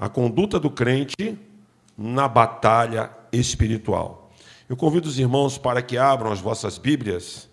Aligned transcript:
A 0.00 0.08
conduta 0.08 0.58
do 0.58 0.70
crente 0.70 1.38
na 1.94 2.26
batalha 2.26 3.10
espiritual. 3.30 4.32
Eu 4.66 4.74
convido 4.74 5.06
os 5.06 5.18
irmãos 5.18 5.58
para 5.58 5.82
que 5.82 5.98
abram 5.98 6.32
as 6.32 6.40
vossas 6.40 6.78
Bíblias 6.78 7.50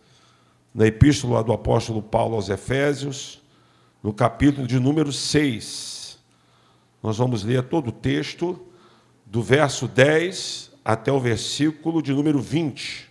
na 0.74 0.88
epístola 0.88 1.44
do 1.44 1.52
apóstolo 1.52 2.02
Paulo 2.02 2.36
aos 2.36 2.48
Efésios, 2.48 3.42
no 4.02 4.14
capítulo 4.14 4.66
de 4.66 4.80
número 4.80 5.12
6. 5.12 6.18
Nós 7.04 7.18
vamos 7.18 7.44
ler 7.44 7.64
todo 7.64 7.90
o 7.90 7.92
texto, 7.92 8.66
do 9.26 9.42
verso 9.42 9.86
10 9.86 10.72
até 10.86 11.12
o 11.12 11.20
versículo 11.20 12.02
de 12.02 12.14
número 12.14 12.40
20. 12.40 13.10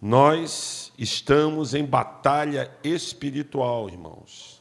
Nós 0.00 0.92
estamos 0.96 1.74
em 1.74 1.84
batalha 1.84 2.70
espiritual, 2.84 3.88
irmãos. 3.88 4.59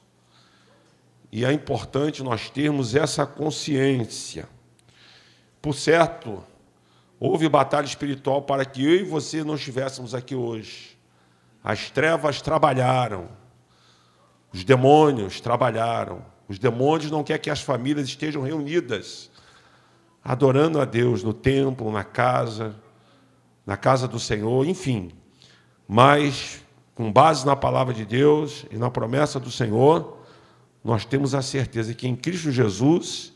E 1.31 1.45
é 1.45 1.51
importante 1.51 2.23
nós 2.23 2.49
termos 2.49 2.95
essa 2.95 3.25
consciência. 3.25 4.47
Por 5.61 5.75
certo, 5.75 6.43
houve 7.19 7.47
batalha 7.47 7.85
espiritual 7.85 8.41
para 8.41 8.65
que 8.65 8.83
eu 8.83 8.95
e 8.95 9.03
você 9.03 9.43
não 9.43 9.55
estivéssemos 9.55 10.15
aqui 10.15 10.35
hoje. 10.35 10.97
As 11.63 11.89
trevas 11.91 12.41
trabalharam, 12.41 13.29
os 14.53 14.63
demônios 14.63 15.39
trabalharam. 15.39 16.23
Os 16.49 16.57
demônios 16.57 17.11
não 17.11 17.23
querem 17.23 17.43
que 17.43 17.49
as 17.51 17.61
famílias 17.61 18.07
estejam 18.07 18.41
reunidas, 18.41 19.29
adorando 20.23 20.81
a 20.81 20.85
Deus 20.85 21.21
no 21.21 21.31
templo, 21.31 21.91
na 21.91 22.03
casa, 22.03 22.75
na 23.63 23.77
casa 23.77 24.07
do 24.07 24.19
Senhor, 24.19 24.65
enfim. 24.65 25.11
Mas, 25.87 26.65
com 26.95 27.11
base 27.11 27.45
na 27.45 27.55
palavra 27.55 27.93
de 27.93 28.03
Deus 28.03 28.65
e 28.71 28.77
na 28.77 28.89
promessa 28.89 29.39
do 29.39 29.51
Senhor, 29.51 30.17
nós 30.83 31.05
temos 31.05 31.35
a 31.35 31.41
certeza 31.41 31.93
que 31.93 32.07
em 32.07 32.15
Cristo 32.15 32.51
Jesus 32.51 33.33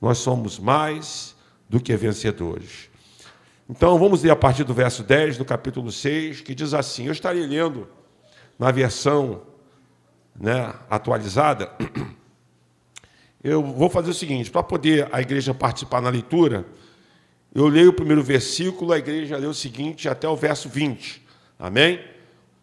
nós 0.00 0.18
somos 0.18 0.58
mais 0.58 1.34
do 1.68 1.80
que 1.80 1.94
vencedores. 1.96 2.88
Então, 3.68 3.98
vamos 3.98 4.22
ler 4.22 4.30
a 4.30 4.36
partir 4.36 4.64
do 4.64 4.72
verso 4.72 5.02
10 5.02 5.38
do 5.38 5.44
capítulo 5.44 5.90
6, 5.90 6.40
que 6.40 6.54
diz 6.54 6.72
assim: 6.72 7.06
Eu 7.06 7.12
estarei 7.12 7.44
lendo 7.44 7.88
na 8.58 8.70
versão 8.70 9.42
né, 10.38 10.72
atualizada. 10.88 11.70
Eu 13.42 13.62
vou 13.62 13.88
fazer 13.88 14.10
o 14.10 14.14
seguinte: 14.14 14.50
para 14.50 14.62
poder 14.62 15.08
a 15.12 15.20
igreja 15.20 15.54
participar 15.54 16.00
na 16.00 16.08
leitura, 16.08 16.66
eu 17.54 17.68
leio 17.68 17.90
o 17.90 17.92
primeiro 17.92 18.22
versículo, 18.22 18.92
a 18.92 18.98
igreja 18.98 19.36
lê 19.36 19.46
o 19.46 19.54
seguinte 19.54 20.08
até 20.08 20.28
o 20.28 20.34
verso 20.34 20.68
20. 20.68 21.22
Amém? 21.58 22.00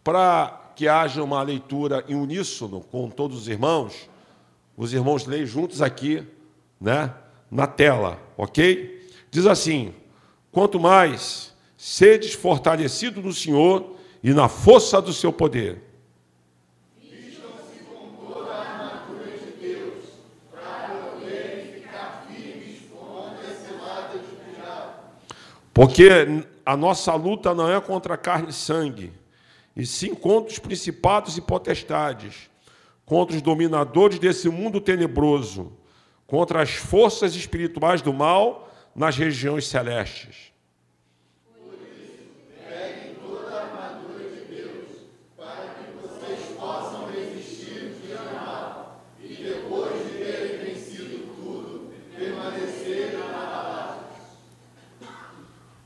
Para 0.02 0.72
que 0.76 0.86
haja 0.86 1.22
uma 1.22 1.40
leitura 1.42 2.04
em 2.06 2.14
uníssono 2.14 2.80
com 2.80 3.08
todos 3.08 3.38
os 3.38 3.48
irmãos, 3.48 4.10
os 4.76 4.92
irmãos 4.92 5.26
leem 5.26 5.46
juntos 5.46 5.80
aqui, 5.80 6.26
né, 6.80 7.12
na 7.50 7.66
tela, 7.66 8.20
ok? 8.36 9.08
Diz 9.30 9.46
assim: 9.46 9.94
quanto 10.50 10.80
mais 10.80 11.54
sedes 11.76 12.34
fortalecido 12.34 13.20
no 13.20 13.32
Senhor 13.32 13.96
e 14.22 14.32
na 14.32 14.48
força 14.48 15.00
do 15.00 15.12
seu 15.12 15.32
poder. 15.32 15.82
Porque 25.72 26.08
a 26.64 26.76
nossa 26.76 27.12
luta 27.14 27.52
não 27.52 27.68
é 27.68 27.80
contra 27.80 28.16
carne 28.16 28.50
e 28.50 28.52
sangue, 28.52 29.12
e 29.74 29.84
sim 29.84 30.14
contra 30.14 30.52
os 30.52 30.58
principados 30.60 31.36
e 31.36 31.40
potestades 31.40 32.48
contra 33.04 33.36
os 33.36 33.42
dominadores 33.42 34.18
desse 34.18 34.48
mundo 34.48 34.80
tenebroso, 34.80 35.72
contra 36.26 36.62
as 36.62 36.70
forças 36.70 37.34
espirituais 37.34 38.00
do 38.00 38.12
mal 38.12 38.72
nas 38.94 39.16
regiões 39.16 39.66
celestes. 39.66 40.52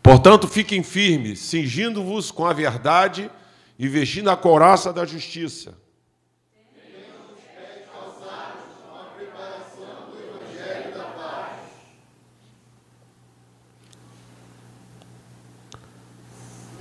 Portanto, 0.02 0.48
fiquem 0.48 0.82
firmes, 0.82 1.38
cingindo-vos 1.40 2.30
com 2.30 2.46
a 2.46 2.52
verdade 2.52 3.30
e 3.78 3.86
vestindo 3.86 4.30
a 4.30 4.36
couraça 4.36 4.90
da 4.90 5.04
justiça 5.04 5.76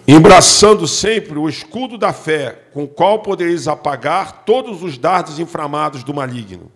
embraçando 0.07 0.87
sempre 0.87 1.37
o 1.37 1.49
escudo 1.49 1.97
da 1.97 2.13
fé, 2.13 2.67
com 2.71 2.85
o 2.85 2.87
qual 2.87 3.21
podereis 3.21 3.67
apagar 3.67 4.45
todos 4.45 4.81
os 4.81 4.97
dardos 4.97 5.37
inflamados 5.37 6.01
do 6.01 6.13
maligno. 6.13 6.71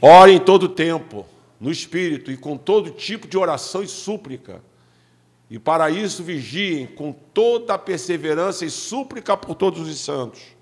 Ore 0.00 0.32
em 0.32 0.38
todo 0.38 0.68
tempo, 0.68 1.26
no 1.58 1.70
Espírito 1.70 2.30
e 2.30 2.36
com 2.36 2.58
todo 2.58 2.90
tipo 2.90 3.26
de 3.26 3.38
oração 3.38 3.82
e 3.82 3.88
súplica. 3.88 4.62
E 5.48 5.58
para 5.58 5.90
isso 5.90 6.22
vigiem 6.22 6.86
com 6.86 7.10
toda 7.10 7.72
a 7.74 7.78
perseverança 7.78 8.66
e 8.66 8.70
súplica 8.70 9.34
por 9.34 9.54
todos 9.54 9.86
os 9.86 9.98
santos 9.98 10.53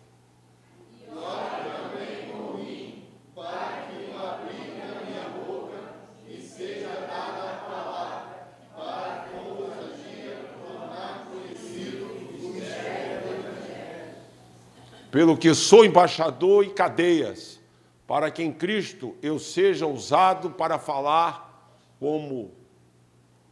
pelo 15.13 15.37
que 15.37 15.55
sou 15.55 15.85
embaixador 15.85 16.65
em 16.65 16.71
cadeias, 16.71 17.61
para 18.07 18.31
que 18.31 18.43
em 18.43 18.51
Cristo 18.51 19.15
eu 19.23 19.39
seja 19.39 19.87
usado 19.87 20.51
para 20.51 20.79
falar 20.79 21.71
como 22.01 22.51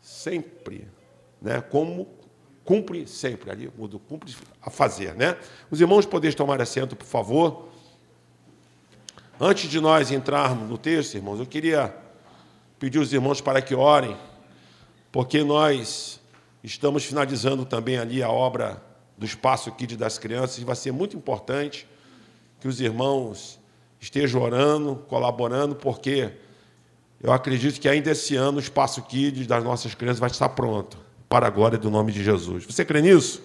sempre, 0.01 0.89
né? 1.41 1.61
Como 1.61 2.09
cumpre 2.65 3.07
sempre 3.07 3.51
ali, 3.51 3.71
mudo 3.77 3.99
cumpre 3.99 4.35
a 4.63 4.71
fazer, 4.71 5.15
né? 5.15 5.37
Os 5.71 5.83
irmãos 5.83 6.07
podeis 6.07 6.35
tomar 6.35 6.63
assento, 6.63 6.97
por 6.97 7.07
favor. 7.07 7.69
Antes 9.39 9.69
de 9.69 9.81
nós 9.81 10.11
entrarmos 10.11 10.67
no 10.67 10.79
texto, 10.79 11.15
irmãos, 11.17 11.41
eu 11.41 11.47
queria 11.47 11.95
pedir 12.79 12.99
aos 12.99 13.13
irmãos 13.13 13.43
para 13.43 13.61
que 13.61 13.75
orem, 13.75 14.17
porque 15.13 15.45
nós 15.45 16.23
estamos 16.65 17.05
finalizando 17.05 17.67
também 17.67 17.99
ali 17.99 18.23
a 18.23 18.31
obra 18.31 18.83
do 19.21 19.27
Espaço 19.27 19.71
Kids 19.73 19.99
das 19.99 20.17
Crianças, 20.17 20.65
vai 20.65 20.75
ser 20.75 20.93
muito 20.93 21.15
importante 21.15 21.87
que 22.59 22.67
os 22.67 22.81
irmãos 22.81 23.61
estejam 24.01 24.41
orando, 24.41 24.97
colaborando, 25.09 25.77
porque 25.77 26.33
eu 27.23 27.31
acredito 27.31 27.79
que 27.79 27.87
ainda 27.87 28.13
esse 28.13 28.35
ano 28.35 28.57
o 28.57 28.61
Espaço 28.61 29.03
Kids 29.03 29.47
das 29.47 29.63
nossas 29.63 29.95
crianças 29.95 30.19
vai 30.19 30.31
estar 30.31 30.49
pronto, 30.49 30.97
para 31.29 31.49
a 31.49 31.51
glória 31.51 31.77
do 31.77 31.91
nome 31.91 32.13
de 32.13 32.25
Jesus. 32.25 32.65
Você 32.65 32.83
crê 32.83 33.03
nisso? 33.03 33.43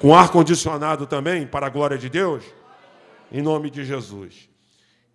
Com 0.00 0.14
ar-condicionado 0.14 1.04
também, 1.04 1.48
para 1.48 1.66
a 1.66 1.70
glória 1.70 1.98
de 1.98 2.08
Deus? 2.08 2.44
Em 3.32 3.42
nome 3.42 3.70
de 3.70 3.84
Jesus. 3.84 4.48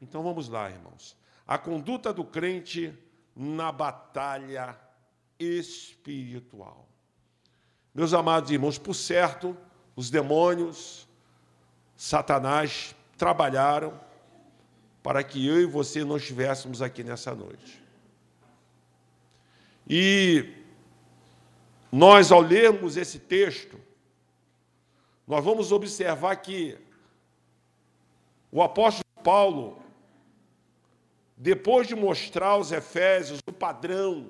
Então 0.02 0.22
vamos 0.22 0.50
lá, 0.50 0.70
irmãos. 0.70 1.16
A 1.48 1.58
conduta 1.58 2.12
do 2.12 2.26
crente 2.26 2.94
na 3.34 3.72
batalha 3.72 4.78
espiritual. 5.40 6.90
Meus 7.96 8.14
amados 8.14 8.52
irmãos, 8.52 8.78
por 8.78 8.94
certo, 8.94 9.56
os 9.96 10.10
demônios, 10.10 11.08
Satanás 11.96 12.96
trabalharam 13.18 14.00
para 15.02 15.24
que 15.24 15.46
eu 15.46 15.62
e 15.62 15.66
você 15.66 16.04
não 16.04 16.18
estivéssemos 16.18 16.82
aqui 16.82 17.04
nessa 17.04 17.36
noite. 17.36 17.82
E 19.88 20.54
nós, 21.92 22.32
ao 22.32 22.42
lermos 22.42 22.98
esse 22.98 23.20
texto, 23.20 23.80
nós 25.28 25.44
vamos 25.44 25.72
observar 25.72 26.36
que 26.38 26.78
o 28.52 28.62
apóstolo 28.62 29.04
Paulo, 29.24 29.82
depois 31.38 31.88
de 31.88 31.96
mostrar 31.96 32.48
aos 32.48 32.72
Efésios 32.72 33.40
o 33.48 33.52
padrão 33.52 34.30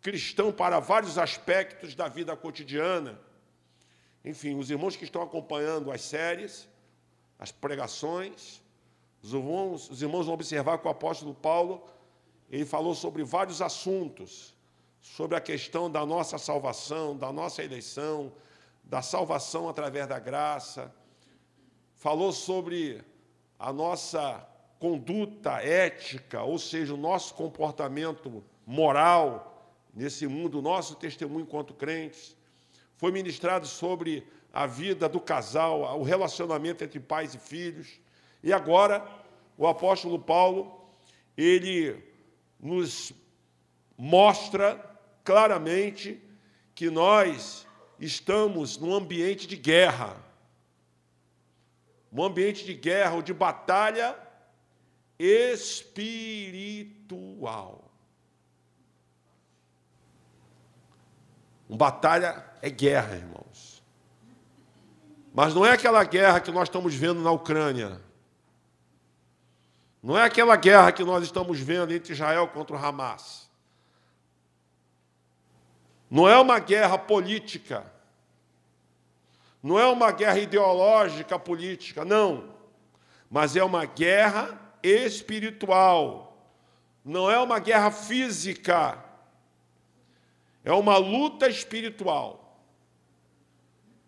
cristão 0.00 0.52
para 0.52 0.78
vários 0.78 1.18
aspectos 1.18 1.94
da 1.94 2.08
vida 2.08 2.36
cotidiana, 2.36 3.20
enfim, 4.24 4.58
os 4.58 4.70
irmãos 4.70 4.96
que 4.96 5.04
estão 5.04 5.22
acompanhando 5.22 5.90
as 5.90 6.02
séries, 6.02 6.68
as 7.38 7.52
pregações, 7.52 8.62
os 9.22 9.32
irmãos, 9.32 9.90
os 9.90 10.02
irmãos 10.02 10.26
vão 10.26 10.34
observar 10.34 10.78
que 10.78 10.86
o 10.86 10.90
apóstolo 10.90 11.34
Paulo 11.34 11.82
ele 12.50 12.64
falou 12.64 12.94
sobre 12.94 13.22
vários 13.24 13.60
assuntos, 13.60 14.54
sobre 15.00 15.36
a 15.36 15.40
questão 15.40 15.90
da 15.90 16.04
nossa 16.04 16.38
salvação, 16.38 17.16
da 17.16 17.32
nossa 17.32 17.62
eleição, 17.62 18.32
da 18.82 19.02
salvação 19.02 19.68
através 19.68 20.06
da 20.06 20.18
graça, 20.18 20.92
falou 21.94 22.32
sobre 22.32 23.04
a 23.58 23.72
nossa 23.72 24.46
conduta 24.78 25.60
ética, 25.62 26.42
ou 26.42 26.58
seja, 26.58 26.94
o 26.94 26.96
nosso 26.96 27.34
comportamento 27.34 28.42
moral 28.64 29.74
nesse 29.92 30.26
mundo, 30.26 30.60
o 30.60 30.62
nosso 30.62 30.94
testemunho 30.94 31.42
enquanto 31.42 31.74
crentes. 31.74 32.36
Foi 32.98 33.10
ministrado 33.10 33.66
sobre 33.66 34.26
a 34.52 34.66
vida 34.66 35.08
do 35.08 35.20
casal, 35.20 35.98
o 35.98 36.02
relacionamento 36.02 36.84
entre 36.84 37.00
pais 37.00 37.34
e 37.34 37.38
filhos. 37.38 38.00
E 38.42 38.52
agora, 38.52 39.06
o 39.56 39.66
apóstolo 39.66 40.18
Paulo, 40.18 40.84
ele 41.36 41.96
nos 42.58 43.12
mostra 43.96 44.84
claramente 45.22 46.20
que 46.74 46.90
nós 46.90 47.66
estamos 48.00 48.76
num 48.78 48.92
ambiente 48.92 49.46
de 49.46 49.56
guerra. 49.56 50.16
Um 52.12 52.24
ambiente 52.24 52.64
de 52.64 52.74
guerra 52.74 53.14
ou 53.14 53.22
de 53.22 53.32
batalha 53.32 54.18
espiritual. 55.18 55.88
Uma 61.68 61.76
batalha 61.76 62.44
é 62.62 62.70
guerra, 62.70 63.16
irmãos. 63.16 63.82
Mas 65.34 65.54
não 65.54 65.64
é 65.64 65.72
aquela 65.72 66.02
guerra 66.04 66.40
que 66.40 66.50
nós 66.50 66.64
estamos 66.64 66.94
vendo 66.94 67.20
na 67.20 67.30
Ucrânia. 67.30 68.00
Não 70.02 70.16
é 70.16 70.22
aquela 70.22 70.56
guerra 70.56 70.90
que 70.92 71.04
nós 71.04 71.24
estamos 71.24 71.60
vendo 71.60 71.92
entre 71.92 72.12
Israel 72.12 72.48
contra 72.48 72.74
o 72.74 72.78
Hamas. 72.78 73.48
Não 76.10 76.28
é 76.28 76.38
uma 76.38 76.58
guerra 76.58 76.96
política. 76.96 77.84
Não 79.62 79.78
é 79.78 79.86
uma 79.86 80.10
guerra 80.10 80.38
ideológica 80.38 81.38
política, 81.38 82.04
não. 82.04 82.54
Mas 83.30 83.56
é 83.56 83.62
uma 83.62 83.84
guerra 83.84 84.58
espiritual. 84.82 86.46
Não 87.04 87.30
é 87.30 87.38
uma 87.38 87.58
guerra 87.58 87.90
física. 87.90 89.04
É 90.64 90.72
uma 90.72 90.96
luta 90.96 91.48
espiritual. 91.48 92.60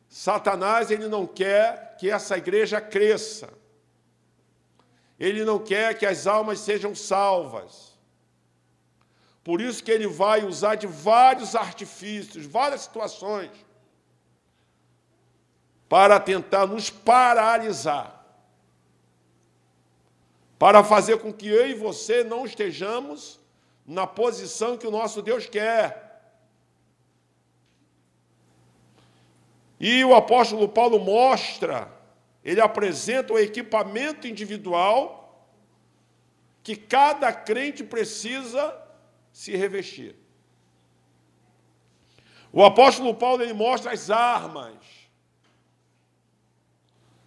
Satanás 0.09 0.91
ele 0.91 1.07
não 1.07 1.27
quer 1.27 1.97
que 1.97 2.11
essa 2.11 2.37
igreja 2.37 2.81
cresça. 2.81 3.49
Ele 5.19 5.45
não 5.45 5.59
quer 5.59 5.97
que 5.97 6.05
as 6.05 6.27
almas 6.27 6.61
sejam 6.61 6.95
salvas. 6.95 7.91
Por 9.45 9.61
isso 9.61 9.85
que 9.85 9.91
ele 9.91 10.07
vai 10.07 10.45
usar 10.45 10.75
de 10.75 10.87
vários 10.87 11.55
artifícios, 11.55 12.45
várias 12.45 12.83
situações, 12.83 13.51
para 15.89 16.19
tentar 16.21 16.67
nos 16.67 16.91
paralisar. 16.91 18.25
Para 20.59 20.85
fazer 20.85 21.19
com 21.19 21.33
que 21.33 21.49
eu 21.49 21.69
e 21.69 21.75
você 21.75 22.23
não 22.23 22.45
estejamos 22.45 23.41
na 23.87 24.07
posição 24.07 24.77
que 24.77 24.87
o 24.87 24.91
nosso 24.91 25.23
Deus 25.23 25.47
quer. 25.47 26.10
E 29.81 30.05
o 30.05 30.15
apóstolo 30.15 30.69
Paulo 30.69 31.01
mostra 31.01 31.91
ele 32.45 32.61
apresenta 32.61 33.33
o 33.33 33.39
equipamento 33.39 34.27
individual 34.27 35.47
que 36.63 36.77
cada 36.77 37.33
crente 37.33 37.85
precisa 37.85 38.77
se 39.33 39.57
revestir. 39.57 40.17
O 42.53 42.65
apóstolo 42.65 43.15
Paulo 43.15 43.43
ele 43.43 43.53
mostra 43.53 43.93
as 43.93 44.11
armas. 44.11 44.75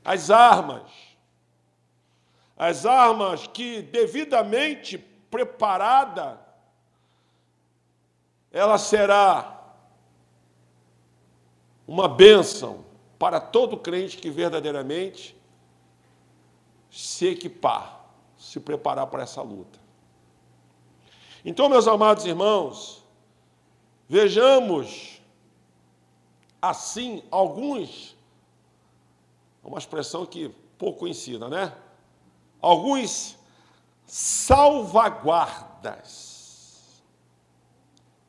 As 0.04 0.30
armas. 0.30 0.92
As 2.58 2.86
armas 2.86 3.48
que 3.48 3.82
devidamente 3.82 4.98
preparada 4.98 6.40
ela 8.52 8.78
será 8.78 9.63
uma 11.88 12.08
bênção 12.08 12.84
para 13.20 13.40
todo 13.40 13.78
crente 13.78 14.18
que 14.18 14.30
verdadeiramente 14.30 15.36
se 16.90 17.28
equipar, 17.28 18.06
se 18.38 18.60
preparar 18.60 19.08
para 19.08 19.24
essa 19.24 19.42
luta. 19.42 19.80
Então, 21.46 21.68
meus 21.68 21.88
amados 21.88 22.26
irmãos, 22.26 23.04
vejamos 24.08 25.22
assim 26.62 27.22
alguns, 27.30 28.16
uma 29.64 29.78
expressão 29.78 30.26
que 30.26 30.50
pouco 30.78 31.00
conhecida, 31.00 31.50
né? 31.50 31.76
Alguns 32.62 33.38
salvaguardas. 34.06 37.04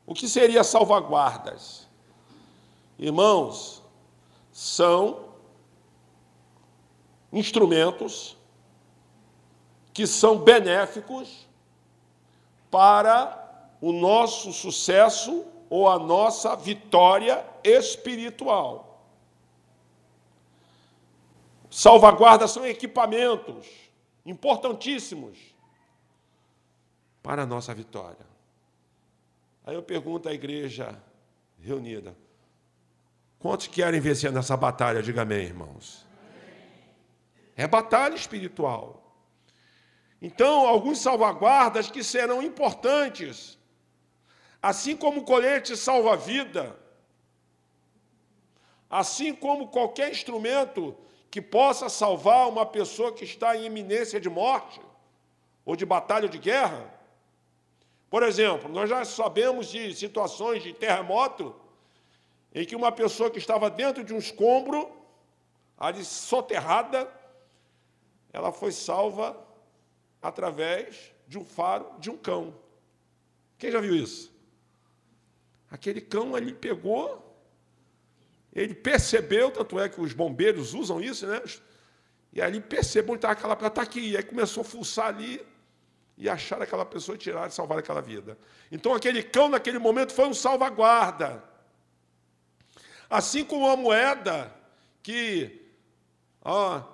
O 0.06 0.14
que 0.14 0.28
seria 0.28 0.62
salvaguardas? 0.64 1.83
Irmãos, 2.98 3.82
são 4.52 5.24
instrumentos 7.32 8.36
que 9.92 10.06
são 10.06 10.38
benéficos 10.38 11.48
para 12.70 13.40
o 13.80 13.92
nosso 13.92 14.52
sucesso 14.52 15.44
ou 15.68 15.88
a 15.88 15.98
nossa 15.98 16.54
vitória 16.56 17.44
espiritual. 17.62 19.04
Salvaguardas 21.70 22.52
são 22.52 22.64
equipamentos 22.64 23.66
importantíssimos 24.24 25.36
para 27.22 27.42
a 27.42 27.46
nossa 27.46 27.74
vitória. 27.74 28.24
Aí 29.66 29.74
eu 29.74 29.82
pergunto 29.82 30.28
à 30.28 30.32
igreja 30.32 31.02
reunida: 31.58 32.16
Quantos 33.44 33.66
querem 33.66 34.00
vencer 34.00 34.32
nessa 34.32 34.56
batalha? 34.56 35.02
Diga 35.02 35.20
amém, 35.20 35.44
irmãos. 35.44 36.06
É 37.54 37.66
batalha 37.68 38.14
espiritual. 38.14 39.14
Então, 40.22 40.66
alguns 40.66 41.00
salvaguardas 41.00 41.90
que 41.90 42.02
serão 42.02 42.42
importantes, 42.42 43.58
assim 44.62 44.96
como 44.96 45.20
o 45.20 45.24
colete 45.24 45.76
salva 45.76 46.14
a 46.14 46.16
vida, 46.16 46.74
assim 48.88 49.34
como 49.34 49.68
qualquer 49.68 50.10
instrumento 50.10 50.96
que 51.30 51.42
possa 51.42 51.90
salvar 51.90 52.48
uma 52.48 52.64
pessoa 52.64 53.12
que 53.12 53.24
está 53.24 53.54
em 53.54 53.66
iminência 53.66 54.18
de 54.18 54.30
morte 54.30 54.80
ou 55.66 55.76
de 55.76 55.84
batalha 55.84 56.30
de 56.30 56.38
guerra. 56.38 56.82
Por 58.08 58.22
exemplo, 58.22 58.70
nós 58.70 58.88
já 58.88 59.04
sabemos 59.04 59.68
de 59.68 59.94
situações 59.94 60.62
de 60.62 60.72
terremoto 60.72 61.54
em 62.54 62.64
que 62.64 62.76
uma 62.76 62.92
pessoa 62.92 63.30
que 63.30 63.38
estava 63.38 63.68
dentro 63.68 64.04
de 64.04 64.14
um 64.14 64.18
escombro, 64.18 64.90
ali 65.76 66.04
soterrada, 66.04 67.10
ela 68.32 68.52
foi 68.52 68.70
salva 68.70 69.36
através 70.22 71.12
de 71.26 71.38
um 71.38 71.44
faro 71.44 71.98
de 71.98 72.10
um 72.10 72.16
cão. 72.16 72.54
Quem 73.58 73.70
já 73.70 73.80
viu 73.80 73.94
isso? 73.94 74.32
Aquele 75.70 76.00
cão 76.00 76.36
ali 76.36 76.54
pegou, 76.54 77.20
ele 78.52 78.74
percebeu, 78.74 79.50
tanto 79.50 79.80
é 79.80 79.88
que 79.88 80.00
os 80.00 80.12
bombeiros 80.12 80.74
usam 80.74 81.00
isso, 81.00 81.26
né? 81.26 81.42
E 82.32 82.40
ali 82.40 82.60
percebeu 82.60 83.14
que 83.14 83.18
estava 83.18 83.32
aquela 83.32 83.56
pessoa, 83.56 83.68
está 83.68 83.82
aqui. 83.82 84.10
E 84.10 84.16
aí 84.16 84.22
começou 84.22 84.60
a 84.60 84.64
fuçar 84.64 85.08
ali 85.08 85.44
e 86.16 86.28
achar 86.28 86.62
aquela 86.62 86.84
pessoa 86.84 87.16
e 87.16 87.18
tirar 87.18 87.50
salvar 87.50 87.78
aquela 87.78 88.00
vida. 88.00 88.38
Então 88.70 88.94
aquele 88.94 89.22
cão, 89.22 89.48
naquele 89.48 89.78
momento, 89.78 90.12
foi 90.12 90.26
um 90.26 90.34
salvaguarda. 90.34 91.42
Assim 93.14 93.44
como 93.44 93.70
a 93.70 93.76
moeda 93.76 94.52
que, 95.00 95.62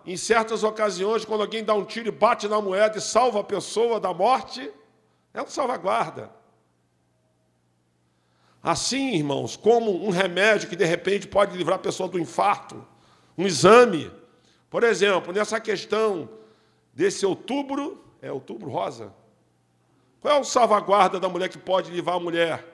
em 0.04 0.18
certas 0.18 0.62
ocasiões, 0.62 1.24
quando 1.24 1.40
alguém 1.40 1.64
dá 1.64 1.72
um 1.72 1.82
tiro 1.82 2.08
e 2.08 2.10
bate 2.10 2.46
na 2.46 2.60
moeda 2.60 2.98
e 2.98 3.00
salva 3.00 3.40
a 3.40 3.44
pessoa 3.44 3.98
da 3.98 4.12
morte, 4.12 4.70
é 5.32 5.40
um 5.40 5.46
salvaguarda. 5.46 6.30
Assim, 8.62 9.14
irmãos, 9.14 9.56
como 9.56 10.06
um 10.06 10.10
remédio 10.10 10.68
que 10.68 10.76
de 10.76 10.84
repente 10.84 11.26
pode 11.26 11.56
livrar 11.56 11.76
a 11.76 11.82
pessoa 11.82 12.06
do 12.06 12.18
infarto, 12.18 12.86
um 13.38 13.46
exame. 13.46 14.12
Por 14.68 14.84
exemplo, 14.84 15.32
nessa 15.32 15.58
questão 15.58 16.28
desse 16.92 17.24
outubro, 17.24 18.04
é 18.20 18.30
outubro 18.30 18.68
rosa? 18.68 19.10
Qual 20.20 20.36
é 20.36 20.38
o 20.38 20.44
salvaguarda 20.44 21.18
da 21.18 21.30
mulher 21.30 21.48
que 21.48 21.56
pode 21.56 21.90
livrar 21.90 22.16
a 22.16 22.20
mulher 22.20 22.69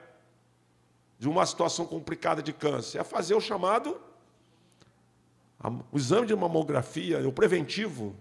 de 1.17 1.27
uma 1.27 1.45
situação 1.45 1.85
complicada 1.85 2.41
de 2.41 2.53
câncer? 2.53 2.99
É 2.99 3.03
fazer 3.03 3.35
o 3.35 3.41
chamado 3.41 3.99
o 5.91 5.97
exame 5.97 6.27
de 6.27 6.35
mamografia, 6.35 7.27
o 7.27 7.31
preventivo. 7.31 8.15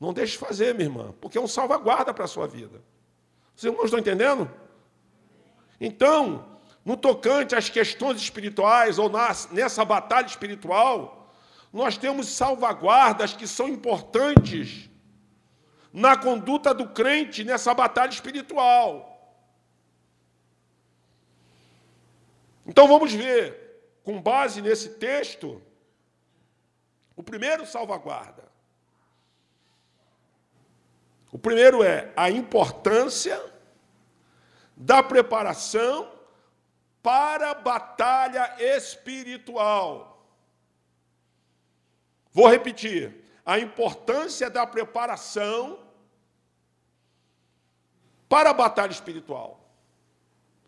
Não 0.00 0.12
deixe 0.12 0.32
de 0.32 0.38
fazer, 0.38 0.74
minha 0.74 0.86
irmã, 0.86 1.14
porque 1.20 1.38
é 1.38 1.40
um 1.40 1.46
salvaguarda 1.46 2.12
para 2.12 2.24
a 2.24 2.28
sua 2.28 2.46
vida. 2.46 2.80
Vocês 3.54 3.72
não 3.72 3.84
estão 3.84 3.98
entendendo? 3.98 4.50
Então, 5.80 6.46
no 6.84 6.96
tocante 6.96 7.54
às 7.54 7.68
questões 7.68 8.20
espirituais 8.20 8.98
ou 8.98 9.10
nessa 9.52 9.84
batalha 9.84 10.26
espiritual, 10.26 11.32
nós 11.72 11.96
temos 11.96 12.28
salvaguardas 12.28 13.32
que 13.32 13.46
são 13.46 13.68
importantes 13.68 14.90
na 15.92 16.16
conduta 16.16 16.74
do 16.74 16.88
crente 16.88 17.44
nessa 17.44 17.72
batalha 17.72 18.10
espiritual. 18.10 19.13
Então 22.66 22.88
vamos 22.88 23.12
ver, 23.12 23.98
com 24.02 24.20
base 24.20 24.62
nesse 24.62 24.90
texto, 24.90 25.60
o 27.16 27.22
primeiro 27.22 27.66
salvaguarda. 27.66 28.44
O 31.30 31.38
primeiro 31.38 31.82
é 31.82 32.12
a 32.16 32.30
importância 32.30 33.40
da 34.76 35.02
preparação 35.02 36.12
para 37.02 37.50
a 37.50 37.54
batalha 37.54 38.56
espiritual. 38.58 40.26
Vou 42.32 42.48
repetir: 42.48 43.24
a 43.44 43.58
importância 43.58 44.48
da 44.48 44.66
preparação 44.66 45.78
para 48.28 48.50
a 48.50 48.54
batalha 48.54 48.92
espiritual. 48.92 49.60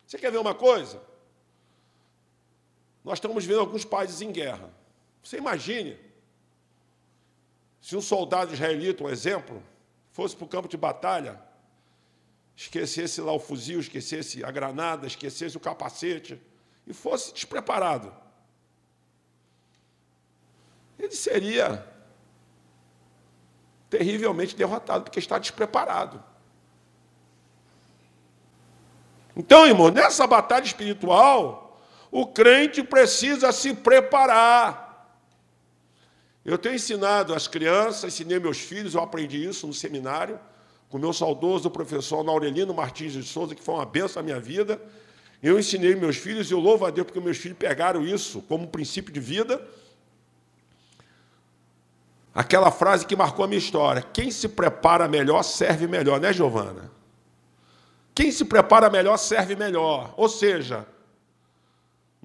Você 0.06 0.18
quer 0.18 0.30
ver 0.30 0.38
uma 0.38 0.54
coisa? 0.54 1.00
Nós 3.06 3.18
estamos 3.18 3.44
vendo 3.44 3.60
alguns 3.60 3.84
países 3.84 4.20
em 4.20 4.32
guerra. 4.32 4.68
Você 5.22 5.36
imagine 5.38 5.96
se 7.80 7.96
um 7.96 8.02
soldado 8.02 8.52
israelita, 8.52 9.04
um 9.04 9.08
exemplo, 9.08 9.62
fosse 10.10 10.34
para 10.34 10.44
o 10.44 10.48
campo 10.48 10.66
de 10.66 10.76
batalha 10.76 11.40
esquecesse 12.56 13.20
lá 13.20 13.32
o 13.32 13.38
fuzil, 13.38 13.78
esquecesse 13.78 14.42
a 14.44 14.50
granada, 14.50 15.06
esquecesse 15.06 15.56
o 15.56 15.60
capacete 15.60 16.40
e 16.84 16.92
fosse 16.92 17.32
despreparado. 17.32 18.12
Ele 20.98 21.14
seria 21.14 21.86
terrivelmente 23.88 24.56
derrotado, 24.56 25.04
porque 25.04 25.20
está 25.20 25.38
despreparado. 25.38 26.24
Então, 29.36 29.64
irmão, 29.64 29.90
nessa 29.90 30.26
batalha 30.26 30.64
espiritual, 30.64 31.65
o 32.10 32.26
crente 32.26 32.82
precisa 32.82 33.52
se 33.52 33.74
preparar. 33.74 34.84
Eu 36.44 36.56
tenho 36.56 36.76
ensinado 36.76 37.34
as 37.34 37.48
crianças, 37.48 38.04
ensinei 38.12 38.38
meus 38.38 38.58
filhos, 38.58 38.94
eu 38.94 39.02
aprendi 39.02 39.44
isso 39.44 39.66
no 39.66 39.74
seminário 39.74 40.38
com 40.88 40.98
meu 40.98 41.12
saudoso 41.12 41.70
professor 41.70 42.22
Naurelino 42.22 42.72
Martins 42.72 43.12
de 43.12 43.22
Souza, 43.22 43.54
que 43.54 43.62
foi 43.62 43.74
uma 43.74 43.86
benção 43.86 44.22
na 44.22 44.26
minha 44.26 44.40
vida. 44.40 44.80
Eu 45.42 45.58
ensinei 45.58 45.94
meus 45.94 46.16
filhos, 46.16 46.50
e 46.50 46.54
eu 46.54 46.60
louvo 46.60 46.86
a 46.86 46.90
Deus 46.90 47.06
porque 47.06 47.20
meus 47.20 47.36
filhos 47.36 47.58
pegaram 47.58 48.06
isso 48.06 48.40
como 48.42 48.68
princípio 48.68 49.12
de 49.12 49.20
vida. 49.20 49.60
Aquela 52.34 52.70
frase 52.70 53.06
que 53.06 53.16
marcou 53.16 53.44
a 53.44 53.48
minha 53.48 53.58
história: 53.58 54.02
quem 54.02 54.30
se 54.30 54.48
prepara 54.48 55.08
melhor 55.08 55.42
serve 55.42 55.86
melhor, 55.86 56.20
né, 56.20 56.32
Giovana? 56.32 56.90
Quem 58.14 58.30
se 58.32 58.44
prepara 58.44 58.88
melhor 58.88 59.16
serve 59.18 59.56
melhor. 59.56 60.14
Ou 60.16 60.28
seja, 60.28 60.86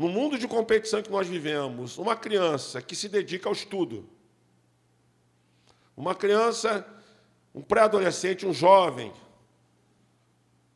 no 0.02 0.10
mundo 0.10 0.36
de 0.36 0.48
competição 0.48 1.04
que 1.04 1.12
nós 1.12 1.28
vivemos, 1.28 2.00
uma 2.00 2.16
criança 2.16 2.82
que 2.82 2.96
se 2.96 3.08
dedica 3.08 3.48
ao 3.48 3.54
estudo, 3.54 4.10
uma 5.96 6.16
criança 6.16 6.84
um 7.54 7.62
pré-adolescente, 7.62 8.44
um 8.44 8.52
jovem, 8.52 9.14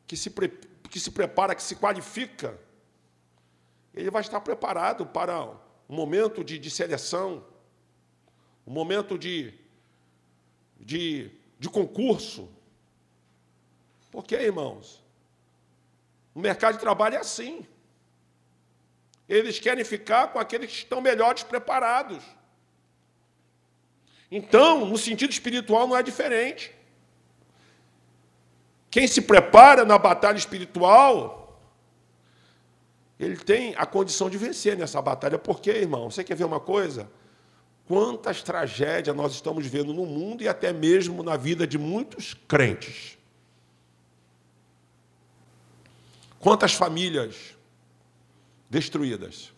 que 0.06 0.16
se, 0.16 0.30
que 0.88 1.00
se 1.00 1.10
prepara, 1.10 1.56
que 1.56 1.62
se 1.62 1.74
qualifica, 1.74 2.56
ele 3.92 4.12
vai 4.12 4.20
estar 4.20 4.40
preparado 4.40 5.04
para 5.04 5.44
um 5.88 5.96
momento 5.96 6.44
de, 6.44 6.56
de 6.56 6.70
seleção, 6.70 7.44
um 8.64 8.70
momento 8.70 9.18
de, 9.18 9.52
de, 10.78 11.32
de 11.58 11.68
concurso. 11.68 12.48
Porque, 14.12 14.36
irmãos, 14.36 15.02
o 16.32 16.38
mercado 16.38 16.74
de 16.74 16.80
trabalho 16.80 17.16
é 17.16 17.18
assim. 17.18 17.66
Eles 19.28 19.58
querem 19.58 19.84
ficar 19.84 20.28
com 20.28 20.38
aqueles 20.38 20.70
que 20.70 20.76
estão 20.78 21.00
melhores 21.00 21.42
preparados. 21.42 22.22
Então, 24.30 24.84
no 24.84 24.96
sentido 24.98 25.30
espiritual, 25.30 25.86
não 25.88 25.96
é 25.96 26.02
diferente. 26.02 26.72
Quem 28.90 29.06
se 29.06 29.22
prepara 29.22 29.84
na 29.84 29.98
batalha 29.98 30.36
espiritual, 30.36 31.60
ele 33.18 33.36
tem 33.36 33.74
a 33.76 33.86
condição 33.86 34.28
de 34.30 34.38
vencer 34.38 34.76
nessa 34.76 35.00
batalha. 35.02 35.38
Por 35.38 35.60
quê, 35.60 35.70
irmão? 35.70 36.10
Você 36.10 36.22
quer 36.22 36.36
ver 36.36 36.44
uma 36.44 36.60
coisa? 36.60 37.10
Quantas 37.86 38.42
tragédias 38.42 39.14
nós 39.14 39.32
estamos 39.32 39.66
vendo 39.66 39.92
no 39.94 40.06
mundo 40.06 40.42
e 40.42 40.48
até 40.48 40.72
mesmo 40.72 41.22
na 41.22 41.36
vida 41.36 41.66
de 41.66 41.78
muitos 41.78 42.34
crentes. 42.48 43.16
Quantas 46.40 46.74
famílias 46.74 47.55
destruídas. 48.68 49.52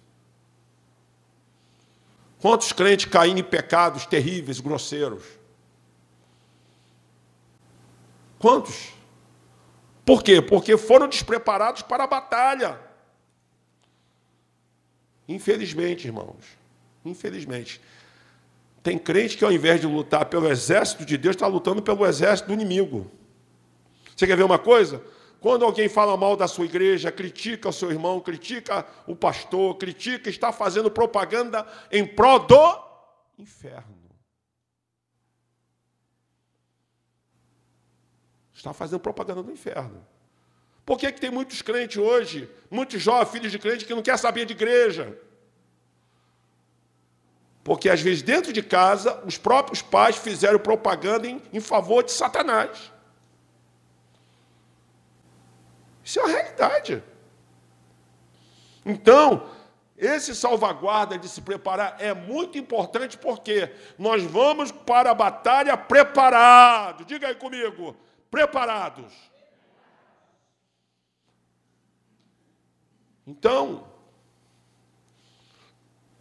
Quantos 2.41 2.73
crentes 2.73 3.07
caindo 3.07 3.41
em 3.41 3.45
pecados 3.45 4.07
terríveis, 4.07 4.61
grosseiros? 4.61 5.25
Quantos? 8.39 8.93
Por 10.05 10.23
quê? 10.23 10.41
Porque 10.41 10.77
foram 10.77 11.09
despreparados 11.09 11.83
para 11.83 12.05
a 12.05 12.07
batalha. 12.07 12.81
Infelizmente, 15.27 16.07
irmãos, 16.07 16.45
infelizmente. 17.05 17.81
Tem 18.83 18.99
crente 18.99 19.37
que, 19.37 19.45
ao 19.45 19.53
invés 19.53 19.81
de 19.81 19.87
lutar 19.87 20.27
pelo 20.27 20.49
exército 20.49 21.05
de 21.05 21.19
Deus, 21.19 21.35
está 21.35 21.47
lutando 21.47 21.83
pelo 21.83 22.07
exército 22.07 22.47
do 22.47 22.55
inimigo. 22.55 23.11
Você 24.17 24.27
quer 24.27 24.37
ver 24.37 24.45
uma 24.45 24.59
coisa? 24.59 25.03
Quando 25.41 25.65
alguém 25.65 25.89
fala 25.89 26.17
mal 26.17 26.37
da 26.37 26.49
sua 26.49 26.65
igreja, 26.65 27.13
critica 27.13 27.69
o 27.69 27.73
seu 27.73 27.91
irmão, 27.91 28.21
critica 28.21 28.85
o 29.07 29.15
pastor, 29.15 29.77
critica, 29.77 30.29
está 30.29 30.51
fazendo 30.51 30.91
propaganda 30.91 31.67
em 31.93 32.05
prol 32.05 32.41
do 32.41 32.85
inferno. 33.39 33.99
Está 38.53 38.73
fazendo 38.73 38.99
propaganda 38.99 39.43
do 39.43 39.53
inferno. 39.53 40.05
Por 40.85 40.99
que, 40.99 41.13
que 41.13 41.21
tem 41.21 41.31
muitos 41.31 41.63
crentes 41.63 41.99
hoje, 41.99 42.51
muitos 42.69 43.01
jovens, 43.01 43.31
filhos 43.31 43.53
de 43.53 43.59
crente, 43.59 43.85
que 43.85 43.95
não 43.95 44.03
quer 44.03 44.19
saber 44.19 44.45
de 44.45 44.55
igreja? 44.55 45.17
Porque 47.63 47.89
às 47.89 48.01
vezes 48.01 48.23
dentro 48.23 48.53
de 48.53 48.63
casa, 48.63 49.23
os 49.25 49.39
próprios 49.39 49.83
pais 49.83 50.17
fizeram 50.17 50.59
propaganda 50.59 51.29
em, 51.29 51.41
em 51.53 51.61
favor 51.61 52.03
de 52.03 52.11
Satanás. 52.11 52.91
Isso 56.09 56.21
é 56.21 56.23
uma 56.23 56.33
realidade. 56.33 57.05
Então, 58.83 59.51
esse 59.95 60.35
salvaguarda 60.35 61.19
de 61.19 61.29
se 61.29 61.43
preparar 61.43 61.97
é 61.99 62.15
muito 62.15 62.57
importante 62.57 63.19
porque 63.19 63.71
nós 63.99 64.25
vamos 64.25 64.73
para 64.73 65.11
a 65.11 65.15
batalha 65.15 65.77
preparados. 65.77 67.05
Diga 67.05 67.29
aí 67.29 67.35
comigo, 67.35 67.95
preparados. 68.31 69.13
Então, 73.27 73.87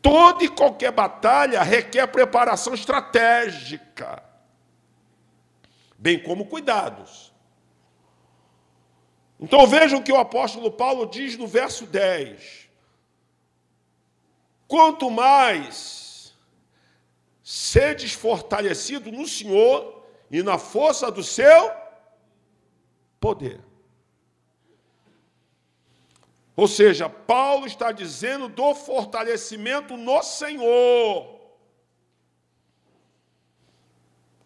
toda 0.01 0.43
e 0.43 0.49
qualquer 0.49 0.91
batalha 0.91 1.63
requer 1.63 2.05
preparação 2.07 2.73
estratégica, 2.73 4.21
bem 5.97 6.21
como 6.21 6.45
cuidados. 6.47 7.36
Então 9.39 9.67
vejam 9.67 9.99
o 9.99 10.03
que 10.03 10.11
o 10.11 10.17
apóstolo 10.17 10.71
Paulo 10.71 11.05
diz 11.05 11.37
no 11.37 11.45
verso 11.45 11.85
10. 11.85 12.67
Quanto 14.67 15.09
mais 15.09 16.35
sedes 17.43 18.13
fortalecido 18.13 19.11
no 19.11 19.27
Senhor 19.27 20.03
e 20.29 20.43
na 20.43 20.57
força 20.57 21.09
do 21.11 21.23
seu 21.23 21.71
poder. 23.19 23.61
Ou 26.55 26.67
seja, 26.67 27.07
Paulo 27.07 27.67
está 27.67 27.91
dizendo 27.91 28.49
do 28.49 28.73
fortalecimento 28.73 29.95
no 29.95 30.23
Senhor. 30.23 31.37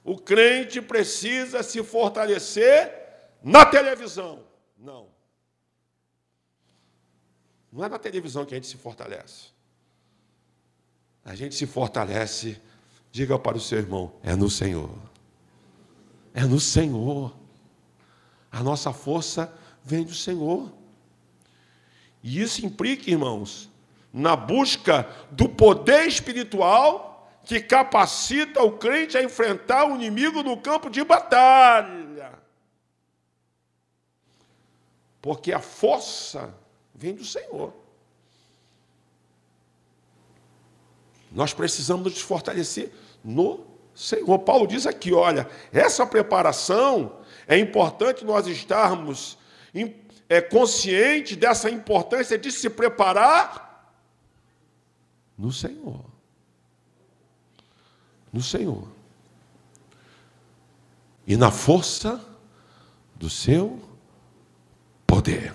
O 0.04 0.20
crente 0.20 0.82
precisa 0.82 1.64
se 1.64 1.82
fortalecer 1.82 2.94
na 3.42 3.66
televisão. 3.66 4.51
Não. 4.82 5.08
Não 7.72 7.86
é 7.86 7.90
na 7.90 8.00
televisão 8.00 8.46
que 8.46 8.54
a 8.54 8.58
gente 8.58 8.68
se 8.68 8.78
fortalece. 8.78 9.50
A 11.24 11.36
gente 11.36 11.54
se 11.54 11.68
fortalece, 11.68 12.60
diga 13.12 13.38
para 13.38 13.56
o 13.56 13.62
seu 13.62 13.78
irmão, 13.78 14.12
é 14.24 14.36
no 14.36 14.50
Senhor. 14.50 14.90
É 16.34 16.42
no 16.42 16.60
Senhor. 16.60 17.34
A 18.52 18.64
nossa 18.64 18.92
força 18.92 19.54
vem 19.84 20.04
do 20.04 20.16
Senhor. 20.16 20.72
E 22.24 22.42
isso 22.42 22.66
implica, 22.66 23.10
irmãos, 23.10 23.70
na 24.12 24.36
busca 24.36 25.08
do 25.30 25.48
poder 25.48 26.08
espiritual 26.08 27.32
que 27.44 27.60
capacita 27.60 28.62
o 28.64 28.78
crente 28.78 29.18
a 29.18 29.24
enfrentar 29.24 29.86
o 29.86 29.96
inimigo 29.96 30.44
no 30.44 30.58
campo 30.58 30.90
de 30.90 31.04
batalha. 31.04 32.01
Porque 35.22 35.54
a 35.54 35.60
força 35.60 36.54
vem 36.94 37.14
do 37.14 37.24
Senhor. 37.24 37.74
Nós 41.32 41.54
precisamos 41.54 42.12
nos 42.12 42.22
fortalecer 42.22 42.92
no 43.24 43.66
Senhor. 43.96 44.40
Paulo 44.40 44.68
diz 44.68 44.88
aqui: 44.88 45.14
olha, 45.14 45.50
essa 45.72 46.06
preparação 46.06 47.20
é 47.48 47.58
importante 47.58 48.26
nós 48.26 48.48
estarmos 48.48 49.38
é, 50.28 50.42
conscientes 50.42 51.38
dessa 51.38 51.70
importância 51.70 52.38
de 52.38 52.52
se 52.52 52.70
preparar 52.70 53.96
no 55.38 55.52
Senhor. 55.52 56.04
No 58.34 58.42
Senhor. 58.42 58.88
E 61.28 61.38
na 61.38 61.52
força 61.52 62.20
do 63.16 63.30
seu 63.30 63.91
poder. 65.12 65.54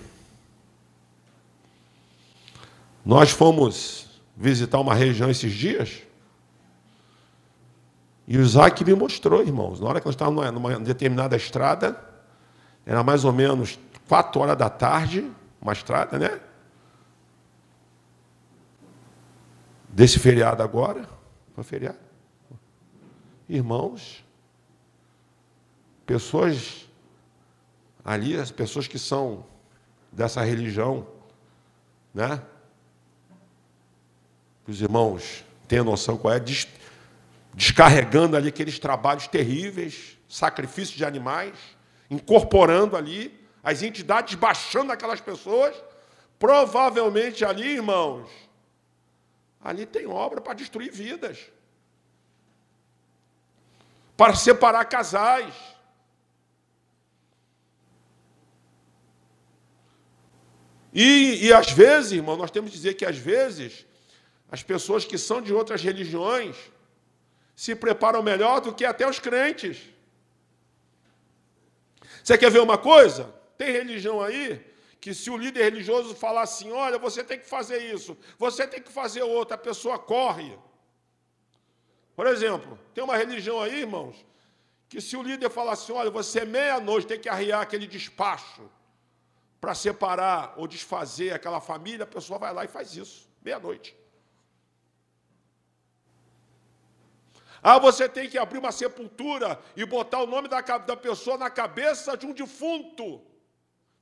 Nós 3.03 3.31
fomos 3.31 4.21
visitar 4.37 4.79
uma 4.79 4.95
região 4.95 5.31
esses 5.31 5.51
dias. 5.55 6.03
E 8.29 8.37
o 8.37 8.43
Isaac 8.43 8.85
me 8.85 8.93
mostrou, 8.93 9.41
irmãos, 9.41 9.81
na 9.81 9.89
hora 9.89 10.01
que 10.01 10.07
nós 10.07 10.15
estávamos 10.15 10.53
numa 10.53 10.79
determinada 10.79 11.35
estrada, 11.37 11.99
era 12.85 13.03
mais 13.03 13.25
ou 13.25 13.33
menos 13.33 13.79
quatro 14.07 14.43
horas 14.43 14.59
da 14.59 14.69
tarde, 14.69 15.31
uma 15.59 15.73
estrada, 15.73 16.19
né? 16.19 16.39
Desse 19.89 20.19
feriado 20.19 20.63
agora, 20.63 21.09
foi 21.55 21.65
feriado. 21.65 21.99
Irmãos, 23.49 24.23
pessoas 26.05 26.86
ali, 28.07 28.39
as 28.39 28.53
pessoas 28.53 28.87
que 28.87 29.01
são 29.01 29.45
dessa 30.13 30.41
religião, 30.41 31.05
né? 32.15 32.41
Os 34.65 34.81
irmãos 34.81 35.45
têm 35.67 35.83
noção 35.83 36.17
qual 36.17 36.33
é, 36.33 36.41
descarregando 37.53 38.37
ali 38.37 38.49
aqueles 38.49 38.79
trabalhos 38.79 39.27
terríveis, 39.27 40.17
sacrifício 40.29 40.97
de 40.97 41.05
animais, 41.05 41.59
incorporando 42.09 42.97
ali 42.97 43.37
as 43.63 43.83
entidades 43.83 44.37
baixando 44.37 44.93
aquelas 44.93 45.21
pessoas. 45.21 45.75
Provavelmente 46.39 47.45
ali, 47.45 47.75
irmãos, 47.75 48.31
ali 49.61 49.85
tem 49.85 50.07
obra 50.07 50.41
para 50.41 50.55
destruir 50.55 50.93
vidas, 50.93 51.41
para 54.17 54.37
separar 54.37 54.85
casais. 54.85 55.53
E, 60.99 61.49
e 61.49 61.53
às 61.53 61.71
vezes, 61.73 62.13
irmão, 62.13 62.39
nós 62.39 62.51
temos 62.51 62.71
que 62.71 62.77
dizer 62.79 62.95
que 62.95 63.05
às 63.05 63.19
vezes 63.19 63.85
as 64.51 64.63
pessoas 64.63 65.05
que 65.05 65.19
são 65.19 65.43
de 65.43 65.53
outras 65.53 65.83
religiões 65.83 66.57
se 67.55 67.75
preparam 67.75 68.23
melhor 68.23 68.63
do 68.63 68.75
que 68.75 68.83
até 68.83 69.07
os 69.07 69.19
crentes. 69.19 69.77
Você 72.25 72.39
quer 72.39 72.51
ver 72.51 72.61
uma 72.61 72.79
coisa? 72.79 73.31
Tem 73.59 73.71
religião 73.73 74.23
aí 74.23 74.65
que 74.99 75.13
se 75.13 75.29
o 75.29 75.37
líder 75.37 75.65
religioso 75.65 76.15
falar 76.15 76.41
assim, 76.41 76.73
olha, 76.73 76.99
você 76.99 77.23
tem 77.23 77.39
que 77.39 77.47
fazer 77.47 77.93
isso, 77.95 78.17
você 78.39 78.67
tem 78.67 78.81
que 78.81 78.91
fazer 78.91 79.23
outra, 79.23 79.55
a 79.55 79.59
pessoa 79.59 79.99
corre. 79.99 80.59
Por 82.15 82.27
exemplo, 82.27 82.79
tem 82.95 83.05
uma 83.05 83.19
religião 83.19 83.61
aí, 83.61 83.81
irmãos, 83.81 84.25
que 84.89 85.03
se 85.03 85.15
o 85.15 85.23
líder 85.23 85.51
falar 85.51 85.73
assim, 85.73 85.93
olha, 85.93 86.09
você 86.09 86.47
meia-noite 86.47 87.07
tem 87.07 87.21
que 87.21 87.29
arriar 87.29 87.61
aquele 87.61 87.87
despacho 87.87 88.67
para 89.61 89.75
separar 89.75 90.55
ou 90.57 90.67
desfazer 90.67 91.33
aquela 91.33 91.61
família, 91.61 92.05
a 92.05 92.07
pessoa 92.07 92.39
vai 92.39 92.53
lá 92.53 92.65
e 92.65 92.69
faz 92.69 92.95
isso, 92.95 93.29
meia-noite. 93.43 93.97
Ah, 97.63 97.79
você 97.79 98.09
tem 98.09 98.29
que 98.29 98.39
abrir 98.39 98.59
uma 98.59 98.71
sepultura 98.71 99.61
e 99.75 99.85
botar 99.85 100.23
o 100.23 100.27
nome 100.27 100.47
da, 100.47 100.61
da 100.61 100.97
pessoa 100.97 101.37
na 101.37 101.51
cabeça 101.51 102.17
de 102.17 102.25
um 102.27 102.33
defunto. 102.33 103.23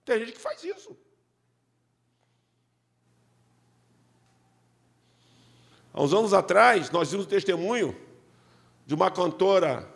Tem 0.04 0.18
gente 0.18 0.32
que 0.32 0.40
faz 0.40 0.62
isso. 0.62 0.96
Há 5.94 6.02
uns 6.02 6.12
anos 6.12 6.34
atrás, 6.34 6.90
nós 6.90 7.10
vimos 7.10 7.24
o 7.24 7.28
testemunho 7.28 7.98
de 8.84 8.94
uma 8.94 9.10
cantora 9.10 9.88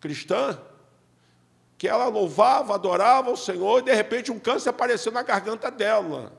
cristã 0.00 0.60
que 1.84 1.88
ela 1.88 2.06
louvava, 2.06 2.74
adorava 2.74 3.30
o 3.30 3.36
Senhor 3.36 3.80
e 3.80 3.82
de 3.82 3.92
repente 3.92 4.32
um 4.32 4.38
câncer 4.38 4.70
apareceu 4.70 5.12
na 5.12 5.22
garganta 5.22 5.70
dela. 5.70 6.32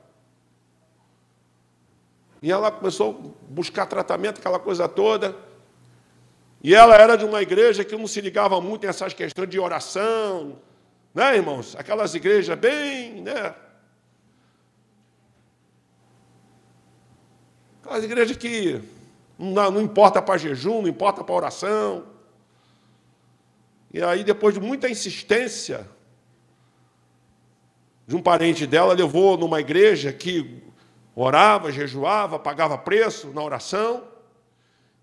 E 2.42 2.52
ela 2.52 2.72
começou 2.72 3.12
a 3.12 3.54
buscar 3.54 3.86
tratamento, 3.86 4.40
aquela 4.40 4.58
coisa 4.58 4.90
toda. 4.90 5.36
E 6.64 6.74
ela 6.74 6.96
era 6.96 7.16
de 7.16 7.26
uma 7.26 7.44
igreja 7.44 7.86
que 7.86 7.96
não 7.96 8.08
se 8.08 8.20
ligava 8.22 8.60
muito 8.60 8.88
nessas 8.88 9.14
questões 9.14 9.48
de 9.48 9.60
oração, 9.60 10.58
né, 11.14 11.36
irmãos? 11.36 11.76
Aquelas 11.76 12.16
igrejas 12.16 12.58
bem, 12.58 13.22
né? 13.22 13.54
Aquelas 17.84 18.04
igrejas 18.04 18.36
que 18.36 18.82
não, 19.38 19.70
não 19.70 19.82
importa 19.82 20.24
para 20.24 20.40
jejum, 20.40 20.82
não 20.82 20.90
importa 20.90 21.24
para 21.24 21.36
oração. 21.36 22.15
E 23.96 24.04
aí, 24.04 24.26
depois 24.26 24.54
de 24.54 24.60
muita 24.60 24.90
insistência 24.90 25.88
de 28.06 28.14
um 28.14 28.22
parente 28.22 28.68
dela, 28.68 28.94
levou 28.94 29.38
numa 29.38 29.62
igreja 29.62 30.12
que 30.12 30.62
orava, 31.16 31.72
jejuava, 31.72 32.38
pagava 32.38 32.78
preço 32.78 33.30
na 33.30 33.42
oração. 33.42 34.06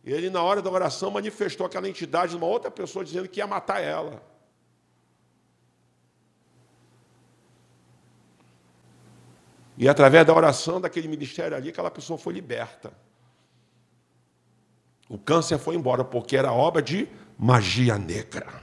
E 0.04 0.12
ele, 0.12 0.28
na 0.28 0.42
hora 0.42 0.60
da 0.60 0.70
oração, 0.70 1.10
manifestou 1.10 1.64
aquela 1.64 1.88
entidade 1.88 2.34
numa 2.34 2.44
outra 2.44 2.70
pessoa, 2.70 3.02
dizendo 3.02 3.30
que 3.30 3.40
ia 3.40 3.46
matar 3.46 3.82
ela. 3.82 4.22
E 9.78 9.88
através 9.88 10.26
da 10.26 10.34
oração 10.34 10.78
daquele 10.78 11.08
ministério 11.08 11.56
ali, 11.56 11.70
aquela 11.70 11.90
pessoa 11.90 12.18
foi 12.18 12.34
liberta. 12.34 12.92
O 15.08 15.16
câncer 15.16 15.56
foi 15.56 15.76
embora, 15.76 16.04
porque 16.04 16.36
era 16.36 16.52
obra 16.52 16.82
de 16.82 17.08
magia 17.38 17.96
negra. 17.96 18.61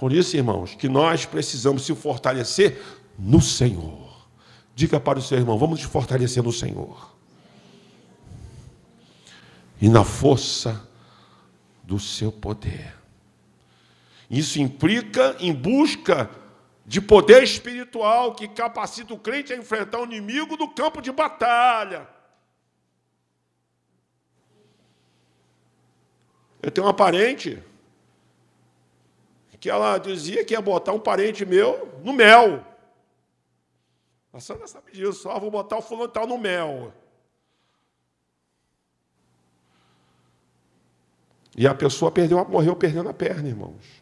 Por 0.00 0.14
isso, 0.14 0.34
irmãos, 0.34 0.74
que 0.74 0.88
nós 0.88 1.26
precisamos 1.26 1.84
se 1.84 1.94
fortalecer 1.94 2.82
no 3.18 3.38
Senhor. 3.38 4.26
Diga 4.74 4.98
para 4.98 5.18
o 5.18 5.22
seu 5.22 5.36
irmão: 5.36 5.58
vamos 5.58 5.78
nos 5.78 5.90
fortalecer 5.90 6.42
no 6.42 6.50
Senhor 6.50 7.14
e 9.78 9.90
na 9.90 10.02
força 10.02 10.88
do 11.82 12.00
seu 12.00 12.32
poder. 12.32 12.94
Isso 14.30 14.58
implica 14.58 15.36
em 15.38 15.52
busca 15.52 16.30
de 16.86 16.98
poder 16.98 17.42
espiritual 17.42 18.34
que 18.34 18.48
capacita 18.48 19.12
o 19.12 19.18
crente 19.18 19.52
a 19.52 19.56
enfrentar 19.58 20.00
o 20.00 20.04
inimigo 20.04 20.56
no 20.56 20.68
campo 20.68 21.02
de 21.02 21.12
batalha. 21.12 22.08
Eu 26.62 26.70
tenho 26.70 26.86
uma 26.86 26.94
parente 26.94 27.62
que 29.60 29.68
ela 29.68 29.98
dizia 29.98 30.44
que 30.44 30.54
ia 30.54 30.60
botar 30.60 30.92
um 30.92 30.98
parente 30.98 31.44
meu 31.44 32.00
no 32.02 32.12
mel. 32.12 32.64
A 34.32 34.40
Sandra 34.40 34.66
sabe 34.66 34.92
disso, 34.92 35.12
só 35.12 35.38
vou 35.38 35.50
botar 35.50 35.76
o 35.76 35.82
fulano 35.82 36.08
tal 36.08 36.26
no 36.26 36.38
mel. 36.38 36.92
E 41.56 41.66
a 41.66 41.74
pessoa 41.74 42.10
perdeu, 42.10 42.42
morreu 42.48 42.74
perdendo 42.74 43.10
a 43.10 43.12
perna, 43.12 43.48
irmãos. 43.48 44.00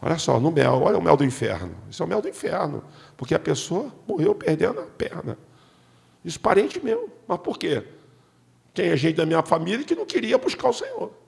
Olha 0.00 0.18
só, 0.18 0.40
no 0.40 0.50
mel, 0.50 0.82
olha 0.82 0.98
o 0.98 1.02
mel 1.02 1.16
do 1.16 1.22
inferno. 1.22 1.76
Isso 1.88 2.02
é 2.02 2.06
o 2.06 2.08
mel 2.08 2.20
do 2.20 2.28
inferno. 2.28 2.82
Porque 3.16 3.36
a 3.36 3.38
pessoa 3.38 3.94
morreu 4.08 4.34
perdendo 4.34 4.80
a 4.80 4.86
perna. 4.86 5.38
Isso 6.24 6.40
parente 6.40 6.82
meu. 6.84 7.08
Mas 7.28 7.38
por 7.38 7.56
quê? 7.56 7.86
Tem 8.74 8.96
gente 8.96 9.16
da 9.16 9.26
minha 9.26 9.42
família 9.42 9.84
que 9.84 9.94
não 9.94 10.06
queria 10.06 10.38
buscar 10.38 10.70
o 10.70 10.72
Senhor. 10.72 11.21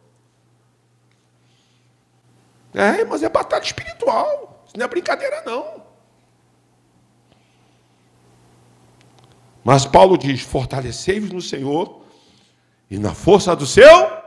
É, 2.74 3.04
mas 3.04 3.22
é 3.22 3.28
batalha 3.28 3.62
espiritual. 3.62 4.64
Isso 4.66 4.76
não 4.76 4.84
é 4.84 4.88
brincadeira, 4.88 5.42
não. 5.46 5.84
Mas 9.62 9.87
Paulo 9.87 10.18
diz: 10.18 10.42
fortalecei-vos 10.42 11.30
no 11.30 11.40
Senhor 11.40 12.04
e 12.90 12.98
na 12.98 13.14
força 13.14 13.54
do 13.54 13.64
seu 13.64 14.24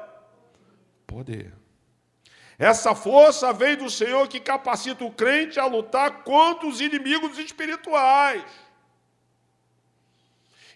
poder. 1.06 1.54
Essa 2.58 2.96
força 2.96 3.54
vem 3.54 3.76
do 3.76 3.90
Senhor 3.90 4.28
que 4.28 4.40
capacita 4.40 5.04
o 5.04 5.12
crente 5.12 5.60
a 5.60 5.66
lutar 5.66 6.24
contra 6.24 6.68
os 6.68 6.82
inimigos 6.82 7.38
espirituais. 7.38 8.44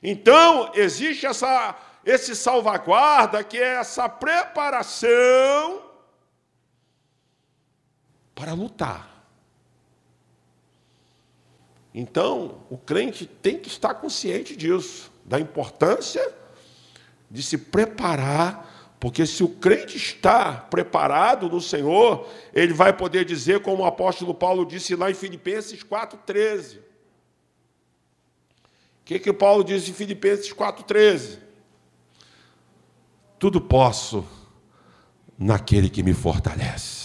Então, 0.04 0.72
existe 0.76 1.26
essa, 1.26 1.76
esse 2.06 2.36
salvaguarda, 2.36 3.44
que 3.44 3.58
é 3.58 3.76
essa 3.76 4.08
preparação 4.10 5.91
para 8.42 8.54
lutar. 8.54 9.24
Então, 11.94 12.64
o 12.72 12.78
crente 12.78 13.28
tem 13.28 13.60
que 13.60 13.68
estar 13.68 13.94
consciente 13.94 14.56
disso, 14.56 15.12
da 15.24 15.40
importância 15.40 16.28
de 17.30 17.44
se 17.44 17.56
preparar 17.56 18.96
porque 19.00 19.28
se 19.28 19.44
o 19.44 19.50
crente 19.50 19.96
está 19.98 20.54
preparado 20.54 21.50
no 21.50 21.62
Senhor, 21.62 22.28
ele 22.52 22.72
vai 22.72 22.94
poder 22.94 23.26
dizer, 23.26 23.62
como 23.62 23.82
o 23.84 23.86
apóstolo 23.86 24.34
Paulo 24.34 24.64
disse 24.64 24.96
lá 24.96 25.10
em 25.10 25.16
Filipenses 25.16 25.84
4,13. 25.84 26.78
O 26.78 26.82
que, 29.06 29.18
que 29.18 29.34
Paulo 29.34 29.64
diz 29.64 29.88
em 29.88 29.94
Filipenses 29.94 30.54
4,13? 30.54 31.40
Tudo 33.40 33.60
posso 33.60 34.24
naquele 35.38 35.90
que 35.90 36.04
me 36.04 36.14
fortalece. 36.14 37.01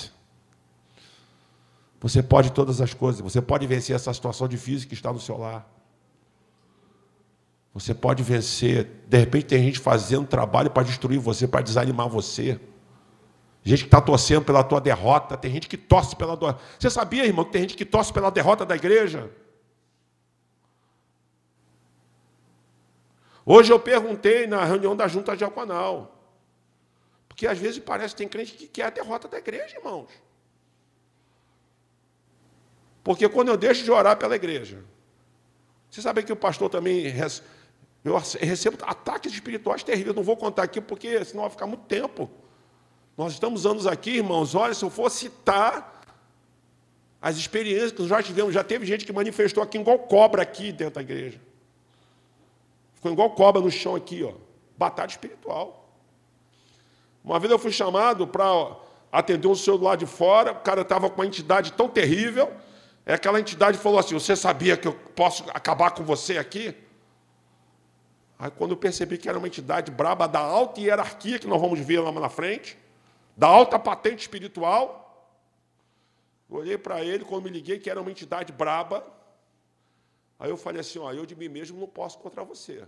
Você 2.01 2.23
pode 2.23 2.53
todas 2.53 2.81
as 2.81 2.93
coisas, 2.93 3.21
você 3.21 3.41
pode 3.41 3.67
vencer 3.67 3.97
essa 3.97 4.13
situação 4.13 4.47
difícil 4.47 4.89
que 4.89 4.95
está 4.95 5.13
no 5.13 5.21
seu 5.21 5.39
lar. 5.39 5.67
Você 7.73 7.95
pode 7.95 8.23
vencer. 8.23 8.85
De 9.07 9.19
repente 9.19 9.47
tem 9.47 9.63
gente 9.63 9.79
fazendo 9.79 10.27
trabalho 10.27 10.71
para 10.71 10.83
destruir 10.83 11.19
você, 11.19 11.47
para 11.47 11.61
desanimar 11.61 12.09
você. 12.09 12.59
Gente 13.63 13.83
que 13.83 13.89
está 13.89 14.01
torcendo 14.01 14.45
pela 14.45 14.65
tua 14.65 14.81
derrota. 14.81 15.37
Tem 15.37 15.51
gente 15.51 15.69
que 15.69 15.77
torce 15.77 16.17
pela 16.17 16.37
derrota. 16.37 16.59
Você 16.79 16.89
sabia, 16.89 17.27
irmão, 17.27 17.45
que 17.45 17.53
tem 17.53 17.63
gente 17.63 17.77
que 17.77 17.85
torce 17.85 18.13
pela 18.13 18.31
derrota 18.31 18.65
da 18.65 18.75
igreja? 18.75 19.31
Hoje 23.45 23.73
eu 23.73 23.79
perguntei 23.79 24.47
na 24.47 24.65
reunião 24.65 24.97
da 24.97 25.07
junta 25.07 25.37
diaconal. 25.37 26.17
Porque 27.29 27.47
às 27.47 27.59
vezes 27.59 27.79
parece 27.79 28.15
que 28.15 28.19
tem 28.19 28.29
crente 28.29 28.53
que 28.55 28.67
quer 28.67 28.87
a 28.87 28.91
derrota 28.91 29.29
da 29.29 29.37
igreja, 29.37 29.77
irmãos. 29.77 30.09
Porque 33.07 33.29
quando 33.29 33.51
eu 33.51 33.57
deixo 33.57 33.85
de 33.85 33.91
orar 33.93 34.17
pela 34.17 34.35
igreja, 34.35 34.83
você 35.89 36.03
sabe 36.03 36.25
que 36.25 36.33
o 36.33 36.37
pastor 36.37 36.69
também 36.69 37.05
eu 38.05 38.21
recebo 38.41 38.79
ataques 38.83 39.33
espirituais 39.33 39.85
terríveis. 39.85 40.17
Não 40.17 40.25
vou 40.25 40.37
contar 40.37 40.65
aqui 40.65 40.81
porque 40.81 41.25
senão 41.25 41.43
vai 41.43 41.51
ficar 41.51 41.69
muito 41.69 41.85
tempo. 41.85 42.29
Nós 43.17 43.33
estamos 43.35 43.65
anos 43.65 43.87
aqui, 43.87 44.17
irmãos. 44.17 44.57
Olha, 44.57 44.75
se 44.75 44.85
eu 44.85 44.91
for 44.91 45.09
citar 45.09 46.03
as 47.23 47.37
experiências 47.37 47.93
que 47.93 48.01
nós 48.01 48.09
já 48.09 48.21
tivemos, 48.21 48.53
já 48.53 48.65
teve 48.65 48.85
gente 48.85 49.07
que 49.07 49.13
manifestou 49.13 49.63
aqui 49.63 49.79
igual 49.79 50.01
cobra 50.01 50.43
aqui 50.43 50.73
dentro 50.73 50.97
da 50.97 51.01
igreja. 51.01 51.41
Ficou 52.97 53.13
igual 53.13 53.31
cobra 53.31 53.63
no 53.63 53.71
chão 53.71 53.95
aqui, 53.95 54.25
ó. 54.25 54.33
Batalha 54.77 55.11
espiritual. 55.11 55.93
Uma 57.23 57.39
vez 57.39 57.53
eu 57.53 57.59
fui 57.59 57.71
chamado 57.71 58.27
para 58.27 58.77
atender 59.13 59.47
um 59.47 59.55
senhor 59.55 59.79
do 59.79 59.85
lado 59.85 60.01
de 60.01 60.07
fora, 60.07 60.51
o 60.51 60.57
cara 60.57 60.81
estava 60.81 61.09
com 61.09 61.21
uma 61.21 61.27
entidade 61.27 61.73
tão 61.73 61.89
terrível, 61.89 62.53
é 63.07 63.15
aquela 63.15 63.39
entidade 63.39 63.79
falou 63.79 64.01
assim: 64.01 64.15
Você 64.15 64.35
sabia 64.35 64.77
que 64.77 64.89
eu 64.89 64.93
posso 64.93 65.45
acabar 65.51 65.93
com 65.93 66.03
você 66.03 66.37
aqui? 66.39 66.75
Aí 68.37 68.51
quando 68.51 68.73
eu 68.73 68.77
percebi 68.77 69.17
que 69.17 69.29
era 69.29 69.39
uma 69.39 69.47
entidade 69.47 69.93
braba 69.93 70.27
da 70.27 70.41
alta 70.41 70.81
hierarquia, 70.81 71.39
que 71.39 71.47
nós 71.47 71.61
vamos 71.61 71.79
ver 71.79 72.01
lá 72.01 72.11
na 72.11 72.29
frente, 72.29 72.77
da 73.37 73.47
alta 73.47 73.79
patente 73.79 74.23
espiritual, 74.23 75.31
olhei 76.51 76.77
para 76.77 77.03
ele, 77.03 77.25
quando 77.25 77.45
me 77.45 77.51
liguei, 77.51 77.79
que 77.79 77.89
era 77.89 78.01
uma 78.01 78.11
entidade 78.11 78.53
braba. 78.53 79.07
Aí 80.37 80.51
eu 80.51 80.57
falei 80.57 80.81
assim: 80.81 80.99
ó, 80.99 81.13
eu 81.13 81.25
de 81.25 81.37
mim 81.37 81.49
mesmo 81.49 81.79
não 81.79 81.87
posso 81.87 82.19
contra 82.19 82.43
você. 82.43 82.83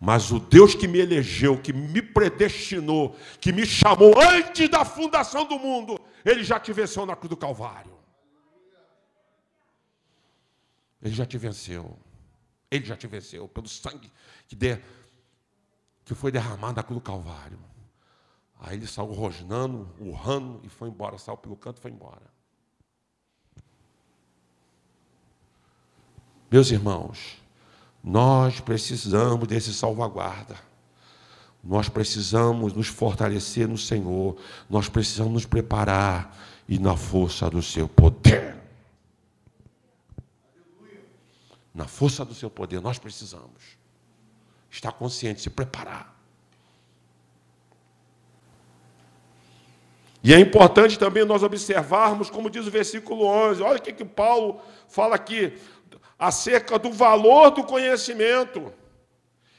Mas 0.00 0.30
o 0.30 0.38
Deus 0.38 0.74
que 0.74 0.86
me 0.86 1.00
elegeu, 1.00 1.60
que 1.60 1.72
me 1.72 2.00
predestinou, 2.00 3.16
que 3.40 3.52
me 3.52 3.66
chamou 3.66 4.14
antes 4.20 4.68
da 4.68 4.84
fundação 4.84 5.44
do 5.44 5.58
mundo, 5.58 6.00
ele 6.24 6.44
já 6.44 6.60
te 6.60 6.72
venceu 6.72 7.04
na 7.04 7.16
cruz 7.16 7.30
do 7.30 7.36
Calvário. 7.36 8.03
Ele 11.04 11.14
já 11.14 11.26
te 11.26 11.36
venceu. 11.36 11.96
Ele 12.70 12.86
já 12.86 12.96
te 12.96 13.06
venceu 13.06 13.46
pelo 13.46 13.68
sangue 13.68 14.10
que, 14.48 14.56
de, 14.56 14.80
que 16.02 16.14
foi 16.14 16.32
derramado 16.32 16.76
na 16.76 16.82
cruz 16.82 16.98
do 16.98 17.04
Calvário. 17.04 17.58
Aí 18.58 18.78
ele 18.78 18.86
saiu 18.86 19.12
rosnando, 19.12 19.86
urrando 20.00 20.60
e 20.64 20.68
foi 20.70 20.88
embora. 20.88 21.18
Saiu 21.18 21.36
pelo 21.36 21.56
canto 21.56 21.76
e 21.76 21.80
foi 21.82 21.90
embora. 21.90 22.22
Meus 26.50 26.70
irmãos, 26.70 27.36
nós 28.02 28.60
precisamos 28.60 29.46
desse 29.46 29.74
salvaguarda. 29.74 30.56
Nós 31.62 31.88
precisamos 31.88 32.72
nos 32.72 32.88
fortalecer 32.88 33.68
no 33.68 33.76
Senhor. 33.76 34.36
Nós 34.70 34.88
precisamos 34.88 35.32
nos 35.32 35.46
preparar 35.46 36.34
e 36.66 36.78
na 36.78 36.96
força 36.96 37.50
do 37.50 37.60
seu 37.60 37.86
poder. 37.88 38.63
Na 41.74 41.86
força 41.86 42.24
do 42.24 42.34
seu 42.34 42.48
poder, 42.48 42.80
nós 42.80 42.98
precisamos 42.98 43.76
estar 44.70 44.92
consciente, 44.92 45.40
se 45.40 45.50
preparar. 45.50 46.14
E 50.22 50.32
é 50.32 50.38
importante 50.38 50.98
também 50.98 51.24
nós 51.24 51.42
observarmos, 51.42 52.30
como 52.30 52.48
diz 52.48 52.66
o 52.66 52.70
versículo 52.70 53.26
11, 53.26 53.62
olha 53.62 53.78
o 53.78 53.82
que, 53.82 53.92
que 53.92 54.04
Paulo 54.04 54.60
fala 54.88 55.16
aqui, 55.16 55.58
acerca 56.18 56.78
do 56.78 56.90
valor 56.90 57.50
do 57.50 57.64
conhecimento. 57.64 58.72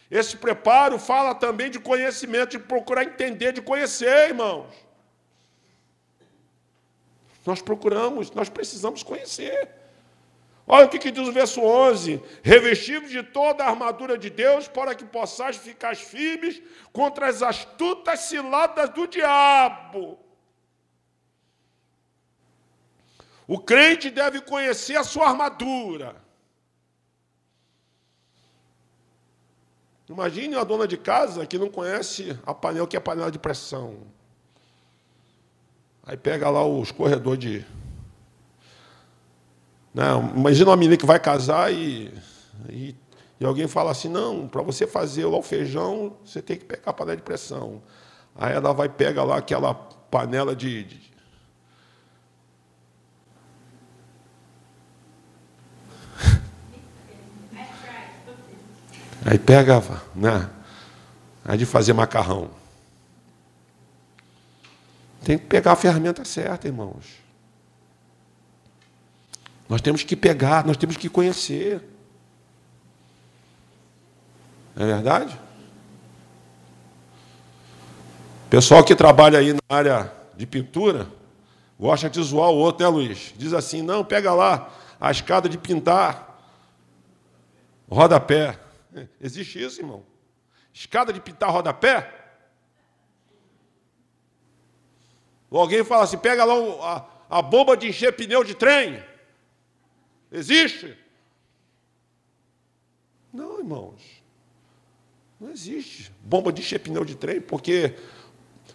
Esse 0.09 0.37
preparo 0.37 0.97
fala 0.97 1.35
também 1.35 1.69
de 1.69 1.79
conhecimento, 1.79 2.51
de 2.51 2.59
procurar 2.59 3.03
entender, 3.03 3.51
de 3.51 3.61
conhecer, 3.61 4.29
irmãos. 4.29 4.73
Nós 7.45 7.61
procuramos, 7.61 8.31
nós 8.31 8.49
precisamos 8.49 9.03
conhecer. 9.03 9.84
Olha 10.67 10.87
o 10.87 10.89
que, 10.89 10.97
que 10.97 11.11
diz 11.11 11.27
o 11.27 11.31
verso 11.31 11.61
11: 11.61 12.21
revestidos 12.41 13.11
de 13.11 13.21
toda 13.21 13.63
a 13.63 13.69
armadura 13.69 14.17
de 14.17 14.29
Deus, 14.29 14.67
para 14.67 14.95
que 14.95 15.05
possais 15.05 15.57
ficar 15.57 15.95
firmes 15.95 16.61
contra 16.91 17.27
as 17.27 17.43
astutas 17.43 18.21
ciladas 18.21 18.89
do 18.89 19.07
diabo. 19.07 20.19
O 23.47 23.59
crente 23.59 24.09
deve 24.09 24.41
conhecer 24.41 24.95
a 24.97 25.03
sua 25.03 25.27
armadura. 25.27 26.15
Imagine 30.09 30.55
uma 30.55 30.65
dona 30.65 30.87
de 30.87 30.97
casa 30.97 31.45
que 31.45 31.57
não 31.57 31.69
conhece 31.69 32.39
a 32.45 32.53
panela, 32.53 32.87
que 32.87 32.95
é 32.95 32.99
a 32.99 33.01
panela 33.01 33.31
de 33.31 33.37
pressão. 33.37 33.97
Aí 36.03 36.17
pega 36.17 36.49
lá 36.49 36.65
os 36.65 36.91
corredores 36.91 37.39
de 37.39 37.65
não, 39.95 40.33
imagina 40.35 40.71
uma 40.71 40.75
menina 40.75 40.97
que 40.97 41.05
vai 41.05 41.17
casar 41.17 41.71
e, 41.71 42.13
e, 42.69 42.93
e 43.39 43.45
alguém 43.45 43.65
fala 43.65 43.91
assim, 43.91 44.09
não, 44.09 44.45
para 44.45 44.61
você 44.61 44.85
fazer 44.85 45.25
lá 45.25 45.37
o 45.37 45.41
feijão, 45.41 46.17
você 46.25 46.41
tem 46.41 46.57
que 46.57 46.65
pegar 46.65 46.91
a 46.91 46.93
panela 46.93 47.15
de 47.15 47.23
pressão. 47.23 47.81
Aí 48.35 48.53
ela 48.53 48.73
vai 48.73 48.89
pegar 48.89 49.23
lá 49.23 49.37
aquela 49.37 49.73
panela 49.73 50.53
de, 50.53 50.83
de 50.83 51.15
Aí 59.27 59.39
pega, 59.39 59.81
né? 60.13 60.47
Aí 61.43 61.57
de 61.57 61.65
fazer 61.65 61.93
macarrão. 61.93 62.51
Tem 65.23 65.37
que 65.39 65.45
pegar 65.45 65.71
a 65.71 65.75
ferramenta 65.75 66.23
certa, 66.25 66.67
irmãos. 66.67 67.24
Nós 69.67 69.81
temos 69.81 70.03
que 70.03 70.15
pegar, 70.15 70.65
nós 70.65 70.77
temos 70.77 70.95
que 70.95 71.09
conhecer. 71.09 71.81
É 74.75 74.85
verdade? 74.85 75.39
Pessoal 78.49 78.83
que 78.83 78.95
trabalha 78.95 79.39
aí 79.39 79.53
na 79.53 79.59
área 79.69 80.13
de 80.35 80.45
pintura, 80.45 81.07
gosta 81.79 82.09
de 82.09 82.21
zoar 82.21 82.49
o 82.51 82.57
outro, 82.57 82.85
né, 82.85 82.89
Luiz? 82.89 83.33
Diz 83.35 83.53
assim: 83.53 83.81
não, 83.81 84.03
pega 84.03 84.33
lá 84.33 84.69
a 84.99 85.09
escada 85.09 85.49
de 85.49 85.57
pintar, 85.57 86.39
rodapé. 87.89 88.59
Existe 89.19 89.63
isso, 89.63 89.81
irmão? 89.81 90.03
Escada 90.73 91.11
de 91.11 91.19
pintar 91.19 91.49
rodapé? 91.49 92.13
Ou 95.49 95.59
alguém 95.59 95.83
fala 95.83 96.03
assim: 96.03 96.17
pega 96.17 96.45
lá 96.45 96.53
a, 97.29 97.37
a 97.39 97.41
bomba 97.41 97.75
de 97.75 97.87
encher 97.87 98.15
pneu 98.15 98.43
de 98.43 98.53
trem. 98.53 99.01
Existe? 100.37 100.97
Não, 103.33 103.59
irmãos. 103.59 104.01
Não 105.39 105.49
existe 105.49 106.11
bomba 106.23 106.51
de 106.53 106.61
encher 106.61 106.79
pneu 106.79 107.03
de 107.03 107.15
trem, 107.15 107.41
porque 107.41 107.95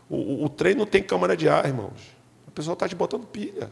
O, 0.09 0.17
o, 0.17 0.45
o 0.45 0.49
trem 0.49 0.75
não 0.75 0.85
tem 0.87 1.03
câmara 1.03 1.37
de 1.37 1.49
ar, 1.49 1.65
irmãos. 1.67 2.01
A 2.47 2.51
pessoa 2.51 2.75
está 2.75 2.89
te 2.89 2.97
botando 2.97 3.27
pilha. 3.27 3.71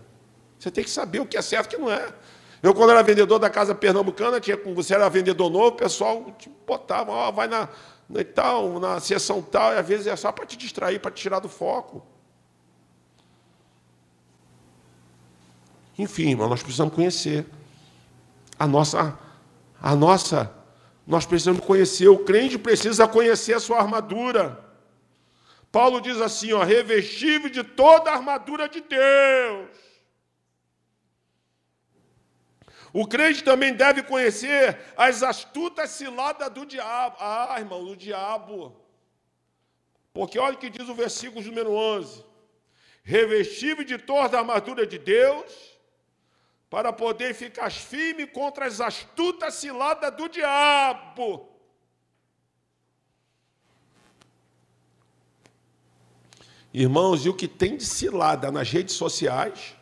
Você 0.59 0.71
tem 0.71 0.85
que 0.85 0.91
saber 0.91 1.21
o 1.21 1.27
que 1.27 1.37
é 1.37 1.43
certo 1.43 1.73
e 1.73 1.77
o 1.77 1.79
que 1.79 1.85
não 1.85 1.91
é. 1.91 2.15
Eu, 2.63 2.73
quando 2.75 2.91
era 2.91 3.03
vendedor 3.03 3.39
da 3.39 3.51
casa 3.51 3.75
pernambucana, 3.75 4.41
tinha, 4.41 4.57
você 4.57 4.95
era 4.95 5.09
vendedor 5.09 5.51
novo, 5.51 5.69
o 5.69 5.73
pessoal 5.73 6.33
te 6.39 6.49
botava, 6.67 7.11
ó, 7.11 7.31
vai 7.33 7.49
na, 7.49 7.69
na, 8.09 8.25
tal, 8.25 8.79
na 8.81 9.01
sessão 9.01 9.43
tal, 9.43 9.73
e 9.73 9.79
às 9.79 9.87
vezes 9.87 10.07
é 10.07 10.17
só 10.17 10.31
para 10.33 10.47
te 10.47 10.57
distrair, 10.57 11.01
para 11.01 11.11
te 11.11 11.23
tirar 11.23 11.41
do 11.41 11.49
foco. 11.49 12.05
Enfim, 15.99 16.37
mas 16.37 16.49
nós 16.49 16.63
precisamos 16.63 16.95
conhecer 16.95 17.47
a 18.59 18.67
nossa, 18.67 19.19
a 19.81 19.95
nossa, 19.95 20.53
nós 21.07 21.25
precisamos 21.25 21.65
conhecer, 21.65 22.09
o 22.09 22.25
crente 22.25 22.59
precisa 22.59 23.07
conhecer 23.07 23.55
a 23.55 23.61
sua 23.61 23.79
armadura. 23.79 24.65
Paulo 25.71 26.01
diz 26.01 26.21
assim, 26.21 26.53
ó, 26.53 26.63
revestível 26.65 27.51
de 27.51 27.63
toda 27.63 28.11
a 28.11 28.15
armadura 28.15 28.69
de 28.69 28.81
Deus 28.81 29.89
O 32.93 33.07
crente 33.07 33.45
também 33.45 33.75
deve 33.75 34.03
conhecer 34.03 34.79
as 34.97 35.23
astutas 35.23 35.91
ciladas 35.91 36.51
do 36.51 36.65
diabo. 36.65 37.17
Ah, 37.21 37.57
irmão, 37.59 37.85
do 37.85 37.97
diabo. 37.97 38.75
Porque 40.13 40.39
olha 40.39 40.55
o 40.55 40.59
que 40.59 40.71
diz 40.71 40.89
o 40.89 40.95
versículo 40.95 41.45
número 41.45 41.71
11: 41.73 42.25
Revestível 43.03 43.85
de 43.85 43.99
toda 43.99 44.37
a 44.37 44.41
armadura 44.41 44.87
de 44.87 44.99
Deus, 44.99 45.68
para 46.69 46.93
poder 46.93 47.35
ficar 47.35 47.71
firme 47.71 48.27
contra 48.27 48.67
as 48.67 48.81
astutas 48.81 49.55
ciladas 49.55 50.15
do 50.17 50.29
diabo. 50.29 51.49
Irmãos, 56.73 57.25
e 57.25 57.29
o 57.29 57.35
que 57.35 57.49
tem 57.49 57.77
de 57.77 57.85
cilada 57.85 58.53
nas 58.53 58.71
redes 58.71 58.95
sociais? 58.95 59.79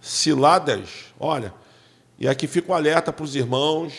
ciladas, 0.00 1.14
olha, 1.18 1.52
e 2.18 2.26
aqui 2.26 2.46
fica 2.46 2.72
o 2.72 2.74
alerta 2.74 3.12
para 3.12 3.24
os 3.24 3.36
irmãos, 3.36 3.94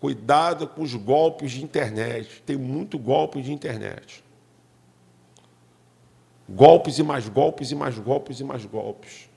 cuidado 0.00 0.66
com 0.66 0.82
os 0.82 0.94
golpes 0.94 1.52
de 1.52 1.64
internet. 1.64 2.42
Tem 2.44 2.56
muito 2.56 2.98
golpe 2.98 3.40
de 3.40 3.52
internet. 3.52 4.22
Golpes 6.48 6.98
e 6.98 7.02
mais 7.02 7.28
golpes 7.28 7.70
e 7.70 7.74
mais 7.74 7.98
golpes 7.98 8.40
e 8.40 8.44
mais 8.44 8.64
golpes. 8.64 9.28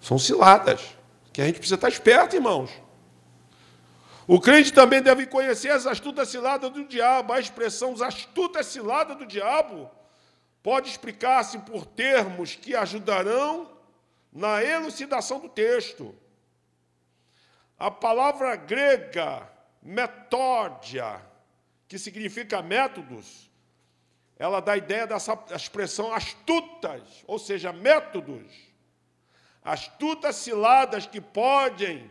São 0.00 0.18
ciladas, 0.18 0.96
que 1.32 1.40
a 1.40 1.46
gente 1.46 1.58
precisa 1.58 1.76
estar 1.76 1.88
esperto, 1.88 2.36
irmãos. 2.36 2.70
O 4.26 4.40
crente 4.40 4.72
também 4.72 5.00
deve 5.00 5.26
conhecer 5.26 5.70
as 5.70 5.86
astutas 5.86 6.28
ciladas 6.28 6.70
do 6.70 6.84
diabo. 6.84 7.32
A 7.32 7.38
expressão 7.38 7.92
as 7.92 8.02
astutas 8.02 8.66
ciladas 8.66 9.16
do 9.16 9.24
diabo 9.24 9.88
pode 10.62 10.88
explicar-se 10.90 11.58
por 11.60 11.86
termos 11.86 12.56
que 12.56 12.74
ajudarão 12.74 13.70
na 14.32 14.62
elucidação 14.64 15.38
do 15.38 15.48
texto. 15.48 16.12
A 17.78 17.90
palavra 17.90 18.56
grega 18.56 19.48
metódia, 19.80 21.22
que 21.86 21.98
significa 21.98 22.60
métodos, 22.62 23.45
ela 24.38 24.60
dá 24.60 24.72
a 24.72 24.76
ideia 24.76 25.06
dessa 25.06 25.38
expressão 25.54 26.12
astutas, 26.12 27.24
ou 27.26 27.38
seja, 27.38 27.72
métodos. 27.72 28.52
Astutas 29.62 30.36
ciladas 30.36 31.06
que 31.06 31.20
podem, 31.20 32.10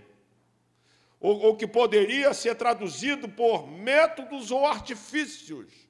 ou, 1.19 1.39
ou 1.41 1.55
que 1.55 1.67
poderia 1.67 2.33
ser 2.33 2.55
traduzido 2.55 3.29
por 3.29 3.67
métodos 3.67 4.51
ou 4.51 4.65
artifícios 4.65 5.85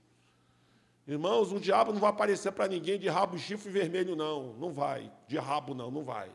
Irmãos, 1.07 1.51
o 1.51 1.59
diabo 1.59 1.93
não 1.93 1.99
vai 1.99 2.09
aparecer 2.09 2.51
para 2.51 2.67
ninguém 2.67 2.97
de 2.97 3.07
rabo 3.07 3.37
chifre 3.37 3.69
vermelho, 3.69 4.15
não. 4.15 4.53
Não 4.53 4.73
vai. 4.73 5.11
De 5.27 5.37
rabo, 5.37 5.75
não, 5.75 5.91
não 5.91 6.03
vai. 6.03 6.31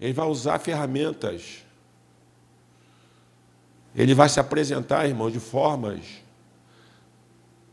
Ele 0.00 0.14
vai 0.14 0.26
usar 0.26 0.58
ferramentas. 0.58 1.62
Ele 3.98 4.14
vai 4.14 4.28
se 4.28 4.38
apresentar, 4.38 5.08
irmão, 5.08 5.28
de 5.28 5.40
formas 5.40 6.06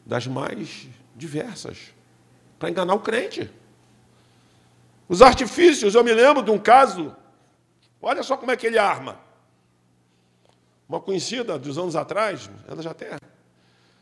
das 0.03 0.25
mais 0.25 0.87
diversas 1.15 1.93
para 2.57 2.67
enganar 2.67 2.95
o 2.95 2.99
crente. 2.99 3.51
Os 5.07 5.21
artifícios, 5.21 5.93
eu 5.93 6.03
me 6.03 6.11
lembro 6.11 6.41
de 6.41 6.49
um 6.49 6.57
caso, 6.57 7.15
olha 8.01 8.23
só 8.23 8.35
como 8.35 8.51
é 8.51 8.57
que 8.57 8.65
ele 8.65 8.79
arma. 8.79 9.19
Uma 10.89 10.99
conhecida 10.99 11.59
dos 11.59 11.77
anos 11.77 11.95
atrás, 11.95 12.49
ela 12.67 12.81
já 12.81 12.91
tem. 12.91 13.07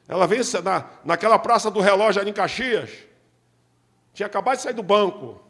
Ela 0.07 0.25
veio 0.25 0.43
na, 0.63 0.89
naquela 1.03 1.37
praça 1.37 1.69
do 1.69 1.81
relógio 1.81 2.21
ali 2.21 2.29
em 2.29 2.33
Caxias. 2.33 2.89
Tinha 4.13 4.27
acabado 4.27 4.55
de 4.55 4.63
sair 4.63 4.73
do 4.73 4.83
banco. 4.83 5.41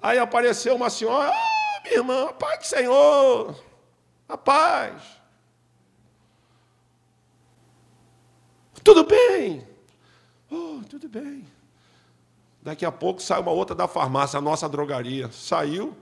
Aí 0.00 0.18
apareceu 0.18 0.74
uma 0.74 0.88
senhora, 0.88 1.30
ah, 1.30 1.80
minha 1.82 1.96
irmã, 1.96 2.32
paz 2.32 2.60
do 2.60 2.64
Senhor, 2.64 3.65
a 4.28 4.36
paz. 4.36 5.02
Tudo 8.82 9.04
bem? 9.04 9.66
Oh, 10.50 10.80
tudo 10.88 11.08
bem. 11.08 11.46
Daqui 12.62 12.84
a 12.84 12.92
pouco 12.92 13.20
sai 13.20 13.40
uma 13.40 13.50
outra 13.50 13.74
da 13.74 13.88
farmácia, 13.88 14.38
a 14.38 14.42
nossa 14.42 14.68
drogaria. 14.68 15.30
Saiu, 15.32 15.96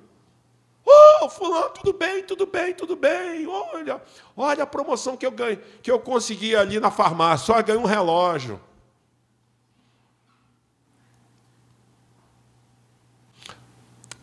oh, 0.85 1.29
fulano, 1.29 1.71
tudo 1.71 1.93
bem, 1.93 2.25
tudo 2.25 2.47
bem, 2.47 2.75
tudo 2.75 2.97
bem. 2.97 3.47
Olha, 3.47 4.03
olha 4.37 4.63
a 4.65 4.67
promoção 4.67 5.17
que 5.17 5.27
eu 5.27 5.31
ganhei, 5.31 5.57
que 5.83 5.91
eu 5.91 5.99
consegui 5.99 6.55
ali 6.55 6.81
na 6.81 6.91
farmácia, 6.91 7.47
só 7.47 7.63
ganhei 7.63 7.81
um 7.81 7.87
relógio. 7.87 8.61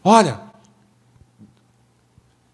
Olha, 0.03 0.50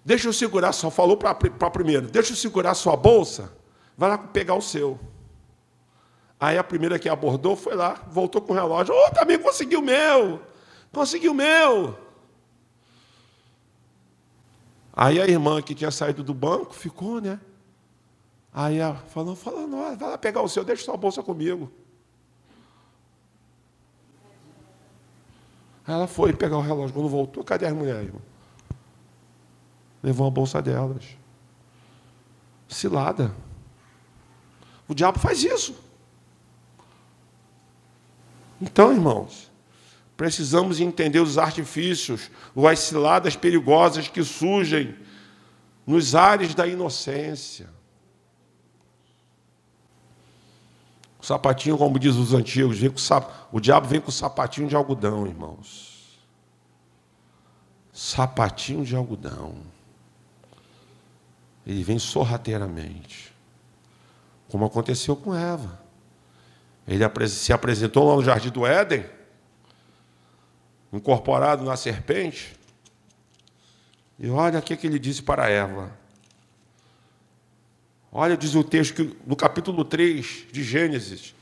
deixa 0.07 0.29
eu 0.29 0.31
segurar, 0.31 0.71
só 0.71 0.89
falou 0.89 1.17
para 1.17 1.31
a 1.31 1.69
primeira, 1.69 2.07
deixa 2.07 2.31
eu 2.31 2.37
segurar 2.37 2.73
sua 2.75 2.95
bolsa, 2.95 3.51
vai 3.97 4.09
lá 4.09 4.17
pegar 4.17 4.55
o 4.55 4.61
seu. 4.61 4.97
Aí 6.39 6.57
a 6.57 6.63
primeira 6.63 6.97
que 6.97 7.09
abordou 7.09 7.57
foi 7.57 7.75
lá, 7.75 8.01
voltou 8.09 8.41
com 8.41 8.53
o 8.53 8.55
relógio, 8.55 8.95
oh, 8.95 9.13
também 9.13 9.37
conseguiu 9.37 9.81
o 9.81 9.83
meu, 9.83 10.41
conseguiu 10.93 11.33
o 11.33 11.35
meu. 11.35 11.99
Aí 14.93 15.21
a 15.21 15.27
irmã 15.27 15.61
que 15.61 15.75
tinha 15.75 15.91
saído 15.91 16.23
do 16.23 16.33
banco 16.33 16.73
ficou, 16.73 17.19
né? 17.19 17.37
Aí 18.53 18.77
ela 18.77 18.95
falou, 18.95 19.35
falou, 19.35 19.67
vai 19.67 20.09
lá 20.09 20.17
pegar 20.17 20.41
o 20.41 20.47
seu, 20.47 20.63
deixa 20.63 20.85
sua 20.85 20.95
bolsa 20.95 21.21
comigo. 21.21 21.69
Aí 25.85 25.93
ela 25.93 26.07
foi 26.07 26.31
pegar 26.31 26.57
o 26.57 26.61
relógio. 26.61 26.93
Quando 26.93 27.09
voltou, 27.09 27.43
cadê 27.43 27.65
as 27.65 27.73
mulheres, 27.73 28.05
irmão? 28.05 28.36
Levou 30.01 30.27
a 30.27 30.31
bolsa 30.31 30.61
delas. 30.61 31.03
Cilada. 32.67 33.33
O 34.87 34.93
diabo 34.93 35.19
faz 35.19 35.43
isso. 35.43 35.75
Então, 38.61 38.91
irmãos, 38.91 39.47
Precisamos 40.17 40.79
entender 40.79 41.19
os 41.19 41.37
artifícios, 41.37 42.31
as 42.67 42.79
ciladas 42.79 43.35
perigosas 43.35 44.07
que 44.07 44.23
surgem 44.23 44.95
nos 45.85 46.15
ares 46.15 46.55
da 46.55 46.65
inocência. 46.65 47.69
O 51.21 51.23
sapatinho, 51.25 51.77
como 51.77 51.99
diz 51.99 52.15
os 52.15 52.33
antigos, 52.33 52.79
vem 52.79 52.89
com 52.89 52.97
sap... 52.97 53.29
o 53.51 53.59
diabo 53.59 53.87
vem 53.87 54.01
com 54.01 54.09
sapatinho 54.09 54.67
de 54.67 54.75
algodão, 54.75 55.27
irmãos. 55.27 56.17
Sapatinho 57.93 58.83
de 58.83 58.95
algodão. 58.95 59.55
Ele 61.67 61.83
vem 61.83 61.99
sorrateiramente. 61.99 63.33
Como 64.47 64.63
aconteceu 64.63 65.17
com 65.17 65.35
Eva. 65.35 65.81
Ele 66.87 67.03
se 67.27 67.51
apresentou 67.51 68.07
lá 68.07 68.15
no 68.15 68.23
jardim 68.23 68.49
do 68.49 68.65
Éden 68.65 69.05
incorporado 70.93 71.65
na 71.65 71.75
serpente. 71.75 72.55
E 74.17 74.29
olha 74.29 74.59
o 74.59 74.61
que 74.61 74.87
ele 74.87 74.97
disse 74.97 75.21
para 75.21 75.49
Eva. 75.49 75.91
Olha, 78.09 78.37
diz 78.37 78.55
o 78.55 78.63
texto 78.63 78.95
que 78.95 79.17
no 79.27 79.35
capítulo 79.35 79.83
3 79.83 80.47
de 80.49 80.63
Gênesis, 80.63 81.35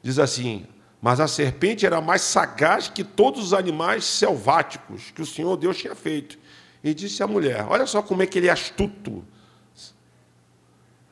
diz 0.00 0.20
assim: 0.20 0.64
Mas 1.02 1.18
a 1.18 1.26
serpente 1.26 1.84
era 1.84 2.00
mais 2.00 2.22
sagaz 2.22 2.88
que 2.88 3.02
todos 3.02 3.46
os 3.46 3.52
animais 3.52 4.04
selváticos 4.04 5.10
que 5.10 5.20
o 5.20 5.26
Senhor 5.26 5.56
Deus 5.56 5.76
tinha 5.76 5.96
feito. 5.96 6.38
E 6.86 6.94
disse 6.94 7.20
à 7.20 7.26
mulher: 7.26 7.66
Olha 7.68 7.84
só 7.84 8.00
como 8.00 8.22
é 8.22 8.26
que 8.26 8.38
ele 8.38 8.46
é 8.46 8.50
astuto. 8.52 9.24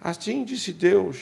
Assim 0.00 0.44
disse 0.44 0.72
Deus. 0.72 1.18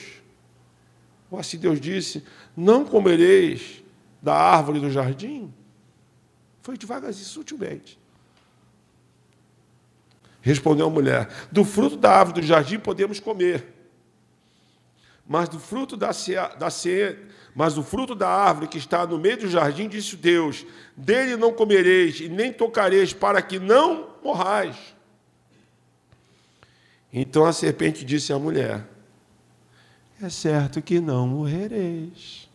Ou 1.30 1.38
assim 1.38 1.56
Deus 1.56 1.80
disse: 1.80 2.22
Não 2.54 2.84
comereis 2.84 3.82
da 4.20 4.34
árvore 4.34 4.78
do 4.78 4.90
jardim? 4.90 5.50
Foi 6.60 6.76
devagarzinho, 6.76 7.24
sutilmente. 7.24 7.98
Respondeu 10.42 10.86
a 10.86 10.90
mulher: 10.90 11.30
Do 11.50 11.64
fruto 11.64 11.96
da 11.96 12.12
árvore 12.12 12.42
do 12.42 12.46
jardim 12.46 12.78
podemos 12.78 13.18
comer. 13.18 13.71
Mas 15.26 15.48
do 15.48 15.58
fruto 15.58 15.96
da, 15.96 16.10
da 16.58 16.70
mas 17.54 17.74
do 17.74 17.82
fruto 17.82 18.14
da 18.14 18.28
árvore 18.28 18.66
que 18.66 18.78
está 18.78 19.06
no 19.06 19.18
meio 19.18 19.38
do 19.38 19.48
jardim, 19.48 19.88
disse 19.88 20.16
Deus: 20.16 20.64
Dele 20.96 21.36
não 21.36 21.52
comereis 21.52 22.20
e 22.20 22.28
nem 22.28 22.52
tocareis, 22.52 23.12
para 23.12 23.42
que 23.42 23.58
não 23.58 24.08
morrais. 24.22 24.76
Então 27.12 27.44
a 27.44 27.52
serpente 27.52 28.04
disse 28.04 28.32
à 28.32 28.38
mulher: 28.38 28.86
É 30.20 30.28
certo 30.30 30.80
que 30.80 30.98
não 30.98 31.28
morrereis. 31.28 32.50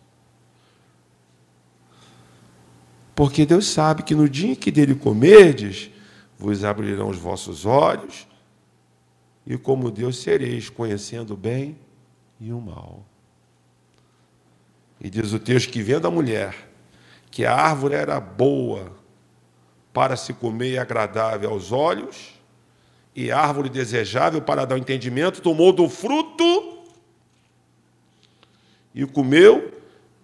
Porque 3.16 3.46
Deus 3.46 3.68
sabe 3.68 4.04
que 4.04 4.14
no 4.14 4.30
dia 4.30 4.52
em 4.52 4.56
que 4.56 4.72
dele 4.72 4.94
comerdes, 4.94 5.90
vos 6.38 6.64
abrirão 6.64 7.10
os 7.10 7.18
vossos 7.18 7.66
olhos, 7.66 8.28
e 9.46 9.58
como 9.58 9.90
Deus 9.90 10.18
sereis, 10.18 10.70
conhecendo 10.70 11.36
bem 11.36 11.78
e 12.40 12.52
o 12.52 12.60
mal. 12.60 13.04
E 15.00 15.10
diz 15.10 15.34
o 15.34 15.40
texto 15.40 15.72
que 15.72 15.82
vendo 15.82 16.08
a 16.08 16.12
mulher 16.12 16.68
que 17.30 17.46
a 17.46 17.54
árvore 17.54 17.96
era 17.96 18.20
boa 18.20 18.92
para 19.94 20.16
se 20.16 20.34
comer 20.34 20.74
e 20.74 20.78
agradável 20.78 21.50
aos 21.50 21.72
olhos, 21.72 22.34
e 23.16 23.32
árvore 23.32 23.70
desejável 23.70 24.42
para 24.42 24.66
dar 24.66 24.76
o 24.76 24.78
entendimento, 24.78 25.42
tomou 25.42 25.74
do 25.74 25.90
fruto 25.90 26.84
e 28.94 29.06
comeu, 29.06 29.74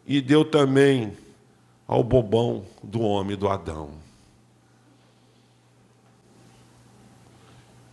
e 0.06 0.22
deu 0.22 0.44
também 0.44 1.16
ao 1.88 2.04
bobão 2.04 2.66
do 2.82 3.02
homem, 3.02 3.38
do 3.38 3.48
Adão. 3.48 3.92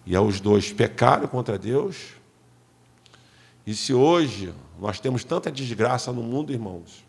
E 0.06 0.16
aos 0.16 0.40
dois 0.40 0.72
pecaram 0.72 1.28
contra 1.28 1.58
Deus. 1.58 2.19
E 3.66 3.74
se 3.74 3.92
hoje 3.92 4.54
nós 4.78 4.98
temos 4.98 5.24
tanta 5.24 5.50
desgraça 5.50 6.12
no 6.12 6.22
mundo, 6.22 6.52
irmãos, 6.52 7.04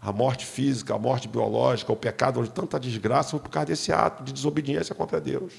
a 0.00 0.12
morte 0.12 0.46
física, 0.46 0.94
a 0.94 0.98
morte 0.98 1.26
biológica, 1.26 1.92
o 1.92 1.96
pecado, 1.96 2.40
hoje, 2.40 2.50
tanta 2.50 2.78
desgraça 2.78 3.30
foi 3.30 3.40
por 3.40 3.50
causa 3.50 3.66
desse 3.66 3.92
ato 3.92 4.22
de 4.22 4.32
desobediência 4.32 4.94
contra 4.94 5.20
Deus. 5.20 5.52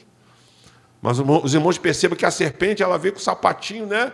Mas 1.01 1.19
os 1.19 1.53
irmãos 1.53 1.77
percebam 1.77 2.17
que 2.17 2.25
a 2.25 2.31
serpente 2.31 2.81
ela 2.81 2.97
veio 2.97 3.13
com 3.13 3.19
o 3.19 3.23
sapatinho, 3.23 3.85
né? 3.85 4.13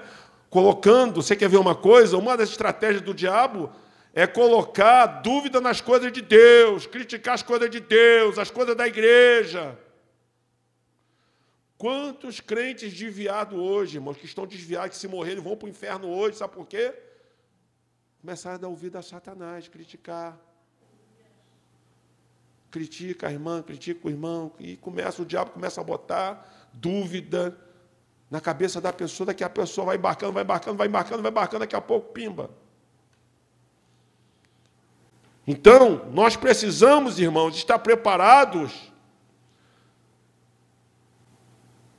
Colocando, 0.49 1.21
você 1.21 1.35
quer 1.35 1.49
ver 1.49 1.57
uma 1.57 1.75
coisa? 1.75 2.17
Uma 2.17 2.35
das 2.35 2.49
estratégias 2.49 3.01
do 3.01 3.13
diabo 3.13 3.69
é 4.13 4.27
colocar 4.27 5.05
dúvida 5.05 5.59
nas 5.59 5.81
coisas 5.81 6.11
de 6.11 6.21
Deus, 6.21 6.85
criticar 6.85 7.35
as 7.35 7.41
coisas 7.41 7.69
de 7.69 7.79
Deus, 7.79 8.37
as 8.37 8.51
coisas 8.51 8.75
da 8.75 8.87
igreja. 8.87 9.77
Quantos 11.77 12.39
crentes 12.39 12.93
desviados 12.93 13.57
hoje, 13.57 13.97
irmãos, 13.97 14.17
que 14.17 14.25
estão 14.25 14.45
desviados, 14.45 14.91
que 14.91 14.97
se 14.97 15.07
morrerem 15.07 15.43
vão 15.43 15.57
para 15.57 15.65
o 15.65 15.69
inferno 15.69 16.07
hoje, 16.07 16.37
sabe 16.37 16.53
por 16.53 16.65
quê? 16.67 16.93
Começaram 18.21 18.55
a 18.55 18.59
dar 18.59 18.67
ouvido 18.69 18.97
a 18.97 19.01
Satanás, 19.01 19.67
criticar. 19.67 20.39
Critica 22.71 23.27
a 23.27 23.31
irmã, 23.31 23.61
critica 23.61 24.07
o 24.07 24.09
irmão, 24.09 24.51
e 24.59 24.77
começa, 24.77 25.21
o 25.21 25.25
diabo 25.25 25.51
começa 25.51 25.81
a 25.81 25.83
botar 25.83 26.69
dúvida 26.73 27.57
na 28.31 28.41
cabeça 28.41 28.81
da 28.81 28.91
pessoa, 28.91 29.27
daqui 29.27 29.43
a 29.43 29.49
pessoa 29.49 29.87
vai 29.87 29.97
embarcando, 29.97 30.31
vai 30.31 30.43
embarcando, 30.43 30.77
vai 30.77 30.87
embarcando, 30.87 31.21
vai 31.21 31.31
embarcando, 31.31 31.59
daqui 31.59 31.75
a 31.75 31.81
pouco 31.81 32.13
pimba. 32.13 32.49
Então, 35.45 36.09
nós 36.11 36.35
precisamos, 36.37 37.19
irmãos, 37.19 37.55
estar 37.55 37.77
preparados 37.77 38.92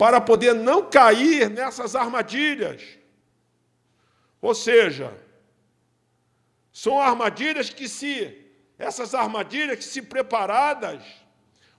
para 0.05 0.21
poder 0.21 0.53
não 0.55 0.91
cair 0.91 1.49
nessas 1.49 1.97
armadilhas. 1.97 2.83
Ou 4.39 4.55
seja, 4.55 5.17
são 6.71 7.01
armadilhas 7.01 7.71
que 7.71 7.89
se 7.89 8.53
essas 8.79 9.15
armadilhas 9.15 9.79
que 9.79 9.85
se 9.85 10.03
preparadas 10.03 11.03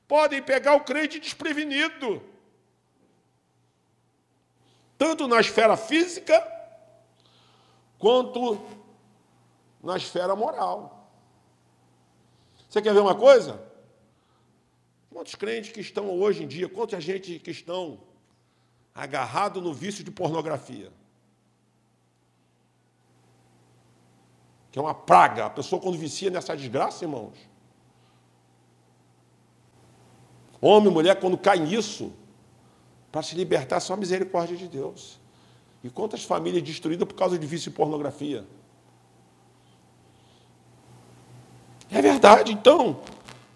podem 0.07 0.41
pegar 0.41 0.73
o 0.73 0.83
crente 0.83 1.19
desprevenido. 1.19 2.19
Tanto 4.97 5.27
na 5.27 5.39
esfera 5.39 5.77
física 5.77 6.35
quanto 7.99 8.59
na 9.83 9.97
esfera 9.97 10.35
moral. 10.35 11.11
Você 12.67 12.81
quer 12.81 12.91
ver 12.91 13.01
uma 13.01 13.13
coisa? 13.13 13.63
Quantos 15.11 15.35
crentes 15.35 15.71
que 15.71 15.79
estão 15.79 16.09
hoje 16.09 16.43
em 16.43 16.47
dia, 16.47 16.67
quanta 16.67 16.99
gente 16.99 17.37
que 17.37 17.51
estão 17.51 18.14
agarrado 18.95 19.61
no 19.61 19.73
vício 19.73 20.03
de 20.03 20.09
pornografia? 20.09 20.89
Que 24.71 24.79
é 24.79 24.81
uma 24.81 24.93
praga. 24.93 25.45
A 25.45 25.49
pessoa 25.49 25.81
quando 25.81 25.97
vicia 25.97 26.29
nessa 26.29 26.55
desgraça, 26.55 27.03
irmãos. 27.03 27.37
Homem, 30.61 30.91
mulher, 30.91 31.19
quando 31.19 31.37
cai 31.37 31.59
nisso, 31.59 32.13
para 33.11 33.21
se 33.21 33.35
libertar, 33.35 33.79
só 33.79 33.93
a 33.93 33.97
misericórdia 33.97 34.57
de 34.57 34.67
Deus. 34.67 35.19
E 35.83 35.89
quantas 35.89 36.23
famílias 36.23 36.63
destruídas 36.63 37.07
por 37.07 37.13
causa 37.13 37.37
de 37.37 37.45
vício 37.45 37.69
de 37.69 37.77
pornografia? 37.77 38.45
É 41.91 42.01
verdade, 42.01 42.51
então. 42.51 42.99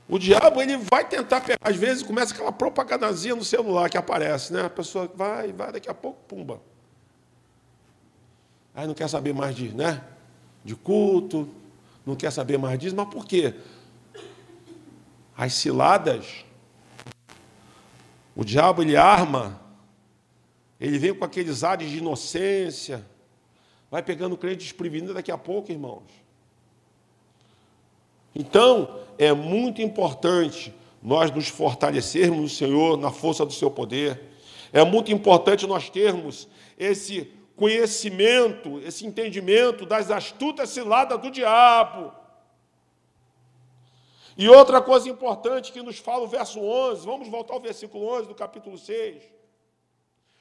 O 0.10 0.17
diabo 0.17 0.60
ele 0.60 0.76
vai 0.76 1.08
tentar 1.08 1.41
pegar, 1.41 1.60
às 1.62 1.76
vezes 1.76 2.02
começa 2.02 2.34
aquela 2.34 2.52
propagandazinha 2.52 3.36
no 3.36 3.43
celular 3.43 3.91
que 3.91 3.98
aparece, 3.98 4.52
né? 4.52 4.65
A 4.65 4.69
pessoa 4.69 5.08
vai, 5.13 5.54
vai, 5.54 5.72
daqui 5.72 5.88
a 5.88 5.93
pouco, 5.93 6.19
pumba. 6.28 6.60
Aí 8.74 8.88
não 8.88 8.95
quer 8.95 9.08
saber 9.08 9.36
mais 9.36 9.56
de, 9.56 9.69
né? 9.69 10.04
De 10.65 10.76
culto, 10.76 11.48
não 12.04 12.15
quer 12.15 12.32
saber 12.32 12.58
mais 12.58 12.80
disso, 12.80 12.95
mas 12.95 13.08
por 13.08 13.24
quê? 13.24 13.54
As 15.38 15.54
ciladas, 15.54 16.43
o 18.36 18.43
diabo 18.43 18.82
ele 18.82 18.98
arma, 18.98 19.62
ele 20.80 20.98
vem 20.98 21.13
com 21.13 21.24
aqueles 21.24 21.63
ares 21.63 21.88
de 21.88 22.00
inocência, 22.00 23.06
vai 23.91 24.02
pegando 24.02 24.34
o 24.34 24.38
crente 24.39 24.63
desprevenido 24.63 25.13
daqui 25.13 25.32
a 25.32 25.38
pouco, 25.38 25.72
irmãos. 25.72 26.29
Então, 28.34 29.00
é 29.18 29.34
muito 29.34 29.82
importante 29.82 30.74
nós 31.02 31.32
nos 31.32 31.48
fortalecermos 31.48 32.39
no 32.39 32.50
Senhor, 32.50 32.98
na 32.98 33.12
força 33.12 33.46
do 33.46 33.54
seu 33.54 33.72
poder. 33.72 34.22
É 34.72 34.84
muito 34.84 35.12
importante 35.12 35.65
nós 35.65 35.89
termos 35.89 36.48
esse 36.78 37.32
conhecimento, 37.56 38.80
esse 38.80 39.06
entendimento 39.06 39.86
das 39.86 40.12
astutas 40.12 40.70
ciladas 40.70 41.20
do 41.20 41.30
diabo. 41.30 42.13
E 44.38 44.48
outra 44.48 44.82
coisa 44.82 45.10
importante 45.10 45.74
que 45.74 45.82
nos 45.82 45.98
fala 46.00 46.24
o 46.24 46.28
verso 46.28 46.62
11, 46.62 47.06
vamos 47.06 47.28
voltar 47.28 47.56
ao 47.56 47.60
versículo 47.60 48.06
11 48.08 48.28
do 48.30 48.36
capítulo 48.36 48.78
6. 48.78 49.22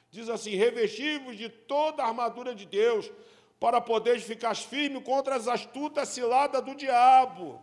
Diz 0.09 0.29
assim: 0.29 0.55
Revestivos 0.55 1.37
de 1.37 1.49
toda 1.49 2.03
a 2.03 2.07
armadura 2.07 2.55
de 2.55 2.65
Deus, 2.65 3.11
para 3.59 3.81
poderes 3.81 4.23
ficar 4.23 4.55
firme 4.55 5.01
contra 5.01 5.35
as 5.35 5.49
astutas 5.49 6.07
ciladas 6.07 6.63
do 6.63 6.73
diabo. 6.73 7.61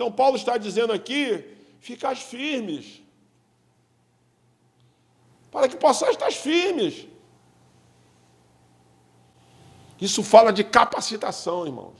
Então, 0.00 0.10
Paulo 0.10 0.34
está 0.34 0.56
dizendo 0.56 0.94
aqui: 0.94 1.44
ficais 1.78 2.22
firmes, 2.22 3.02
para 5.50 5.68
que 5.68 5.76
possais 5.76 6.12
estar 6.12 6.32
firmes. 6.32 7.06
Isso 10.00 10.22
fala 10.22 10.54
de 10.54 10.64
capacitação, 10.64 11.66
irmãos. 11.66 11.98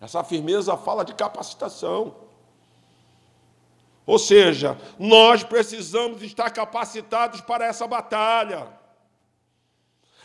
Essa 0.00 0.22
firmeza 0.22 0.76
fala 0.76 1.04
de 1.04 1.14
capacitação. 1.14 2.14
Ou 4.06 4.16
seja, 4.16 4.78
nós 5.00 5.42
precisamos 5.42 6.22
estar 6.22 6.48
capacitados 6.50 7.40
para 7.40 7.66
essa 7.66 7.88
batalha. 7.88 8.68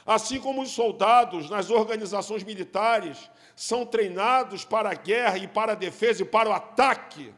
Assim 0.05 0.39
como 0.39 0.61
os 0.61 0.69
soldados 0.69 1.49
nas 1.49 1.71
organizações 1.71 2.43
militares 2.43 3.29
são 3.55 3.85
treinados 3.85 4.63
para 4.63 4.91
a 4.91 4.93
guerra 4.93 5.37
e 5.39 5.47
para 5.47 5.71
a 5.71 5.75
defesa 5.75 6.21
e 6.21 6.25
para 6.25 6.49
o 6.49 6.53
ataque. 6.53 7.33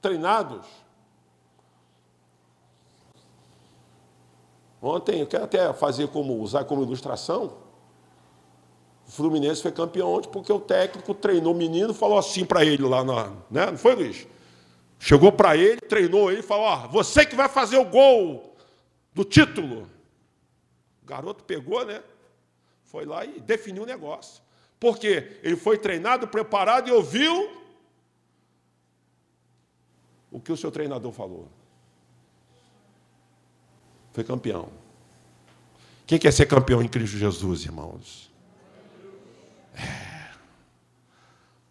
Treinados. 0.00 0.66
Ontem, 4.80 5.20
eu 5.20 5.26
quero 5.26 5.44
até 5.44 5.72
fazer 5.74 6.08
como 6.08 6.40
usar 6.40 6.64
como 6.64 6.82
ilustração. 6.82 7.58
O 9.06 9.10
Fluminense 9.10 9.60
foi 9.60 9.72
campeão 9.72 10.12
ontem 10.12 10.30
porque 10.30 10.52
o 10.52 10.60
técnico 10.60 11.12
treinou 11.12 11.52
o 11.52 11.56
menino, 11.56 11.92
falou 11.92 12.18
assim 12.18 12.44
para 12.44 12.64
ele 12.64 12.82
lá 12.84 13.04
na, 13.04 13.30
né? 13.50 13.66
Não 13.66 13.78
foi, 13.78 13.94
Luiz? 13.94 14.26
Chegou 14.98 15.30
para 15.30 15.56
ele, 15.56 15.80
treinou 15.80 16.30
ele, 16.30 16.42
falou: 16.42 16.64
ó, 16.64 16.88
você 16.88 17.26
que 17.26 17.36
vai 17.36 17.48
fazer 17.48 17.76
o 17.76 17.84
gol 17.84 18.45
do 19.16 19.24
título. 19.24 19.88
O 21.02 21.06
garoto 21.06 21.42
pegou, 21.42 21.86
né? 21.86 22.02
Foi 22.84 23.06
lá 23.06 23.24
e 23.24 23.40
definiu 23.40 23.84
o 23.84 23.86
negócio. 23.86 24.42
Porque 24.78 25.40
ele 25.42 25.56
foi 25.56 25.78
treinado, 25.78 26.28
preparado 26.28 26.88
e 26.88 26.92
ouviu 26.92 27.64
o 30.30 30.38
que 30.38 30.52
o 30.52 30.56
seu 30.56 30.70
treinador 30.70 31.12
falou. 31.12 31.48
Foi 34.12 34.22
campeão. 34.22 34.70
Quem 36.06 36.18
quer 36.18 36.32
ser 36.32 36.44
campeão 36.44 36.82
em 36.82 36.88
Cristo 36.88 37.16
Jesus, 37.16 37.64
irmãos? 37.64 38.30
É. 39.74 40.34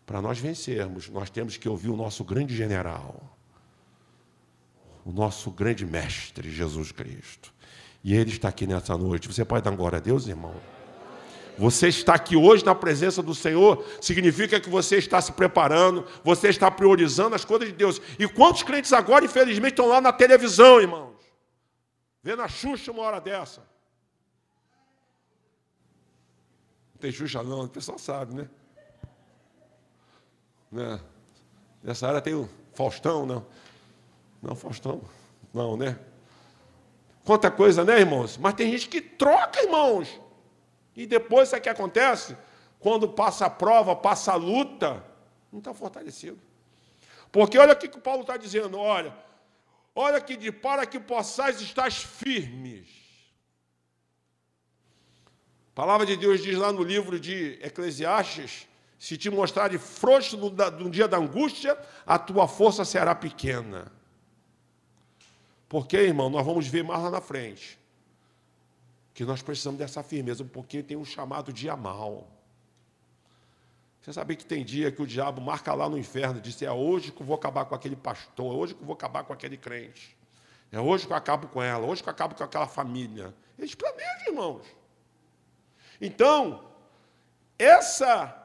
Para 0.03 0.19
nós 0.19 0.39
vencermos, 0.39 1.09
nós 1.09 1.29
temos 1.29 1.57
que 1.57 1.69
ouvir 1.69 1.89
o 1.89 1.95
nosso 1.95 2.23
grande 2.23 2.55
general, 2.55 3.34
o 5.05 5.11
nosso 5.11 5.51
grande 5.51 5.85
mestre, 5.85 6.49
Jesus 6.51 6.91
Cristo. 6.91 7.53
E 8.03 8.15
ele 8.15 8.31
está 8.31 8.49
aqui 8.49 8.65
nessa 8.65 8.97
noite. 8.97 9.27
Você 9.27 9.45
pode 9.45 9.63
dar 9.63 9.71
glória 9.75 9.97
a 9.97 10.01
Deus, 10.01 10.27
irmão? 10.27 10.55
Você 11.57 11.87
está 11.87 12.15
aqui 12.15 12.35
hoje 12.35 12.65
na 12.65 12.75
presença 12.75 13.23
do 13.23 13.33
Senhor, 13.33 13.85
significa 14.01 14.59
que 14.59 14.69
você 14.69 14.97
está 14.97 15.21
se 15.21 15.31
preparando, 15.31 16.05
você 16.21 16.49
está 16.49 16.69
priorizando 16.69 17.33
as 17.33 17.45
coisas 17.45 17.69
de 17.69 17.73
Deus. 17.73 18.01
E 18.19 18.27
quantos 18.27 18.63
crentes 18.63 18.91
agora, 18.91 19.23
infelizmente, 19.23 19.71
estão 19.73 19.87
lá 19.87 20.01
na 20.01 20.11
televisão, 20.11 20.81
irmãos? 20.81 21.15
Vendo 22.21 22.41
a 22.41 22.47
Xuxa 22.47 22.91
uma 22.91 23.03
hora 23.03 23.21
dessa. 23.21 23.61
Não 26.93 26.99
tem 26.99 27.11
Xuxa 27.11 27.41
não, 27.41 27.63
o 27.63 27.69
pessoal 27.69 27.97
sabe, 27.97 28.33
né? 28.33 28.49
né? 30.71 30.99
Nessa 31.81 32.07
área 32.07 32.19
tem 32.19 32.33
o 32.33 32.49
Faustão, 32.73 33.25
não. 33.25 33.45
Não, 34.45 34.55
Faustão, 34.55 35.01
não, 35.51 35.75
né? 35.75 35.97
Quanta 37.23 37.49
coisa, 37.49 37.83
né, 37.83 37.99
irmãos? 37.99 38.37
Mas 38.37 38.53
tem 38.53 38.69
gente 38.69 38.87
que 38.87 39.01
troca, 39.01 39.63
irmãos. 39.63 40.21
E 40.95 41.07
depois, 41.07 41.49
sabe 41.49 41.61
o 41.61 41.63
que 41.63 41.69
acontece? 41.69 42.37
Quando 42.79 43.09
passa 43.09 43.47
a 43.47 43.49
prova, 43.49 43.95
passa 43.95 44.33
a 44.33 44.35
luta, 44.35 45.03
não 45.51 45.57
está 45.57 45.73
fortalecido. 45.73 46.39
Porque 47.31 47.57
olha 47.57 47.73
o 47.73 47.75
que 47.75 47.87
o 47.87 47.99
Paulo 47.99 48.21
está 48.21 48.37
dizendo: 48.37 48.77
olha, 48.77 49.11
olha 49.95 50.21
que 50.21 50.37
de 50.37 50.51
para 50.51 50.85
que 50.85 50.99
possais 50.99 51.59
estar 51.59 51.91
firmes. 51.91 52.87
A 55.71 55.75
palavra 55.75 56.05
de 56.05 56.15
Deus 56.15 56.41
diz 56.43 56.55
lá 56.55 56.71
no 56.71 56.83
livro 56.83 57.19
de 57.19 57.59
Eclesiastes: 57.63 58.67
se 58.99 59.17
te 59.17 59.31
mostrar 59.31 59.69
de 59.69 59.79
frouxo 59.79 60.37
no, 60.37 60.51
no 60.51 60.89
dia 60.91 61.07
da 61.07 61.17
angústia, 61.17 61.75
a 62.05 62.19
tua 62.19 62.47
força 62.47 62.85
será 62.85 63.15
pequena. 63.15 63.94
Porque, 65.67 65.97
irmão, 65.97 66.29
nós 66.29 66.45
vamos 66.45 66.67
ver 66.67 66.83
mais 66.83 67.01
lá 67.01 67.09
na 67.09 67.21
frente 67.21 67.79
que 69.13 69.23
nós 69.23 69.41
precisamos 69.41 69.79
dessa 69.79 70.03
firmeza, 70.03 70.43
porque 70.43 70.83
tem 70.83 70.97
um 70.97 71.05
chamado 71.05 71.53
dia 71.53 71.75
mal. 71.75 72.27
Você 74.01 74.13
sabe 74.13 74.35
que 74.35 74.45
tem 74.45 74.63
dia 74.63 74.91
que 74.91 75.01
o 75.01 75.07
diabo 75.07 75.41
marca 75.41 75.73
lá 75.73 75.89
no 75.89 75.97
inferno, 75.97 76.39
diz: 76.39 76.61
é 76.61 76.71
hoje 76.71 77.11
que 77.11 77.21
eu 77.21 77.25
vou 77.25 77.35
acabar 77.35 77.65
com 77.65 77.73
aquele 77.73 77.95
pastor, 77.95 78.53
é 78.53 78.57
hoje 78.57 78.75
que 78.75 78.81
eu 78.81 78.85
vou 78.85 78.93
acabar 78.93 79.23
com 79.23 79.33
aquele 79.33 79.57
crente, 79.57 80.15
é 80.71 80.79
hoje 80.79 81.07
que 81.07 81.13
eu 81.13 81.17
acabo 81.17 81.47
com 81.47 81.63
ela, 81.63 81.87
hoje 81.87 82.03
que 82.03 82.09
eu 82.09 82.11
acabo 82.11 82.35
com 82.35 82.43
aquela 82.43 82.67
família. 82.67 83.33
Eles 83.57 83.73
planejam, 83.73 84.27
irmãos. 84.27 84.67
Então, 85.99 86.69
essa, 87.57 88.37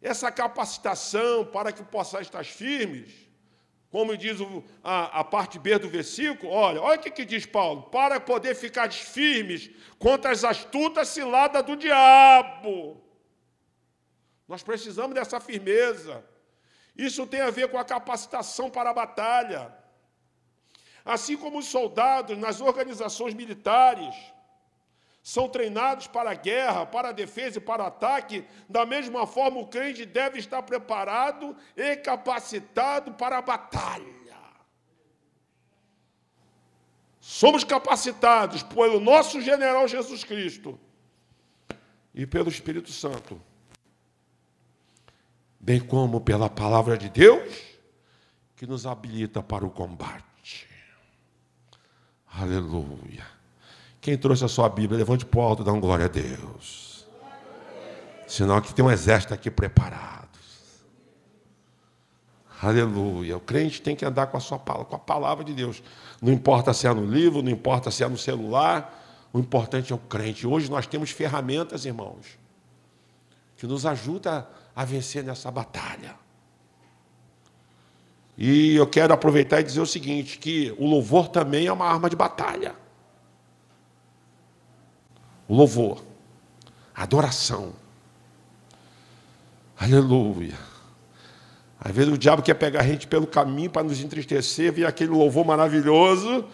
essa 0.00 0.30
capacitação 0.30 1.44
para 1.44 1.72
que 1.72 1.82
possam 1.82 2.20
estar 2.20 2.44
firmes, 2.44 3.27
como 3.90 4.16
diz 4.16 4.38
a, 4.84 5.20
a, 5.20 5.24
parte 5.24 5.58
B 5.58 5.78
do 5.78 5.88
versículo, 5.88 6.52
olha, 6.52 6.80
olha 6.80 6.98
o 6.98 7.02
que, 7.02 7.10
que 7.10 7.24
diz 7.24 7.46
Paulo: 7.46 7.84
para 7.84 8.20
poder 8.20 8.54
ficar 8.54 8.92
firmes 8.92 9.70
contra 9.98 10.30
as 10.30 10.44
astutas 10.44 11.08
ciladas 11.08 11.64
do 11.64 11.74
diabo. 11.74 13.02
Nós 14.46 14.62
precisamos 14.62 15.14
dessa 15.14 15.40
firmeza. 15.40 16.24
Isso 16.96 17.26
tem 17.26 17.40
a 17.40 17.50
ver 17.50 17.68
com 17.68 17.78
a 17.78 17.84
capacitação 17.84 18.68
para 18.68 18.90
a 18.90 18.94
batalha. 18.94 19.74
Assim 21.04 21.36
como 21.36 21.58
os 21.58 21.66
soldados 21.66 22.36
nas 22.36 22.60
organizações 22.60 23.32
militares 23.32 24.14
são 25.28 25.46
treinados 25.46 26.06
para 26.06 26.30
a 26.30 26.34
guerra, 26.34 26.86
para 26.86 27.10
a 27.10 27.12
defesa 27.12 27.58
e 27.58 27.60
para 27.60 27.82
o 27.82 27.86
ataque, 27.86 28.46
da 28.66 28.86
mesma 28.86 29.26
forma 29.26 29.60
o 29.60 29.66
crente 29.66 30.06
deve 30.06 30.38
estar 30.38 30.62
preparado 30.62 31.54
e 31.76 31.94
capacitado 31.96 33.12
para 33.12 33.36
a 33.36 33.42
batalha. 33.42 34.06
Somos 37.20 37.62
capacitados 37.62 38.62
pelo 38.62 38.98
nosso 38.98 39.42
general 39.42 39.86
Jesus 39.86 40.24
Cristo 40.24 40.80
e 42.14 42.26
pelo 42.26 42.48
Espírito 42.48 42.90
Santo, 42.90 43.38
bem 45.60 45.78
como 45.78 46.22
pela 46.22 46.48
palavra 46.48 46.96
de 46.96 47.10
Deus, 47.10 47.54
que 48.56 48.66
nos 48.66 48.86
habilita 48.86 49.42
para 49.42 49.66
o 49.66 49.70
combate. 49.70 50.66
Aleluia. 52.26 53.37
Quem 54.08 54.16
trouxe 54.16 54.42
a 54.42 54.48
sua 54.48 54.70
Bíblia, 54.70 54.96
levante 54.96 55.26
para 55.26 55.38
o 55.38 55.42
alto 55.42 55.60
e 55.60 55.66
dá 55.66 55.70
um 55.70 55.78
glória 55.78 56.06
a 56.06 56.08
Deus. 56.08 57.06
Sinal 58.26 58.62
que 58.62 58.72
tem 58.72 58.82
um 58.82 58.90
exército 58.90 59.34
aqui 59.34 59.50
preparado. 59.50 60.30
Aleluia. 62.62 63.36
O 63.36 63.40
crente 63.40 63.82
tem 63.82 63.94
que 63.94 64.06
andar 64.06 64.28
com 64.28 64.38
a 64.38 64.40
sua 64.40 64.58
palavra, 64.58 64.86
com 64.86 64.96
a 64.96 64.98
palavra 64.98 65.44
de 65.44 65.52
Deus. 65.52 65.82
Não 66.22 66.32
importa 66.32 66.72
se 66.72 66.86
é 66.86 66.94
no 66.94 67.04
livro, 67.04 67.42
não 67.42 67.50
importa 67.50 67.90
se 67.90 68.02
é 68.02 68.08
no 68.08 68.16
celular, 68.16 69.28
o 69.30 69.38
importante 69.38 69.92
é 69.92 69.94
o 69.94 69.98
crente. 69.98 70.46
Hoje 70.46 70.70
nós 70.70 70.86
temos 70.86 71.10
ferramentas, 71.10 71.84
irmãos, 71.84 72.38
que 73.58 73.66
nos 73.66 73.84
ajudam 73.84 74.46
a 74.74 74.84
vencer 74.86 75.22
nessa 75.22 75.50
batalha. 75.50 76.14
E 78.38 78.74
eu 78.74 78.86
quero 78.86 79.12
aproveitar 79.12 79.60
e 79.60 79.64
dizer 79.64 79.82
o 79.82 79.86
seguinte: 79.86 80.38
que 80.38 80.74
o 80.78 80.86
louvor 80.86 81.28
também 81.28 81.66
é 81.66 81.72
uma 81.74 81.84
arma 81.84 82.08
de 82.08 82.16
batalha 82.16 82.87
louvor, 85.48 86.02
adoração. 86.94 87.72
Aleluia. 89.78 90.58
Às 91.80 91.92
vezes 91.92 92.12
o 92.12 92.18
diabo 92.18 92.42
quer 92.42 92.54
pegar 92.54 92.80
a 92.80 92.84
gente 92.84 93.06
pelo 93.06 93.26
caminho 93.26 93.70
para 93.70 93.84
nos 93.84 94.00
entristecer, 94.00 94.72
ver 94.72 94.86
aquele 94.86 95.10
louvor 95.10 95.46
maravilhoso, 95.46 96.44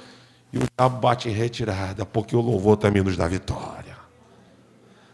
e 0.52 0.58
o 0.58 0.62
diabo 0.76 1.00
bate 1.00 1.28
em 1.28 1.32
retirada, 1.32 2.04
porque 2.04 2.36
o 2.36 2.40
louvor 2.40 2.76
também 2.76 3.02
nos 3.02 3.16
dá 3.16 3.26
vitória. 3.26 3.96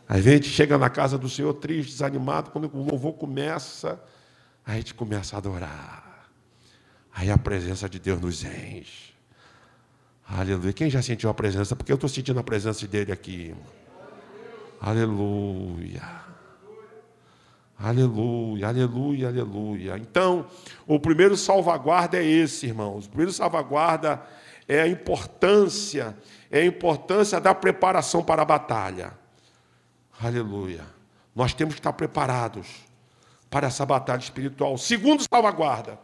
Às 0.08 0.24
vezes 0.24 0.32
a 0.32 0.42
gente 0.42 0.48
chega 0.48 0.76
na 0.76 0.90
casa 0.90 1.16
do 1.16 1.28
Senhor 1.28 1.54
triste, 1.54 1.92
desanimado, 1.92 2.50
quando 2.50 2.68
o 2.74 2.82
louvor 2.82 3.12
começa, 3.12 4.02
a 4.66 4.74
gente 4.74 4.92
começa 4.92 5.36
a 5.36 5.38
adorar. 5.38 6.28
Aí 7.14 7.30
a 7.30 7.38
presença 7.38 7.88
de 7.88 8.00
Deus 8.00 8.20
nos 8.20 8.44
enche. 8.44 9.14
Aleluia. 10.32 10.72
Quem 10.72 10.88
já 10.88 11.02
sentiu 11.02 11.28
a 11.28 11.34
presença? 11.34 11.74
Porque 11.74 11.90
eu 11.90 11.96
estou 11.96 12.08
sentindo 12.08 12.38
a 12.38 12.44
presença 12.44 12.86
dele 12.86 13.10
aqui. 13.10 13.52
Aleluia. 14.80 16.02
Aleluia, 17.76 18.68
aleluia, 18.68 19.28
aleluia. 19.28 19.96
Então, 19.96 20.46
o 20.86 21.00
primeiro 21.00 21.36
salvaguarda 21.36 22.18
é 22.18 22.24
esse, 22.24 22.66
irmãos. 22.66 23.06
O 23.06 23.08
primeiro 23.08 23.32
salvaguarda 23.32 24.22
é 24.68 24.82
a 24.82 24.86
importância, 24.86 26.16
é 26.50 26.60
a 26.60 26.66
importância 26.66 27.40
da 27.40 27.54
preparação 27.54 28.22
para 28.22 28.42
a 28.42 28.44
batalha. 28.44 29.12
Aleluia. 30.22 30.84
Nós 31.34 31.54
temos 31.54 31.74
que 31.74 31.80
estar 31.80 31.94
preparados 31.94 32.68
para 33.48 33.66
essa 33.66 33.84
batalha 33.84 34.20
espiritual. 34.20 34.78
Segundo 34.78 35.24
salvaguarda, 35.28 35.98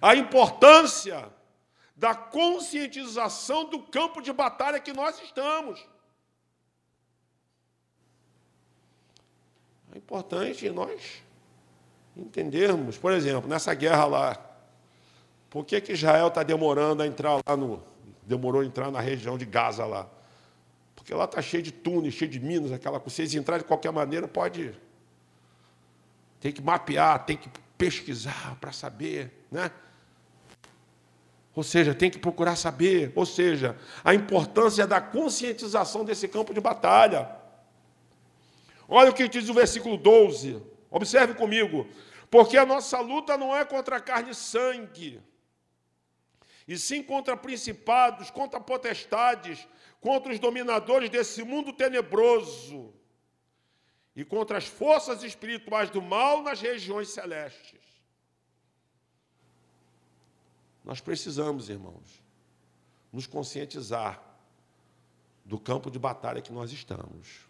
a 0.00 0.14
importância 0.14 1.28
da 2.02 2.16
conscientização 2.16 3.64
do 3.70 3.78
campo 3.78 4.20
de 4.20 4.32
batalha 4.32 4.80
que 4.80 4.92
nós 4.92 5.22
estamos. 5.22 5.86
É 9.94 9.98
importante 9.98 10.68
nós 10.68 11.22
entendermos, 12.16 12.98
por 12.98 13.12
exemplo, 13.12 13.48
nessa 13.48 13.72
guerra 13.72 14.04
lá, 14.06 14.50
por 15.48 15.64
que, 15.64 15.80
que 15.80 15.92
Israel 15.92 16.26
está 16.26 16.42
demorando 16.42 17.04
a 17.04 17.06
entrar 17.06 17.40
lá 17.46 17.56
no. 17.56 17.80
Demorou 18.24 18.62
a 18.62 18.64
entrar 18.64 18.90
na 18.90 18.98
região 18.98 19.38
de 19.38 19.44
Gaza 19.44 19.86
lá? 19.86 20.08
Porque 20.96 21.14
lá 21.14 21.26
está 21.26 21.40
cheio 21.40 21.62
de 21.62 21.70
túneis, 21.70 22.14
cheio 22.14 22.30
de 22.32 22.40
minas, 22.40 22.72
aquela 22.72 22.98
coisa. 22.98 23.14
Se 23.14 23.22
eles 23.22 23.34
entrarem 23.34 23.62
de 23.62 23.68
qualquer 23.68 23.92
maneira, 23.92 24.26
pode. 24.26 24.74
Tem 26.40 26.50
que 26.50 26.60
mapear, 26.60 27.24
tem 27.24 27.36
que 27.36 27.48
pesquisar 27.78 28.56
para 28.60 28.72
saber, 28.72 29.46
né? 29.52 29.70
Ou 31.54 31.62
seja, 31.62 31.94
tem 31.94 32.10
que 32.10 32.18
procurar 32.18 32.56
saber, 32.56 33.12
ou 33.14 33.26
seja, 33.26 33.76
a 34.02 34.14
importância 34.14 34.86
da 34.86 35.00
conscientização 35.00 36.04
desse 36.04 36.26
campo 36.26 36.54
de 36.54 36.60
batalha. 36.60 37.30
Olha 38.88 39.10
o 39.10 39.14
que 39.14 39.28
diz 39.28 39.48
o 39.48 39.54
versículo 39.54 39.96
12. 39.96 40.62
Observe 40.90 41.34
comigo. 41.34 41.86
Porque 42.30 42.56
a 42.56 42.64
nossa 42.64 42.98
luta 43.00 43.36
não 43.36 43.54
é 43.54 43.62
contra 43.62 44.00
carne 44.00 44.30
e 44.30 44.34
sangue, 44.34 45.20
e 46.66 46.78
sim 46.78 47.02
contra 47.02 47.36
principados, 47.36 48.30
contra 48.30 48.58
potestades, 48.58 49.68
contra 50.00 50.32
os 50.32 50.38
dominadores 50.38 51.10
desse 51.10 51.42
mundo 51.42 51.74
tenebroso 51.74 52.94
e 54.16 54.24
contra 54.24 54.56
as 54.56 54.66
forças 54.66 55.22
espirituais 55.22 55.90
do 55.90 56.00
mal 56.00 56.42
nas 56.42 56.58
regiões 56.60 57.10
celestes. 57.10 57.91
Nós 60.84 61.00
precisamos, 61.00 61.68
irmãos, 61.68 62.22
nos 63.12 63.26
conscientizar 63.26 64.20
do 65.44 65.58
campo 65.58 65.90
de 65.90 65.98
batalha 65.98 66.42
que 66.42 66.52
nós 66.52 66.72
estamos. 66.72 67.46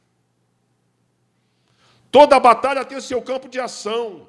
Toda 2.11 2.39
batalha 2.39 2.85
tem 2.85 2.99
o 2.99 3.03
seu 3.03 3.23
campo 3.23 3.49
de 3.49 3.59
ação 3.59 4.29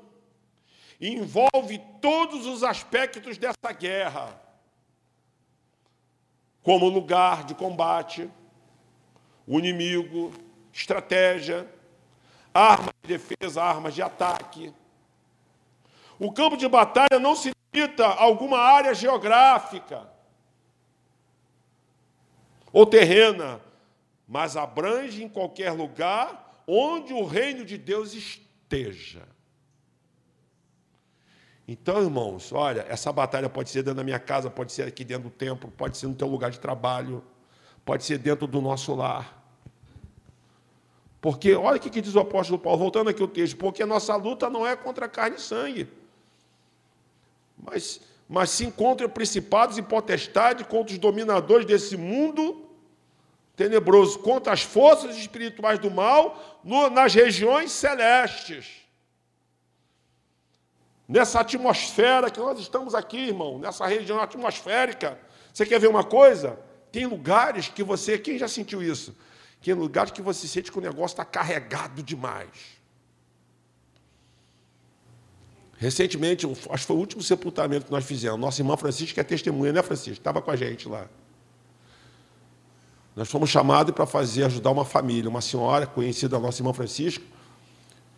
e 1.00 1.10
envolve 1.10 1.82
todos 2.02 2.46
os 2.46 2.64
aspectos 2.64 3.38
dessa 3.38 3.74
guerra, 3.78 4.42
como 6.62 6.88
lugar 6.88 7.44
de 7.44 7.54
combate, 7.54 8.30
o 9.46 9.60
inimigo, 9.60 10.32
estratégia, 10.72 11.70
armas 12.54 12.94
de 13.02 13.18
defesa, 13.18 13.62
armas 13.62 13.94
de 13.94 14.02
ataque. 14.02 14.74
O 16.18 16.32
campo 16.32 16.56
de 16.56 16.70
batalha 16.70 17.20
não 17.20 17.36
se 17.36 17.52
limita 17.74 18.06
a 18.06 18.22
alguma 18.22 18.60
área 18.60 18.94
geográfica 18.94 20.08
ou 22.72 22.86
terrena, 22.86 23.60
mas 24.28 24.56
abrange 24.56 25.24
em 25.24 25.30
qualquer 25.30 25.72
lugar 25.72 26.64
onde 26.68 27.14
o 27.14 27.26
reino 27.26 27.66
de 27.66 27.78
Deus 27.78 28.14
esteja. 28.14 29.24
Então, 31.68 32.02
irmãos, 32.02 32.52
olha, 32.52 32.86
essa 32.90 33.12
batalha 33.12 33.50
pode 33.50 33.70
ser 33.70 33.84
dentro 33.84 33.96
da 33.96 34.04
minha 34.04 34.20
casa, 34.20 34.50
pode 34.50 34.72
ser 34.72 34.88
aqui 34.88 35.04
dentro 35.04 35.26
do 35.26 35.30
templo, 35.30 35.72
pode 35.72 35.98
ser 35.98 36.08
no 36.08 36.16
teu 36.16 36.28
lugar 36.28 36.52
de 36.52 36.60
trabalho, 36.60 37.24
pode 37.86 38.04
ser 38.04 38.18
dentro 38.18 38.48
do 38.48 38.60
nosso 38.60 38.94
lar. 38.96 39.42
Porque, 41.22 41.54
olha 41.54 41.78
o 41.78 41.80
que 41.80 42.02
diz 42.02 42.16
o 42.16 42.20
apóstolo 42.20 42.60
Paulo, 42.60 42.80
voltando 42.80 43.10
aqui 43.10 43.22
ao 43.22 43.30
texto, 43.30 43.56
porque 43.56 43.82
a 43.82 43.86
nossa 43.86 44.14
luta 44.16 44.50
não 44.50 44.68
é 44.68 44.76
contra 44.76 45.08
carne 45.08 45.38
e 45.38 45.42
sangue, 45.42 45.88
mas, 47.66 48.02
mas 48.28 48.50
sim 48.50 48.70
contra 48.70 49.08
principados 49.08 49.78
e 49.78 49.82
potestades, 49.82 50.66
contra 50.68 50.94
os 50.94 51.00
dominadores 51.00 51.66
desse 51.66 51.98
mundo 51.98 52.70
tenebroso, 53.56 54.20
contra 54.20 54.52
as 54.52 54.62
forças 54.62 55.16
espirituais 55.16 55.80
do 55.80 55.92
mal 55.92 56.60
no, 56.64 56.90
nas 56.90 57.14
regiões 57.14 57.72
celestes. 57.72 58.84
Nessa 61.08 61.42
atmosfera 61.42 62.32
que 62.32 62.40
nós 62.40 62.60
estamos 62.60 62.96
aqui, 62.96 63.28
irmão, 63.28 63.60
nessa 63.60 63.86
região 63.86 64.20
atmosférica. 64.20 65.20
Você 65.54 65.66
quer 65.66 65.80
ver 65.80 65.88
uma 65.88 66.04
coisa? 66.04 66.60
Tem 66.92 67.06
lugares 67.06 67.68
que 67.68 67.84
você, 67.84 68.18
quem 68.18 68.38
já 68.38 68.48
sentiu 68.48 68.82
isso? 68.82 69.16
Tem 69.62 69.74
lugares 69.74 70.12
que 70.12 70.22
você 70.22 70.48
sente 70.48 70.72
que 70.72 70.78
o 70.78 70.82
negócio 70.82 71.14
está 71.14 71.26
carregado 71.26 72.02
demais. 72.02 72.83
Recentemente, 75.84 76.48
acho 76.48 76.84
que 76.84 76.88
foi 76.88 76.96
o 76.96 77.00
último 77.00 77.22
sepultamento 77.22 77.88
que 77.88 77.92
nós 77.92 78.06
fizemos. 78.06 78.40
Nossa 78.40 78.62
irmã 78.62 78.78
Francisca 78.78 79.20
é 79.20 79.24
testemunha, 79.24 79.74
né, 79.74 79.84
Francisca? 79.84 80.14
Estava 80.14 80.42
com 80.42 80.50
a 80.50 80.56
gente 80.56 80.88
lá. 80.88 81.08
Nós 83.14 83.30
fomos 83.30 83.50
chamados 83.50 83.94
para 83.94 84.06
fazer, 84.06 84.46
ajudar 84.46 84.72
uma 84.72 84.86
família, 84.86 85.30
uma 85.30 85.42
senhora 85.42 85.86
conhecida 85.86 86.38
da 86.38 86.40
nossa 86.40 86.62
irmã 86.62 86.72
Francisca, 86.72 87.22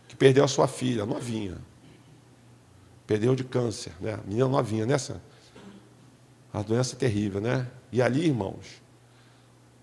que 0.06 0.14
perdeu 0.14 0.44
a 0.44 0.48
sua 0.48 0.68
filha, 0.68 1.04
novinha. 1.04 1.58
Perdeu 3.04 3.34
de 3.34 3.42
câncer, 3.42 3.92
né? 4.00 4.16
Menina 4.24 4.46
novinha. 4.46 4.86
Né, 4.86 4.96
a 6.52 6.62
doença 6.62 6.94
terrível, 6.94 7.40
né? 7.40 7.66
E 7.90 8.00
ali, 8.00 8.26
irmãos, 8.26 8.80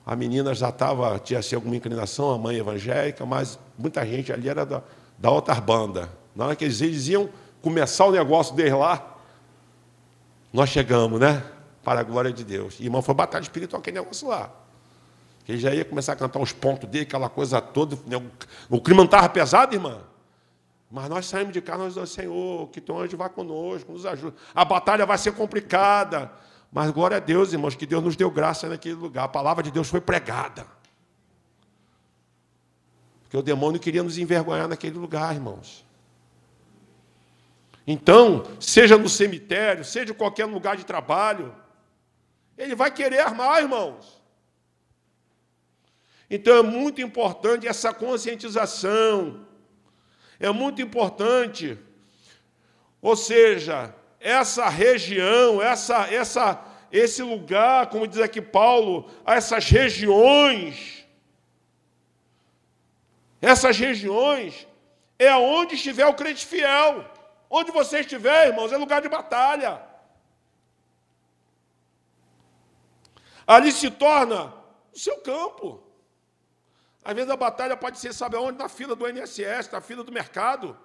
a 0.05 0.15
menina 0.15 0.53
já 0.55 0.69
estava, 0.69 1.19
tinha 1.19 1.39
assim, 1.39 1.55
alguma 1.55 1.75
inclinação, 1.75 2.31
a 2.31 2.37
mãe 2.37 2.55
evangélica, 2.55 3.25
mas 3.25 3.59
muita 3.77 4.05
gente 4.05 4.31
ali 4.31 4.47
era 4.47 4.65
da, 4.65 4.81
da 5.19 5.29
outra 5.29 5.55
banda. 5.59 6.09
Na 6.33 6.45
hora 6.45 6.55
que 6.55 6.63
eles, 6.63 6.79
eles 6.79 7.09
iam 7.09 7.29
começar 7.63 8.05
o 8.05 8.11
negócio 8.11 8.53
deles 8.53 8.73
lá, 8.73 9.15
nós 10.51 10.69
chegamos, 10.69 11.19
né? 11.19 11.41
Para 11.81 12.01
a 12.01 12.03
glória 12.03 12.31
de 12.31 12.43
Deus. 12.43 12.79
E 12.79 12.83
irmão, 12.83 13.01
foi 13.01 13.15
batalha 13.15 13.41
espiritual 13.41 13.79
aquele 13.79 13.99
negócio 13.99 14.27
lá. 14.27 14.51
Ele 15.47 15.57
já 15.57 15.73
ia 15.73 15.83
começar 15.83 16.13
a 16.13 16.15
cantar 16.15 16.39
os 16.39 16.51
pontos 16.51 16.87
dele, 16.89 17.05
aquela 17.05 17.29
coisa 17.29 17.59
toda. 17.59 17.97
O 18.69 18.81
clima 18.81 18.99
não 18.99 19.05
estava 19.05 19.27
pesado, 19.29 19.73
irmã? 19.73 20.01
Mas 20.91 21.09
nós 21.09 21.25
saímos 21.25 21.53
de 21.53 21.61
cá, 21.61 21.77
nós 21.77 21.89
dizemos, 21.89 22.11
Senhor, 22.11 22.69
que 22.69 22.79
teu 22.79 22.97
anjo 22.99 23.17
vá 23.17 23.27
conosco, 23.27 23.91
nos 23.91 24.05
ajude. 24.05 24.35
A 24.53 24.63
batalha 24.63 25.05
vai 25.05 25.17
ser 25.17 25.31
complicada. 25.33 26.31
Mas 26.71 26.91
glória 26.91 27.17
a 27.17 27.19
Deus, 27.19 27.53
irmãos, 27.53 27.75
que 27.75 27.85
Deus 27.85 28.03
nos 28.03 28.15
deu 28.15 28.29
graça 28.29 28.67
naquele 28.67 28.95
lugar. 28.95 29.23
A 29.23 29.27
palavra 29.27 29.63
de 29.63 29.71
Deus 29.71 29.87
foi 29.87 30.01
pregada. 30.01 30.67
Porque 33.23 33.37
o 33.37 33.41
demônio 33.41 33.79
queria 33.79 34.03
nos 34.03 34.17
envergonhar 34.17 34.67
naquele 34.67 34.97
lugar, 34.97 35.33
irmãos. 35.33 35.82
Então, 37.85 38.43
seja 38.59 38.97
no 38.97 39.09
cemitério, 39.09 39.83
seja 39.83 40.11
em 40.11 40.15
qualquer 40.15 40.45
lugar 40.45 40.77
de 40.77 40.85
trabalho, 40.85 41.53
ele 42.57 42.75
vai 42.75 42.89
querer 42.91 43.19
armar, 43.19 43.61
irmãos. 43.61 44.23
Então 46.29 46.57
é 46.57 46.63
muito 46.63 47.01
importante 47.01 47.67
essa 47.67 47.93
conscientização. 47.93 49.45
É 50.39 50.49
muito 50.49 50.81
importante. 50.81 51.77
Ou 53.01 53.15
seja, 53.15 53.93
essa 54.19 54.69
região, 54.69 55.61
essa, 55.61 56.11
essa, 56.11 56.65
esse 56.91 57.21
lugar, 57.21 57.87
como 57.87 58.07
diz 58.07 58.19
aqui 58.19 58.41
Paulo, 58.41 59.11
essas 59.25 59.69
regiões, 59.69 61.05
essas 63.41 63.77
regiões 63.77 64.65
é 65.19 65.35
onde 65.35 65.75
estiver 65.75 66.05
o 66.05 66.13
crente 66.13 66.45
fiel. 66.45 67.12
Onde 67.55 67.71
você 67.71 67.99
estiver, 67.99 68.47
irmãos, 68.47 68.71
é 68.71 68.77
lugar 68.77 68.99
de 68.99 69.07
batalha. 69.07 69.79
Ali 73.45 73.71
se 73.71 73.91
torna 73.91 74.51
o 74.91 74.97
seu 74.97 75.21
campo. 75.21 75.83
Às 77.03 77.13
vezes 77.13 77.29
a 77.29 77.37
batalha 77.37 77.77
pode 77.77 77.99
ser, 77.99 78.11
sabe 78.11 78.35
aonde? 78.37 78.57
Na 78.57 78.67
fila 78.67 78.95
do 78.95 79.07
INSS, 79.07 79.69
na 79.71 79.81
fila 79.81 80.03
do 80.03 80.11
mercado. 80.11 80.75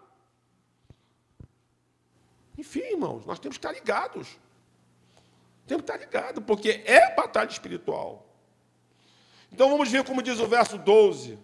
Enfim, 2.59 2.81
irmãos, 2.81 3.25
nós 3.25 3.39
temos 3.39 3.57
que 3.57 3.67
estar 3.67 3.73
ligados. 3.73 4.37
Temos 5.67 5.87
que 5.87 5.91
estar 5.91 6.05
ligados, 6.05 6.45
porque 6.45 6.83
é 6.85 7.15
batalha 7.15 7.49
espiritual. 7.49 8.27
Então 9.51 9.71
vamos 9.71 9.91
ver 9.91 10.05
como 10.05 10.23
diz 10.23 10.39
o 10.39 10.47
verso 10.47 10.77
12. 10.77 11.39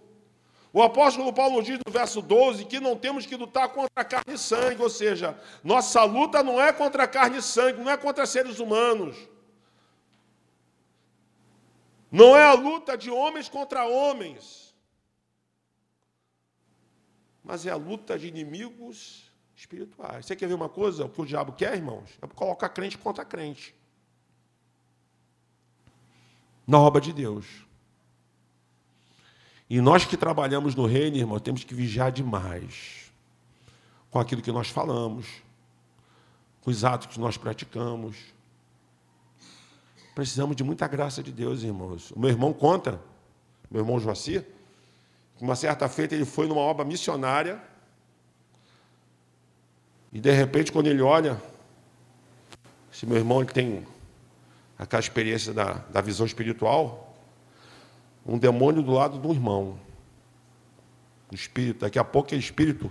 O 0.74 0.82
apóstolo 0.82 1.32
Paulo 1.32 1.62
diz 1.62 1.78
no 1.86 1.92
verso 1.92 2.20
12 2.20 2.64
que 2.64 2.80
não 2.80 2.96
temos 2.96 3.24
que 3.24 3.36
lutar 3.36 3.68
contra 3.68 4.04
carne 4.04 4.34
e 4.34 4.38
sangue, 4.38 4.82
ou 4.82 4.90
seja, 4.90 5.40
nossa 5.62 6.02
luta 6.02 6.42
não 6.42 6.60
é 6.60 6.72
contra 6.72 7.06
carne 7.06 7.38
e 7.38 7.42
sangue, 7.42 7.78
não 7.78 7.92
é 7.92 7.96
contra 7.96 8.26
seres 8.26 8.58
humanos. 8.58 9.16
Não 12.10 12.36
é 12.36 12.42
a 12.42 12.54
luta 12.54 12.98
de 12.98 13.08
homens 13.08 13.48
contra 13.48 13.86
homens, 13.86 14.74
mas 17.44 17.64
é 17.64 17.70
a 17.70 17.76
luta 17.76 18.18
de 18.18 18.26
inimigos 18.26 19.30
espirituais. 19.54 20.26
Você 20.26 20.34
quer 20.34 20.48
ver 20.48 20.54
uma 20.54 20.68
coisa? 20.68 21.04
O 21.04 21.08
que 21.08 21.20
o 21.22 21.26
diabo 21.26 21.52
quer, 21.52 21.76
irmãos? 21.76 22.18
É 22.20 22.26
colocar 22.26 22.68
crente 22.68 22.98
contra 22.98 23.24
crente. 23.24 23.72
Na 26.66 26.80
obra 26.80 27.00
de 27.00 27.12
Deus. 27.12 27.63
E 29.74 29.80
nós 29.80 30.04
que 30.04 30.16
trabalhamos 30.16 30.76
no 30.76 30.86
reino, 30.86 31.16
irmão, 31.16 31.40
temos 31.40 31.64
que 31.64 31.74
vigiar 31.74 32.12
demais 32.12 33.10
com 34.08 34.20
aquilo 34.20 34.40
que 34.40 34.52
nós 34.52 34.68
falamos, 34.68 35.26
com 36.60 36.70
os 36.70 36.84
atos 36.84 37.08
que 37.08 37.18
nós 37.18 37.36
praticamos. 37.36 38.16
Precisamos 40.14 40.54
de 40.54 40.62
muita 40.62 40.86
graça 40.86 41.24
de 41.24 41.32
Deus, 41.32 41.64
irmãos. 41.64 42.12
O 42.12 42.20
meu 42.20 42.30
irmão 42.30 42.52
conta, 42.52 43.00
meu 43.68 43.82
irmão 43.82 43.98
Joacir, 43.98 44.46
que 45.36 45.42
uma 45.42 45.56
certa 45.56 45.88
feita 45.88 46.14
ele 46.14 46.24
foi 46.24 46.46
numa 46.46 46.60
obra 46.60 46.84
missionária 46.84 47.60
e 50.12 50.20
de 50.20 50.30
repente, 50.30 50.70
quando 50.70 50.86
ele 50.86 51.02
olha, 51.02 51.42
esse 52.92 53.06
meu 53.06 53.16
irmão 53.16 53.42
ele 53.42 53.50
tem 53.50 53.84
aquela 54.78 55.00
experiência 55.00 55.52
da, 55.52 55.72
da 55.90 56.00
visão 56.00 56.24
espiritual, 56.24 57.03
um 58.26 58.38
demônio 58.38 58.82
do 58.82 58.92
lado 58.92 59.18
do 59.18 59.32
irmão. 59.32 59.78
Um 61.30 61.34
espírito, 61.34 61.80
daqui 61.80 61.98
a 61.98 62.04
pouco 62.04 62.28
aquele 62.28 62.40
espírito 62.40 62.90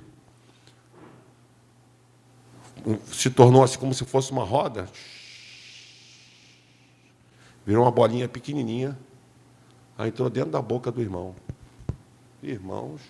se 3.06 3.30
tornou 3.30 3.64
assim 3.64 3.80
como 3.80 3.94
se 3.94 4.04
fosse 4.04 4.32
uma 4.32 4.44
roda. 4.44 4.90
Virou 7.66 7.86
uma 7.86 7.92
bolinha 7.92 8.28
pequenininha. 8.28 8.98
Aí 9.98 10.10
entrou 10.10 10.30
dentro 10.30 10.52
da 10.52 10.62
boca 10.62 10.92
do 10.92 11.02
irmão. 11.02 11.34
Irmãos. 12.42 13.02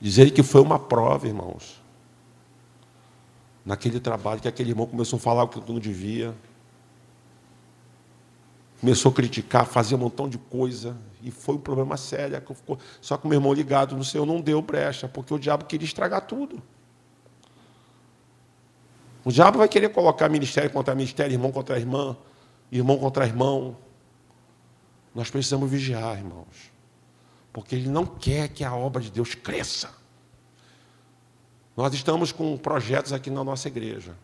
Dizer 0.00 0.32
que 0.32 0.42
foi 0.42 0.60
uma 0.60 0.78
prova, 0.78 1.28
irmãos 1.28 1.84
naquele 3.64 3.98
trabalho 3.98 4.40
que 4.40 4.48
aquele 4.48 4.70
irmão 4.70 4.86
começou 4.86 5.16
a 5.16 5.20
falar 5.20 5.44
o 5.44 5.48
que 5.48 5.72
não 5.72 5.80
devia. 5.80 6.34
Começou 8.84 9.12
a 9.12 9.14
criticar, 9.14 9.64
fazia 9.64 9.96
um 9.96 10.00
montão 10.00 10.28
de 10.28 10.36
coisa. 10.36 10.94
E 11.22 11.30
foi 11.30 11.54
um 11.54 11.58
problema 11.58 11.96
sério. 11.96 12.42
Só 13.00 13.16
que 13.16 13.24
o 13.24 13.28
meu 13.30 13.38
irmão 13.38 13.54
ligado 13.54 13.96
no 13.96 14.04
Senhor 14.04 14.26
não 14.26 14.42
deu 14.42 14.60
brecha, 14.60 15.08
porque 15.08 15.32
o 15.32 15.38
diabo 15.38 15.64
queria 15.64 15.86
estragar 15.86 16.26
tudo. 16.26 16.62
O 19.24 19.32
diabo 19.32 19.56
vai 19.56 19.68
querer 19.68 19.88
colocar 19.88 20.28
ministério 20.28 20.68
contra 20.68 20.94
ministério, 20.94 21.32
irmão 21.32 21.50
contra 21.50 21.78
irmã, 21.78 22.14
irmão 22.70 22.98
contra 22.98 23.24
irmão. 23.24 23.74
Nós 25.14 25.30
precisamos 25.30 25.70
vigiar, 25.70 26.18
irmãos. 26.18 26.70
Porque 27.54 27.74
ele 27.74 27.88
não 27.88 28.04
quer 28.04 28.48
que 28.48 28.62
a 28.62 28.74
obra 28.74 29.00
de 29.00 29.10
Deus 29.10 29.34
cresça. 29.34 29.88
Nós 31.74 31.94
estamos 31.94 32.32
com 32.32 32.54
projetos 32.58 33.14
aqui 33.14 33.30
na 33.30 33.42
nossa 33.42 33.66
igreja 33.66 34.14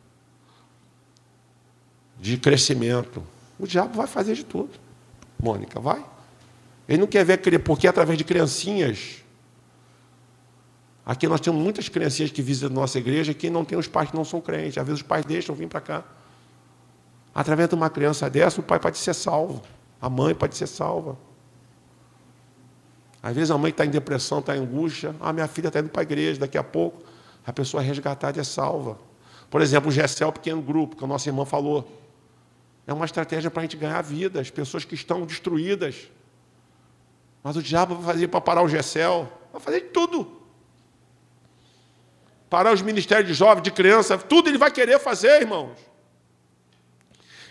de 2.21 2.37
crescimento. 2.37 3.23
O 3.61 3.67
diabo 3.67 3.95
vai 3.95 4.07
fazer 4.07 4.35
de 4.35 4.45
tudo. 4.45 4.71
Mônica, 5.43 5.79
vai. 5.79 6.05
Ele 6.89 6.99
não 6.99 7.07
quer 7.07 7.25
ver, 7.25 7.39
porque 7.61 7.87
através 7.87 8.17
de 8.19 8.25
criancinhas. 8.25 9.23
Aqui 11.05 11.27
nós 11.29 11.41
temos 11.41 11.61
muitas 11.61 11.89
criancinhas 11.89 12.31
que 12.31 12.43
visitam 12.43 12.71
a 12.71 12.81
nossa 12.81 12.99
igreja 12.99 13.35
que 13.35 13.51
não 13.51 13.65
tem 13.65 13.79
os 13.79 13.87
pais 13.87 14.11
que 14.11 14.17
não 14.17 14.25
são 14.25 14.41
crentes. 14.41 14.79
Às 14.79 14.87
vezes 14.87 15.03
os 15.03 15.07
pais 15.07 15.25
deixam 15.25 15.55
vir 15.55 15.69
para 15.69 15.81
cá. 15.81 16.05
Através 17.35 17.69
de 17.69 17.75
uma 17.75 17.91
criança 17.91 18.29
dessa, 18.29 18.61
o 18.61 18.65
pai 18.65 18.81
pode 18.81 18.99
ser 18.99 19.15
salvo. 19.15 19.63
A 20.01 20.09
mãe 20.09 20.35
pode 20.35 20.57
ser 20.57 20.67
salva. 20.67 21.17
Às 23.23 23.35
vezes 23.35 23.51
a 23.51 23.59
mãe 23.59 23.71
está 23.71 23.85
em 23.85 23.91
depressão, 23.91 24.39
está 24.39 24.57
em 24.57 24.61
angústia. 24.61 25.15
Ah, 25.21 25.33
minha 25.33 25.47
filha 25.47 25.69
está 25.69 25.81
indo 25.81 25.91
para 25.91 26.03
a 26.03 26.05
igreja, 26.05 26.41
daqui 26.41 26.57
a 26.57 26.65
pouco 26.65 27.03
a 27.47 27.53
pessoa 27.53 27.83
é 27.83 27.87
resgatada 27.87 28.41
é 28.41 28.45
salva. 28.45 28.99
Por 29.51 29.61
exemplo, 29.61 29.89
o 29.89 29.93
GECEL 29.93 30.33
Pequeno 30.33 30.63
Grupo, 30.63 30.97
que 30.97 31.05
a 31.05 31.07
nossa 31.07 31.29
irmã 31.29 31.45
falou. 31.45 32.00
É 32.87 32.93
uma 32.93 33.05
estratégia 33.05 33.51
para 33.51 33.61
a 33.61 33.65
gente 33.65 33.77
ganhar 33.77 34.01
vida, 34.03 34.41
as 34.41 34.51
pessoas 34.51 34.85
que 34.85 34.95
estão 34.95 35.25
destruídas. 35.25 36.09
Mas 37.43 37.57
o 37.57 37.63
diabo 37.63 37.95
vai 37.97 38.15
fazer 38.15 38.29
para 38.29 38.41
parar 38.41 38.63
o 38.63 38.69
GECEL, 38.69 39.31
vai 39.53 39.61
fazer 39.61 39.81
de 39.81 39.89
tudo. 39.89 40.41
Parar 42.49 42.73
os 42.73 42.83
ministérios 42.83 43.29
de 43.29 43.35
jovens, 43.35 43.63
de 43.63 43.71
criança, 43.71 44.19
tudo 44.19 44.49
ele 44.49 44.59
vai 44.59 44.71
querer 44.71 44.99
fazer, 44.99 45.41
irmãos. 45.41 45.79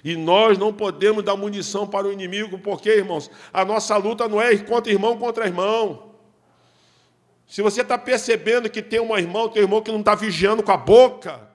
E 0.03 0.15
nós 0.15 0.57
não 0.57 0.73
podemos 0.73 1.23
dar 1.23 1.35
munição 1.35 1.87
para 1.87 2.07
o 2.07 2.11
inimigo, 2.11 2.57
porque, 2.59 2.89
irmãos, 2.89 3.29
a 3.51 3.65
nossa 3.65 3.95
luta 3.97 4.27
não 4.27 4.41
é 4.41 4.55
contra 4.57 4.91
irmão 4.91 5.17
contra 5.17 5.45
irmão. 5.45 6.15
Se 7.47 7.61
você 7.61 7.81
está 7.81 7.97
percebendo 7.97 8.69
que 8.69 8.81
tem 8.81 8.99
um 8.99 9.17
irmão, 9.17 9.49
tem 9.49 9.61
um 9.61 9.65
irmão 9.65 9.81
que 9.81 9.91
não 9.91 9.99
está 9.99 10.15
vigiando 10.15 10.61
com 10.61 10.71
a 10.71 10.77
boca, 10.77 11.48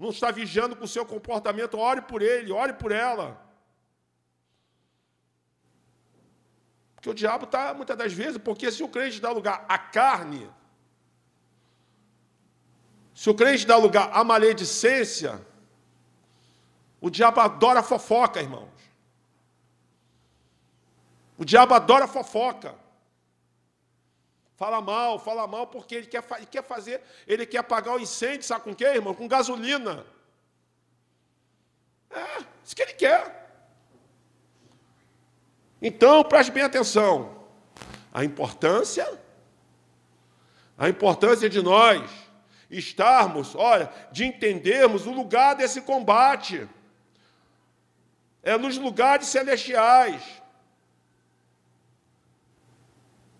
não 0.00 0.08
está 0.08 0.30
vigiando 0.30 0.74
com 0.74 0.84
o 0.84 0.88
seu 0.88 1.04
comportamento, 1.04 1.78
ore 1.78 2.00
por 2.00 2.22
ele, 2.22 2.50
ore 2.50 2.72
por 2.72 2.90
ela. 2.90 3.38
Porque 6.94 7.10
o 7.10 7.14
diabo 7.14 7.44
está, 7.44 7.74
muitas 7.74 7.98
das 7.98 8.10
vezes, 8.10 8.38
porque 8.38 8.72
se 8.72 8.82
o 8.82 8.88
crente 8.88 9.20
dá 9.20 9.30
lugar 9.30 9.66
à 9.68 9.76
carne, 9.78 10.50
se 13.14 13.28
o 13.28 13.34
crente 13.34 13.66
dá 13.66 13.76
lugar 13.76 14.08
à 14.10 14.24
maledicência, 14.24 15.38
o 16.98 17.10
diabo 17.10 17.40
adora 17.40 17.82
fofoca, 17.82 18.40
irmãos. 18.40 18.70
O 21.36 21.44
diabo 21.44 21.74
adora 21.74 22.08
fofoca. 22.08 22.74
Fala 24.60 24.82
mal, 24.82 25.18
fala 25.18 25.46
mal, 25.46 25.68
porque 25.68 25.94
ele 25.94 26.06
quer, 26.06 26.22
ele 26.36 26.44
quer 26.44 26.62
fazer, 26.62 27.00
ele 27.26 27.46
quer 27.46 27.56
apagar 27.56 27.94
o 27.94 27.98
incêndio, 27.98 28.42
sabe 28.42 28.62
com 28.64 28.84
o 28.84 28.86
irmão? 28.86 29.14
Com 29.14 29.26
gasolina. 29.26 30.04
É, 32.10 32.44
isso 32.62 32.76
que 32.76 32.82
ele 32.82 32.92
quer. 32.92 33.50
Então, 35.80 36.22
preste 36.22 36.52
bem 36.52 36.62
atenção. 36.62 37.42
A 38.12 38.22
importância, 38.22 39.18
a 40.76 40.90
importância 40.90 41.48
de 41.48 41.62
nós 41.62 42.10
estarmos, 42.70 43.54
olha, 43.54 43.90
de 44.12 44.26
entendermos 44.26 45.06
o 45.06 45.10
lugar 45.10 45.56
desse 45.56 45.80
combate. 45.80 46.68
É 48.42 48.58
nos 48.58 48.76
lugares 48.76 49.26
celestiais. 49.28 50.39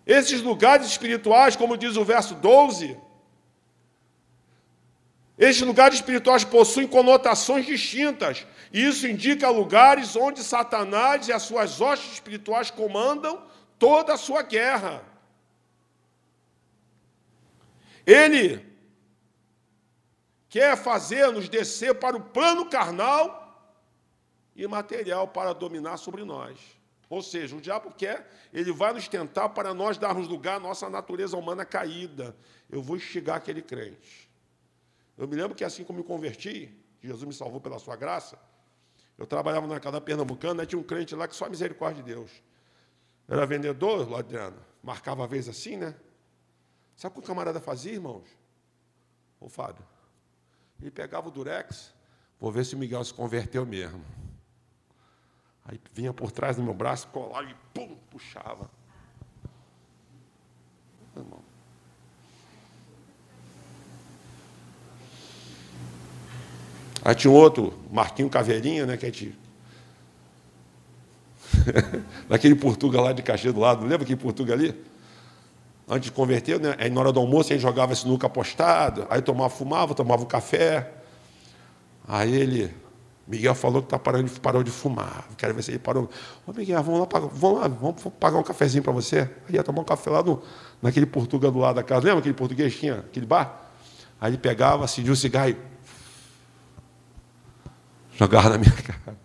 Esses 0.05 0.41
lugares 0.41 0.87
espirituais, 0.87 1.55
como 1.55 1.77
diz 1.77 1.95
o 1.95 2.03
verso 2.03 2.35
12, 2.35 2.97
esses 5.37 5.61
lugares 5.61 5.95
espirituais 5.95 6.43
possuem 6.43 6.87
conotações 6.87 7.65
distintas. 7.65 8.45
E 8.71 8.85
isso 8.85 9.07
indica 9.07 9.49
lugares 9.49 10.15
onde 10.15 10.43
Satanás 10.43 11.27
e 11.27 11.33
as 11.33 11.41
suas 11.41 11.81
hostes 11.81 12.13
espirituais 12.13 12.69
comandam 12.69 13.43
toda 13.79 14.13
a 14.13 14.17
sua 14.17 14.43
guerra. 14.43 15.03
Ele 18.05 18.63
quer 20.47 20.75
fazer-nos 20.77 21.49
descer 21.49 21.95
para 21.95 22.17
o 22.17 22.21
plano 22.21 22.69
carnal 22.69 23.41
e 24.55 24.67
material 24.67 25.27
para 25.27 25.53
dominar 25.53 25.97
sobre 25.97 26.23
nós. 26.23 26.59
Ou 27.11 27.21
seja, 27.21 27.57
o 27.57 27.59
diabo 27.59 27.91
quer, 27.91 28.25
ele 28.53 28.71
vai 28.71 28.93
nos 28.93 29.05
tentar 29.05 29.49
para 29.49 29.73
nós 29.73 29.97
darmos 29.97 30.29
lugar 30.29 30.55
à 30.55 30.59
nossa 30.61 30.89
natureza 30.89 31.35
humana 31.35 31.65
caída. 31.65 32.33
Eu 32.69 32.81
vou 32.81 32.95
instigar 32.95 33.35
aquele 33.35 33.61
crente. 33.61 34.31
Eu 35.17 35.27
me 35.27 35.35
lembro 35.35 35.53
que 35.53 35.65
assim 35.65 35.83
como 35.83 35.99
me 35.99 36.05
converti, 36.05 36.73
Jesus 37.01 37.25
me 37.25 37.33
salvou 37.33 37.59
pela 37.59 37.77
sua 37.79 37.97
graça, 37.97 38.39
eu 39.17 39.27
trabalhava 39.27 39.67
na 39.67 39.77
casa 39.77 39.99
pernambucana, 39.99 40.65
tinha 40.65 40.79
um 40.79 40.83
crente 40.83 41.13
lá 41.13 41.27
que 41.27 41.35
só 41.35 41.47
a 41.47 41.49
misericórdia 41.49 42.01
de 42.01 42.13
Deus. 42.13 42.31
Era 43.27 43.45
vendedor, 43.45 44.17
Adriano, 44.17 44.65
marcava 44.81 45.25
a 45.25 45.27
vez 45.27 45.49
assim, 45.49 45.75
né? 45.75 45.93
Sabe 46.95 47.11
o 47.11 47.19
que 47.19 47.25
o 47.25 47.27
camarada 47.27 47.59
fazia, 47.59 47.91
irmãos? 47.91 48.29
Ô, 49.37 49.49
Fábio, 49.49 49.85
ele 50.79 50.89
pegava 50.89 51.27
o 51.27 51.31
durex, 51.31 51.93
vou 52.39 52.53
ver 52.53 52.63
se 52.63 52.73
o 52.73 52.77
Miguel 52.77 53.03
se 53.03 53.13
converteu 53.13 53.65
mesmo. 53.65 54.01
Aí 55.65 55.79
vinha 55.93 56.13
por 56.13 56.31
trás 56.31 56.55
do 56.55 56.63
meu 56.63 56.73
braço, 56.73 57.07
colava 57.07 57.49
e 57.49 57.55
pum, 57.73 57.95
puxava. 58.09 58.69
Aí 67.03 67.15
tinha 67.15 67.31
um 67.31 67.35
outro, 67.35 67.73
Marquinho 67.91 68.29
Caveirinha, 68.29 68.85
né, 68.85 68.95
que 68.95 69.05
a 69.05 69.09
gente... 69.09 69.35
Daquele 72.29 72.55
Portugal 72.55 73.03
lá 73.03 73.13
de 73.13 73.21
Caxias 73.21 73.53
do 73.53 73.59
lado, 73.59 73.81
lembra 73.81 74.03
aquele 74.03 74.19
Portugal 74.19 74.55
ali? 74.55 74.75
Antes 75.87 76.05
de 76.05 76.11
converter, 76.11 76.59
né? 76.59 76.75
aí 76.79 76.89
na 76.89 77.01
hora 77.01 77.11
do 77.11 77.19
almoço 77.19 77.51
a 77.51 77.53
gente 77.53 77.61
jogava 77.61 77.91
esse 77.91 78.07
nuca 78.07 78.27
apostado, 78.27 79.05
aí 79.09 79.21
tomava, 79.21 79.49
fumava, 79.49 79.93
tomava 79.93 80.21
um 80.23 80.25
café. 80.25 80.89
Aí 82.07 82.33
ele, 82.33 82.73
Miguel 83.27 83.55
falou 83.55 83.81
que 83.81 83.87
tá 83.87 83.99
parando, 83.99 84.29
parou 84.41 84.63
de 84.63 84.71
fumar. 84.71 85.25
Quero 85.37 85.53
ver 85.53 85.61
se 85.61 85.71
ele 85.71 85.79
parou. 85.79 86.09
Ô 86.45 86.51
Miguel, 86.51 86.81
vamos 86.83 86.99
lá, 86.99 87.07
vamos 87.31 87.59
lá, 87.59 87.67
vamos 87.67 88.03
pagar 88.19 88.37
um 88.37 88.43
cafezinho 88.43 88.83
para 88.83 88.91
você. 88.91 89.29
Aí 89.47 89.55
ia 89.55 89.63
tomar 89.63 89.81
um 89.81 89.85
café 89.85 90.09
lá 90.09 90.23
no, 90.23 90.41
naquele 90.81 91.05
Portugal 91.05 91.51
do 91.51 91.59
lado 91.59 91.75
da 91.75 91.83
casa. 91.83 92.05
Lembra 92.05 92.19
aquele 92.19 92.33
português 92.33 92.75
tinha 92.75 92.99
aquele 92.99 93.25
bar? 93.25 93.69
Aí 94.19 94.31
ele 94.31 94.37
pegava, 94.37 94.85
acendia 94.85 95.13
o 95.13 95.15
cigarro 95.15 95.49
e 95.49 95.57
jogava 98.17 98.49
na 98.49 98.57
minha 98.57 98.71
cara. 98.83 99.17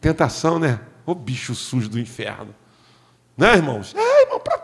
Tentação, 0.00 0.58
né? 0.58 0.80
Ô 1.06 1.14
bicho 1.14 1.54
sujo 1.54 1.88
do 1.88 1.98
inferno. 1.98 2.54
Né, 3.36 3.54
irmãos? 3.54 3.94
É, 3.94 4.22
irmão, 4.22 4.40
para 4.40 4.62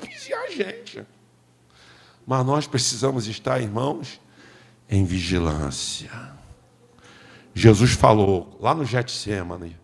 vigiar 0.00 0.42
a 0.42 0.50
gente. 0.50 1.04
Mas 2.26 2.46
nós 2.46 2.66
precisamos 2.66 3.26
estar, 3.26 3.60
irmãos, 3.60 4.20
em 4.88 5.04
vigilância. 5.04 6.37
Jesus 7.58 7.90
falou 7.90 8.56
lá 8.60 8.72
no 8.72 8.84
Getsemane: 8.84 9.76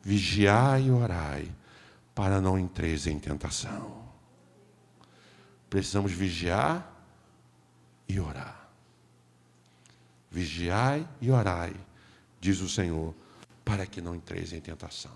vigiai 0.00 0.84
e 0.84 0.90
orai, 0.90 1.46
para 2.14 2.40
não 2.40 2.58
entreis 2.58 3.06
em 3.06 3.18
tentação. 3.18 4.02
Precisamos 5.68 6.10
vigiar 6.10 6.90
e 8.08 8.18
orar. 8.18 8.66
Vigiai 10.30 11.06
e 11.20 11.30
orai, 11.30 11.74
diz 12.40 12.60
o 12.60 12.68
Senhor, 12.68 13.14
para 13.62 13.84
que 13.84 14.00
não 14.00 14.14
entreis 14.14 14.54
em 14.54 14.60
tentação. 14.60 15.12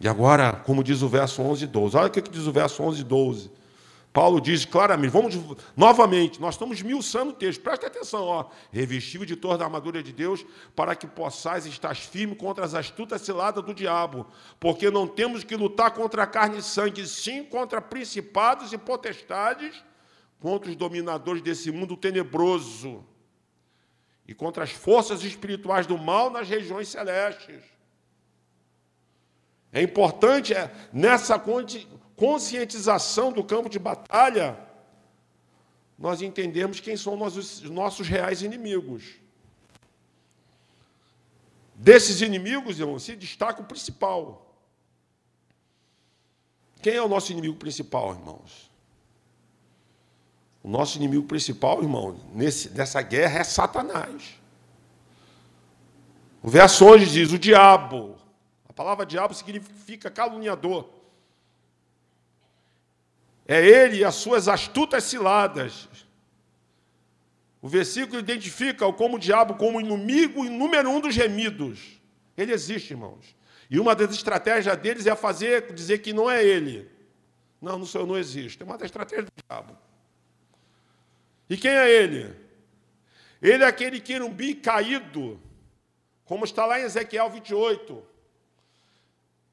E 0.00 0.06
agora, 0.06 0.52
como 0.52 0.84
diz 0.84 1.02
o 1.02 1.08
verso 1.08 1.42
11 1.42 1.64
e 1.64 1.66
12, 1.66 1.96
olha 1.96 2.06
o 2.06 2.10
que 2.10 2.22
diz 2.22 2.46
o 2.46 2.52
verso 2.52 2.84
11 2.84 3.00
e 3.00 3.04
12. 3.04 3.50
Paulo 4.12 4.40
diz 4.40 4.64
claramente, 4.64 5.12
vamos 5.12 5.38
novamente, 5.76 6.40
nós 6.40 6.54
estamos 6.54 6.82
miuçando 6.82 7.30
o 7.30 7.34
texto, 7.34 7.60
presta 7.60 7.86
atenção, 7.86 8.24
ó, 8.24 8.46
revestido 8.72 9.24
de 9.24 9.36
toda 9.36 9.62
a 9.62 9.66
armadura 9.66 10.02
de 10.02 10.12
Deus, 10.12 10.44
para 10.74 10.96
que 10.96 11.06
possais 11.06 11.64
estar 11.64 11.94
firme 11.94 12.34
contra 12.34 12.64
as 12.64 12.74
astutas 12.74 13.22
ciladas 13.22 13.64
do 13.64 13.72
diabo, 13.72 14.26
porque 14.58 14.90
não 14.90 15.06
temos 15.06 15.44
que 15.44 15.54
lutar 15.54 15.92
contra 15.92 16.24
a 16.24 16.26
carne 16.26 16.58
e 16.58 16.62
sangue, 16.62 17.06
sim 17.06 17.44
contra 17.44 17.80
principados 17.80 18.72
e 18.72 18.78
potestades, 18.78 19.80
contra 20.40 20.70
os 20.70 20.76
dominadores 20.76 21.42
desse 21.42 21.70
mundo 21.70 21.96
tenebroso. 21.96 23.04
E 24.26 24.34
contra 24.34 24.62
as 24.62 24.70
forças 24.70 25.24
espirituais 25.24 25.86
do 25.86 25.98
mal 25.98 26.30
nas 26.30 26.48
regiões 26.48 26.88
celestes. 26.88 27.62
É 29.72 29.82
importante 29.82 30.54
é, 30.54 30.72
nessa 30.92 31.38
conscientização 32.20 33.32
do 33.32 33.42
campo 33.42 33.70
de 33.70 33.78
batalha, 33.78 34.54
nós 35.98 36.20
entendemos 36.20 36.78
quem 36.78 36.94
são 36.94 37.18
os 37.22 37.62
nossos 37.62 38.06
reais 38.06 38.42
inimigos. 38.42 39.14
Desses 41.74 42.20
inimigos, 42.20 42.78
irmão, 42.78 42.98
se 42.98 43.16
destaca 43.16 43.62
o 43.62 43.64
principal. 43.64 44.54
Quem 46.82 46.92
é 46.92 47.02
o 47.02 47.08
nosso 47.08 47.32
inimigo 47.32 47.56
principal, 47.56 48.12
irmãos? 48.12 48.70
O 50.62 50.68
nosso 50.68 50.98
inimigo 50.98 51.26
principal, 51.26 51.82
irmão, 51.82 52.20
nesse, 52.34 52.68
nessa 52.68 53.00
guerra 53.00 53.40
é 53.40 53.44
Satanás. 53.44 54.38
O 56.42 56.50
verso 56.50 56.84
11 56.84 57.06
diz: 57.06 57.32
o 57.32 57.38
diabo. 57.38 58.18
A 58.68 58.74
palavra 58.74 59.06
diabo 59.06 59.32
significa 59.32 60.10
caluniador. 60.10 60.99
É 63.50 63.66
ele 63.66 63.96
e 63.96 64.04
as 64.04 64.14
suas 64.14 64.46
astutas 64.46 65.02
ciladas. 65.02 65.88
O 67.60 67.68
versículo 67.68 68.20
identifica-o 68.20 68.92
como 68.92 69.16
o 69.16 69.18
diabo 69.18 69.56
como 69.56 69.80
inimigo 69.80 70.44
número 70.44 70.88
um 70.88 71.00
dos 71.00 71.12
gemidos. 71.12 72.00
Ele 72.36 72.52
existe, 72.52 72.92
irmãos. 72.92 73.34
E 73.68 73.80
uma 73.80 73.92
das 73.92 74.12
estratégias 74.14 74.76
deles 74.76 75.04
é 75.04 75.16
fazer, 75.16 75.72
dizer 75.72 75.98
que 75.98 76.12
não 76.12 76.30
é 76.30 76.44
ele. 76.44 76.88
Não, 77.60 77.76
no 77.76 77.88
Senhor 77.88 78.06
não 78.06 78.16
existe. 78.16 78.62
É 78.62 78.64
uma 78.64 78.78
das 78.78 78.86
estratégias 78.86 79.26
do 79.26 79.42
diabo. 79.44 79.76
E 81.48 81.56
quem 81.56 81.72
é 81.72 81.90
ele? 81.90 82.32
Ele 83.42 83.64
é 83.64 83.66
aquele 83.66 83.98
querumbi 83.98 84.54
caído 84.54 85.42
como 86.24 86.44
está 86.44 86.64
lá 86.66 86.78
em 86.78 86.84
Ezequiel 86.84 87.28
28. 87.28 88.00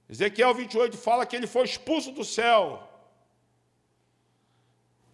Ezequiel 0.07 0.53
28 0.53 0.95
fala 0.95 1.25
que 1.25 1.35
ele 1.35 1.47
foi 1.47 1.65
expulso 1.65 2.11
do 2.11 2.23
céu. 2.23 2.86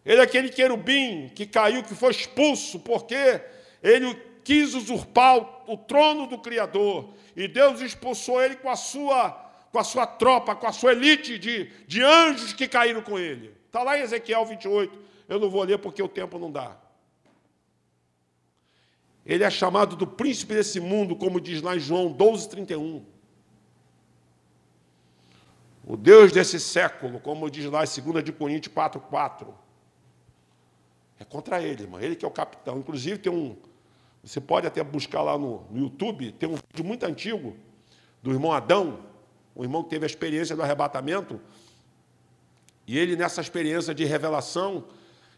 Ele 0.06 0.20
é 0.20 0.24
aquele 0.24 0.50
querubim 0.50 1.30
que 1.34 1.46
caiu, 1.46 1.84
que 1.84 1.96
foi 1.96 2.12
expulso, 2.12 2.80
porque 2.80 3.42
ele 3.82 4.16
quis 4.44 4.74
usurpar 4.74 5.64
o 5.68 5.78
trono 5.78 6.28
do 6.28 6.38
Criador. 6.38 7.14
E 7.36 7.48
Deus 7.48 7.80
expulsou 7.82 8.42
ele 8.42 8.56
com 8.58 8.70
a 8.70 8.76
sua, 8.76 9.32
com 9.72 9.80
a 9.80 9.84
sua 9.84 10.06
tropa, 10.06 10.56
com 10.56 10.68
a 10.68 10.74
sua 10.74 10.92
elite 10.92 11.40
de, 11.40 11.72
de 11.88 12.04
anjos 12.04 12.54
que 12.54 12.68
caíram 12.68 13.02
com 13.02 13.18
ele. 13.18 13.54
Está 13.66 13.82
lá 13.82 13.98
em 13.98 14.02
Ezequiel 14.02 14.46
28. 14.46 15.00
Eu 15.28 15.40
não 15.40 15.50
vou 15.50 15.64
ler 15.64 15.80
porque 15.80 16.04
o 16.04 16.08
tempo 16.08 16.38
não 16.38 16.52
dá. 16.52 16.78
Ele 19.26 19.44
é 19.44 19.50
chamado 19.50 19.96
do 19.96 20.06
príncipe 20.06 20.54
desse 20.54 20.82
mundo, 20.82 21.16
como 21.16 21.40
diz 21.40 21.62
lá 21.62 21.76
em 21.78 21.80
João 21.80 22.12
12, 22.12 22.50
31. 22.50 23.06
O 25.86 25.96
Deus 25.96 26.32
desse 26.32 26.60
século, 26.60 27.20
como 27.20 27.50
diz 27.50 27.66
lá 27.66 27.84
em 27.84 28.02
2 28.02 28.24
de 28.24 28.32
Coríntios 28.34 28.74
4, 28.74 29.00
4. 29.00 29.63
É 31.20 31.24
contra 31.24 31.62
ele, 31.62 31.84
irmão. 31.84 32.00
Ele 32.00 32.16
que 32.16 32.26
é 32.26 32.28
o 32.28 32.32
capitão. 32.32 32.78
Inclusive, 32.78 33.18
tem 33.18 33.32
um. 33.32 33.56
Você 34.24 34.40
pode 34.40 34.66
até 34.66 34.84
buscar 34.84 35.22
lá 35.22 35.38
no, 35.38 35.66
no 35.70 35.80
YouTube, 35.80 36.32
tem 36.34 36.48
um 36.48 36.56
vídeo 36.56 36.86
muito 36.86 37.06
antigo 37.06 37.58
do 38.22 38.32
irmão 38.32 38.54
Adão, 38.54 39.00
um 39.54 39.64
irmão 39.64 39.84
que 39.84 39.90
teve 39.90 40.06
a 40.06 40.08
experiência 40.08 40.56
do 40.56 40.62
arrebatamento. 40.62 41.42
E 42.88 42.98
ele, 42.98 43.16
nessa 43.16 43.42
experiência 43.42 43.94
de 43.94 44.06
revelação, 44.06 44.86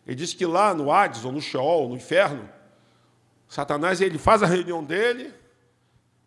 ele 0.05 0.15
disse 0.15 0.35
que 0.35 0.45
lá 0.45 0.73
no 0.73 0.91
Hades, 0.91 1.25
ou 1.25 1.31
no 1.31 1.41
Sheol, 1.41 1.89
no 1.89 1.95
inferno, 1.95 2.47
Satanás 3.47 4.01
ele 4.01 4.17
faz 4.17 4.43
a 4.43 4.45
reunião 4.45 4.83
dele 4.83 5.33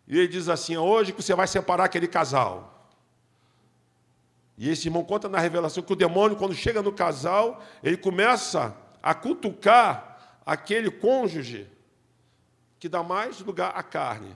e 0.07 0.17
ele 0.17 0.27
diz 0.27 0.49
assim: 0.49 0.75
hoje 0.75 1.13
que 1.13 1.21
você 1.21 1.33
vai 1.33 1.47
separar 1.47 1.85
aquele 1.85 2.07
casal. 2.07 2.89
E 4.57 4.69
esse 4.69 4.87
irmão 4.89 5.05
conta 5.05 5.29
na 5.29 5.39
revelação 5.39 5.81
que 5.81 5.93
o 5.93 5.95
demônio, 5.95 6.35
quando 6.35 6.53
chega 6.53 6.81
no 6.81 6.91
casal, 6.91 7.63
ele 7.81 7.95
começa 7.95 8.75
a 9.01 9.13
cutucar 9.13 10.39
aquele 10.45 10.89
cônjuge 10.89 11.69
que 12.79 12.89
dá 12.89 13.03
mais 13.03 13.39
lugar 13.41 13.71
à 13.75 13.83
carne. 13.83 14.35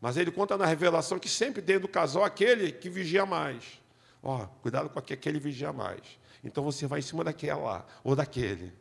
Mas 0.00 0.16
ele 0.16 0.30
conta 0.30 0.56
na 0.56 0.66
revelação 0.66 1.18
que 1.18 1.28
sempre 1.28 1.62
dentro 1.62 1.82
do 1.82 1.88
casal 1.88 2.24
aquele 2.24 2.72
que 2.72 2.88
vigia 2.88 3.26
mais. 3.26 3.80
Ó, 4.22 4.42
oh, 4.42 4.46
cuidado 4.60 4.88
com 4.88 4.98
aquele 4.98 5.38
que 5.38 5.44
vigia 5.44 5.72
mais. 5.72 6.00
Então 6.42 6.62
você 6.62 6.86
vai 6.86 7.00
em 7.00 7.02
cima 7.02 7.24
daquela 7.24 7.86
ou 8.04 8.14
daquele. 8.14 8.72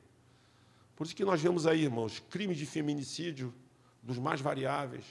Por 0.96 1.06
isso 1.06 1.16
que 1.16 1.26
nós 1.26 1.42
vemos 1.42 1.68
aí, 1.68 1.84
irmãos, 1.84 2.20
crimes 2.30 2.58
de 2.58 2.66
feminicídio 2.66 3.54
dos 4.02 4.18
mais 4.18 4.40
variáveis. 4.40 5.06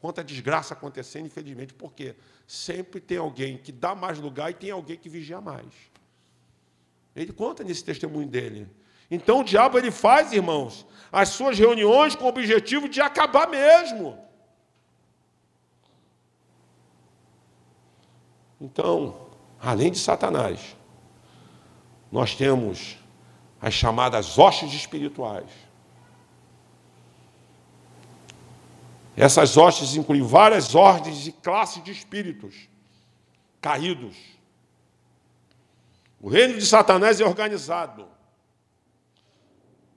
Quanta 0.00 0.22
desgraça 0.22 0.74
acontecendo, 0.74 1.26
infelizmente, 1.26 1.74
porque 1.74 2.14
sempre 2.46 3.00
tem 3.00 3.18
alguém 3.18 3.58
que 3.58 3.72
dá 3.72 3.94
mais 3.94 4.18
lugar 4.18 4.50
e 4.50 4.54
tem 4.54 4.70
alguém 4.70 4.96
que 4.96 5.08
vigia 5.08 5.40
mais. 5.40 5.72
Ele 7.14 7.32
conta 7.32 7.62
nesse 7.62 7.84
testemunho 7.84 8.26
dele. 8.26 8.68
Então 9.10 9.40
o 9.40 9.44
diabo 9.44 9.78
ele 9.78 9.90
faz, 9.90 10.32
irmãos, 10.32 10.86
as 11.12 11.28
suas 11.28 11.58
reuniões 11.58 12.14
com 12.14 12.24
o 12.24 12.28
objetivo 12.28 12.88
de 12.88 13.00
acabar 13.00 13.48
mesmo. 13.48 14.18
Então, 18.60 19.28
além 19.60 19.92
de 19.92 19.98
Satanás, 19.98 20.76
nós 22.10 22.34
temos 22.34 22.96
as 23.60 23.74
chamadas 23.74 24.38
hostes 24.38 24.72
espirituais. 24.72 25.50
Essas 29.16 29.56
hostes 29.56 29.94
incluem 29.94 30.22
várias 30.22 30.74
ordens 30.74 31.26
e 31.26 31.32
classes 31.32 31.82
de 31.84 31.92
espíritos 31.92 32.68
caídos. 33.60 34.16
O 36.24 36.28
reino 36.30 36.54
de 36.54 36.64
Satanás 36.64 37.20
é 37.20 37.24
organizado. 37.26 38.08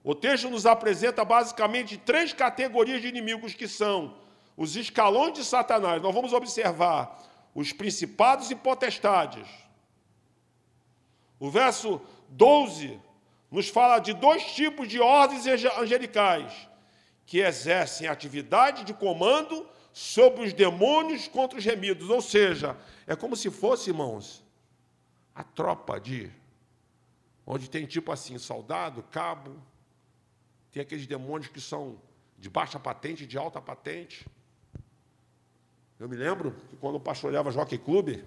O 0.04 0.14
texto 0.14 0.50
nos 0.50 0.66
apresenta 0.66 1.24
basicamente 1.24 1.98
três 1.98 2.34
categorias 2.34 3.02
de 3.02 3.08
inimigos 3.08 3.54
que 3.54 3.66
são 3.66 4.14
os 4.58 4.76
escalões 4.76 5.36
de 5.36 5.46
Satanás. 5.46 6.02
Nós 6.02 6.14
vamos 6.14 6.34
observar 6.34 7.18
os 7.56 7.72
principados 7.72 8.52
e 8.52 8.56
potestades. 8.56 9.48
O 11.40 11.50
verso 11.50 12.02
12 12.28 13.00
nos 13.50 13.70
fala 13.70 14.00
de 14.00 14.12
dois 14.12 14.44
tipos 14.48 14.90
de 14.90 15.00
ordens 15.00 15.46
angelicais 15.78 16.52
que 17.26 17.40
exercem 17.40 18.10
atividade 18.10 18.84
de 18.84 18.94
comando 18.94 19.66
sobre 19.94 20.44
os 20.44 20.52
demônios 20.52 21.26
contra 21.30 21.58
os 21.58 21.64
remidos. 21.64 22.10
Ou 22.10 22.22
seja, 22.22 22.76
é 23.08 23.16
como 23.16 23.34
se 23.34 23.50
fosse, 23.50 23.92
irmãos, 23.92 24.46
a 25.38 25.44
tropa 25.44 26.00
de. 26.00 26.32
Onde 27.46 27.70
tem 27.70 27.86
tipo 27.86 28.12
assim, 28.12 28.38
soldado, 28.40 29.04
cabo, 29.04 29.56
tem 30.72 30.82
aqueles 30.82 31.06
demônios 31.06 31.48
que 31.48 31.62
são 31.62 31.98
de 32.38 32.50
baixa 32.50 32.80
patente, 32.80 33.26
de 33.26 33.38
alta 33.38 33.62
patente. 33.62 34.28
Eu 36.00 36.10
me 36.10 36.16
lembro 36.16 36.56
que 36.70 36.76
quando 36.76 36.96
o 36.96 37.00
pastoreava 37.00 37.52
Jockey 37.52 37.78
Clube, 37.78 38.26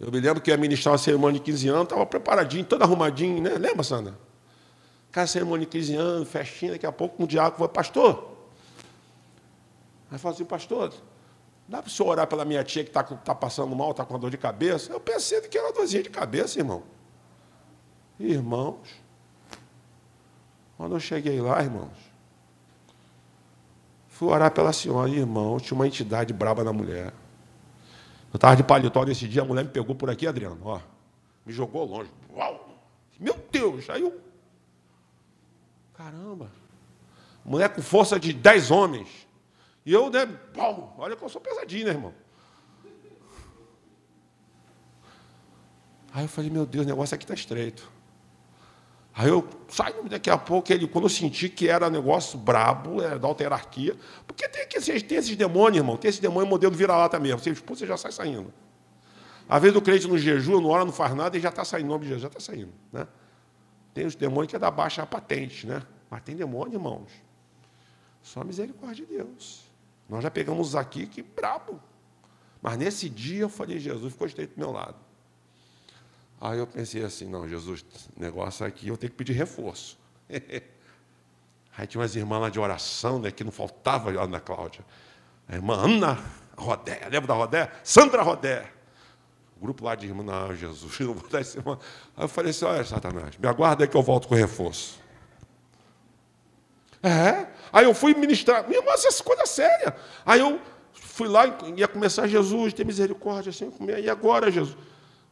eu 0.00 0.10
me 0.10 0.18
lembro 0.18 0.42
que 0.42 0.50
ia 0.50 0.56
ministrar 0.56 0.92
uma 0.92 0.98
cerimônia 0.98 1.38
de 1.38 1.44
15 1.44 1.68
anos, 1.68 1.82
estava 1.84 2.06
preparadinho, 2.06 2.64
todo 2.64 2.82
arrumadinho, 2.82 3.40
né? 3.40 3.50
Lembra, 3.50 3.84
Sandra? 3.84 4.18
Cara, 5.12 5.26
cerimônia 5.26 5.66
de 5.66 5.72
15 5.72 5.94
anos, 5.94 6.28
festinha, 6.28 6.72
daqui 6.72 6.86
a 6.86 6.92
pouco 6.92 7.22
um 7.22 7.26
diácono 7.26 7.58
falou, 7.58 7.68
pastor. 7.68 8.36
Aí 10.10 10.18
falou 10.18 10.34
assim, 10.34 10.44
pastor, 10.44 10.92
dá 11.70 11.80
para 11.80 11.88
o 11.88 11.90
senhor 11.90 12.10
orar 12.10 12.26
pela 12.26 12.44
minha 12.44 12.64
tia 12.64 12.82
que 12.82 12.90
está 12.90 13.04
tá 13.04 13.32
passando 13.32 13.74
mal, 13.76 13.92
está 13.92 14.04
com 14.04 14.18
dor 14.18 14.28
de 14.28 14.36
cabeça? 14.36 14.92
Eu 14.92 14.98
pensei 14.98 15.40
que 15.42 15.56
era 15.56 15.68
uma 15.68 15.72
dorzinha 15.72 16.02
de 16.02 16.10
cabeça, 16.10 16.58
irmão. 16.58 16.82
Irmãos, 18.18 18.88
quando 20.76 20.96
eu 20.96 21.00
cheguei 21.00 21.40
lá, 21.40 21.62
irmãos, 21.62 21.96
fui 24.08 24.28
orar 24.28 24.50
pela 24.50 24.72
senhora, 24.72 25.08
irmão, 25.08 25.60
tinha 25.60 25.76
uma 25.76 25.86
entidade 25.86 26.32
braba 26.32 26.64
na 26.64 26.72
mulher. 26.72 27.14
Eu 28.32 28.36
estava 28.36 28.56
de 28.56 28.64
paletó 28.64 29.04
nesse 29.04 29.28
dia, 29.28 29.42
a 29.42 29.44
mulher 29.44 29.64
me 29.64 29.70
pegou 29.70 29.94
por 29.94 30.10
aqui, 30.10 30.26
Adriano, 30.26 30.60
ó, 30.64 30.80
me 31.46 31.52
jogou 31.52 31.84
longe. 31.84 32.10
Uau! 32.34 32.68
Meu 33.18 33.36
Deus! 33.50 33.88
Aí 33.88 34.02
eu. 34.02 34.20
Caramba! 35.94 36.50
Mulher 37.44 37.68
com 37.68 37.80
força 37.80 38.18
de 38.18 38.32
dez 38.32 38.72
homens. 38.72 39.29
E 39.84 39.92
eu, 39.92 40.10
né? 40.10 40.26
Pau, 40.26 40.94
olha 40.98 41.16
que 41.16 41.22
eu 41.22 41.28
sou 41.28 41.40
pesadinho, 41.40 41.86
né, 41.86 41.92
irmão? 41.92 42.14
Aí 46.12 46.24
eu 46.24 46.28
falei, 46.28 46.50
meu 46.50 46.66
Deus, 46.66 46.84
o 46.84 46.88
negócio 46.88 47.14
aqui 47.14 47.24
está 47.24 47.34
estreito. 47.34 47.90
Aí 49.14 49.28
eu 49.28 49.46
saí 49.68 49.94
daqui 50.08 50.30
a 50.30 50.38
pouco, 50.38 50.72
ele, 50.72 50.86
quando 50.86 51.04
eu 51.04 51.08
senti 51.08 51.48
que 51.48 51.68
era 51.68 51.90
negócio 51.90 52.38
brabo, 52.38 53.02
era 53.02 53.18
da 53.18 53.28
alta 53.28 53.42
hierarquia, 53.42 53.96
porque 54.26 54.48
tem, 54.48 54.66
que, 54.66 54.80
tem 54.80 55.18
esses 55.18 55.36
demônios, 55.36 55.78
irmão, 55.78 55.96
tem 55.96 56.08
esse 56.08 56.22
demônio 56.22 56.48
modelo 56.48 56.74
vira-lata 56.74 57.18
mesmo. 57.18 57.38
Você 57.38 57.50
expulsa, 57.50 57.80
você 57.80 57.86
já 57.86 57.96
sai 57.96 58.12
saindo. 58.12 58.52
Às 59.48 59.60
vezes 59.60 59.76
o 59.76 59.82
crente 59.82 60.06
no 60.06 60.16
jejum, 60.16 60.60
não 60.60 60.70
hora, 60.70 60.84
não 60.84 60.92
faz 60.92 61.14
nada 61.14 61.36
e 61.36 61.40
já 61.40 61.48
está 61.48 61.64
saindo, 61.64 61.86
o 61.86 61.88
nome 61.90 62.04
de 62.04 62.08
Jesus 62.08 62.22
já 62.22 62.28
está 62.28 62.40
saindo. 62.40 62.72
Né? 62.92 63.06
Tem 63.92 64.06
os 64.06 64.14
demônios 64.14 64.48
que 64.48 64.56
é 64.56 64.58
da 64.58 64.70
baixa 64.70 65.04
patente, 65.04 65.66
né? 65.66 65.82
Mas 66.08 66.22
tem 66.22 66.36
demônio, 66.36 66.74
irmãos. 66.74 67.10
Só 68.22 68.44
misericórdia 68.44 69.04
de 69.04 69.16
Deus. 69.16 69.69
Nós 70.10 70.22
já 70.24 70.30
pegamos 70.30 70.74
aqui 70.74 71.06
que 71.06 71.22
brabo. 71.22 71.80
Mas 72.60 72.76
nesse 72.76 73.08
dia 73.08 73.42
eu 73.42 73.48
falei, 73.48 73.78
Jesus 73.78 74.12
ficou 74.12 74.26
estreito 74.26 74.54
do 74.54 74.58
meu 74.58 74.72
lado. 74.72 74.96
Aí 76.40 76.58
eu 76.58 76.66
pensei 76.66 77.04
assim, 77.04 77.28
não, 77.28 77.48
Jesus, 77.48 77.84
negócio 78.16 78.66
aqui, 78.66 78.88
eu 78.88 78.96
tenho 78.96 79.10
que 79.10 79.16
pedir 79.16 79.34
reforço. 79.34 79.96
Aí 81.78 81.86
tinha 81.86 82.00
umas 82.00 82.16
irmãs 82.16 82.40
lá 82.40 82.50
de 82.50 82.58
oração, 82.58 83.18
né, 83.18 83.30
que 83.30 83.44
não 83.44 83.52
faltava 83.52 84.10
a 84.10 84.24
Ana 84.24 84.40
Cláudia. 84.40 84.84
A 85.48 85.54
irmã 85.54 85.74
Ana 85.74 86.18
Rodé, 86.56 87.00
lembra 87.10 87.28
da 87.28 87.34
Rodé? 87.34 87.70
Sandra 87.84 88.22
Rodé. 88.22 88.70
O 89.56 89.60
grupo 89.60 89.84
lá 89.84 89.94
de 89.94 90.06
irmã, 90.06 90.22
não, 90.24 90.54
Jesus, 90.56 90.98
não 91.00 91.14
vou 91.14 91.28
dar 91.28 91.40
esse 91.40 91.58
irmão. 91.58 91.78
Aí 92.16 92.24
eu 92.24 92.28
falei 92.28 92.50
assim, 92.50 92.64
olha, 92.64 92.84
Satanás, 92.84 93.36
me 93.36 93.46
aguarda 93.46 93.84
aí 93.84 93.88
que 93.88 93.96
eu 93.96 94.02
volto 94.02 94.26
com 94.26 94.34
reforço. 94.34 94.98
É, 97.02 97.46
aí 97.72 97.84
eu 97.84 97.94
fui 97.94 98.14
ministrar, 98.14 98.66
minha 98.66 98.80
irmã, 98.80 98.92
essa 98.92 99.22
coisa 99.22 99.46
séria. 99.46 99.96
Aí 100.24 100.40
eu 100.40 100.60
fui 100.92 101.28
lá 101.28 101.46
e 101.46 101.80
ia 101.80 101.88
começar, 101.88 102.26
Jesus, 102.26 102.72
tem 102.72 102.84
misericórdia, 102.84 103.50
assim, 103.50 103.70
e 104.02 104.08
agora, 104.08 104.50
Jesus? 104.50 104.76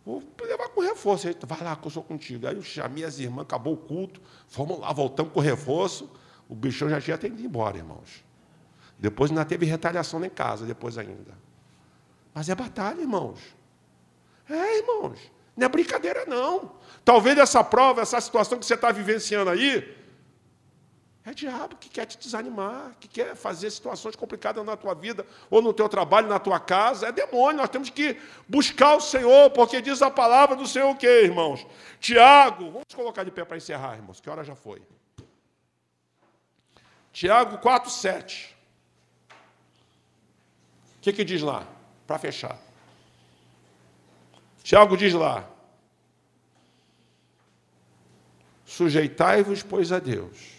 Vou 0.09 0.23
levar 0.41 0.71
com 0.71 0.81
reforço. 0.81 1.29
Aí, 1.29 1.37
vai 1.47 1.63
lá 1.63 1.77
que 1.77 1.87
eu 1.87 1.91
sou 1.91 2.03
contigo. 2.03 2.47
Aí 2.47 2.57
eu 2.57 2.63
chamei 2.63 3.05
as 3.05 3.19
irmãs, 3.19 3.43
acabou 3.43 3.75
o 3.75 3.77
culto, 3.77 4.23
fomos 4.47 4.81
lá, 4.81 4.91
voltamos 4.91 5.35
com 5.35 5.41
reforço. 5.41 6.11
O 6.49 6.55
bichão 6.55 6.89
já 6.89 6.99
tinha 6.99 7.19
ido 7.27 7.43
embora, 7.43 7.77
irmãos. 7.77 8.25
Depois 8.99 9.31
ainda 9.31 9.45
teve 9.45 9.67
retaliação 9.67 10.25
em 10.25 10.31
casa, 10.31 10.65
depois 10.65 10.97
ainda. 10.97 11.37
Mas 12.33 12.49
é 12.49 12.55
batalha, 12.55 13.01
irmãos. 13.03 13.39
É, 14.49 14.79
irmãos. 14.79 15.19
Não 15.55 15.67
é 15.67 15.69
brincadeira, 15.69 16.25
não. 16.25 16.73
Talvez 17.05 17.37
essa 17.37 17.63
prova, 17.63 18.01
essa 18.01 18.19
situação 18.19 18.59
que 18.59 18.65
você 18.65 18.75
está 18.75 18.91
vivenciando 18.91 19.51
aí, 19.51 19.95
é 21.29 21.35
diabo 21.35 21.77
que 21.77 21.91
quer 21.91 22.07
te 22.07 22.17
desanimar, 22.17 22.97
que 22.99 23.07
quer 23.07 23.37
fazer 23.37 23.71
situações 23.71 24.17
complicadas 24.17 24.65
na 24.65 24.77
tua 24.77 24.95
vida, 24.95 25.27
ou 25.51 25.61
no 25.61 25.75
teu 25.75 25.87
trabalho, 25.87 26.27
na 26.27 26.39
tua 26.39 26.59
casa. 26.59 27.09
É 27.09 27.13
demônio. 27.13 27.59
Nós 27.59 27.69
temos 27.69 27.91
que 27.91 28.17
buscar 28.49 28.97
o 28.97 29.01
Senhor, 29.01 29.51
porque 29.51 29.83
diz 29.83 30.01
a 30.01 30.11
palavra 30.11 30.57
do 30.57 30.67
Senhor 30.67 30.91
o 30.91 30.97
quê, 30.97 31.25
irmãos? 31.25 31.67
Tiago, 32.01 32.71
vamos 32.71 32.95
colocar 32.95 33.25
de 33.25 33.31
pé 33.31 33.45
para 33.45 33.59
encerrar, 33.59 33.97
irmãos, 33.97 34.21
que 34.21 34.31
hora 34.31 34.43
já 34.43 34.55
foi. 34.55 34.81
Tiago 37.13 37.59
4, 37.59 37.91
7. 37.91 38.57
O 39.31 39.35
que, 41.03 41.13
que 41.13 41.25
diz 41.25 41.43
lá? 41.43 41.67
Para 42.07 42.19
fechar. 42.19 42.59
Tiago 44.63 44.97
diz 44.97 45.13
lá: 45.13 45.47
Sujeitai-vos, 48.65 49.63
pois, 49.63 49.93
a 49.93 49.99
Deus 49.99 50.58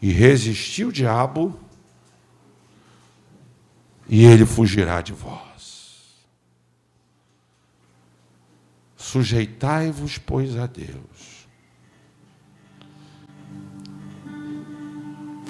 e 0.00 0.10
resistir 0.10 0.84
o 0.84 0.92
diabo, 0.92 1.58
e 4.08 4.24
ele 4.24 4.46
fugirá 4.46 5.00
de 5.00 5.12
vós. 5.12 6.16
Sujeitai-vos, 8.96 10.18
pois, 10.18 10.56
a 10.56 10.66
Deus. 10.66 11.46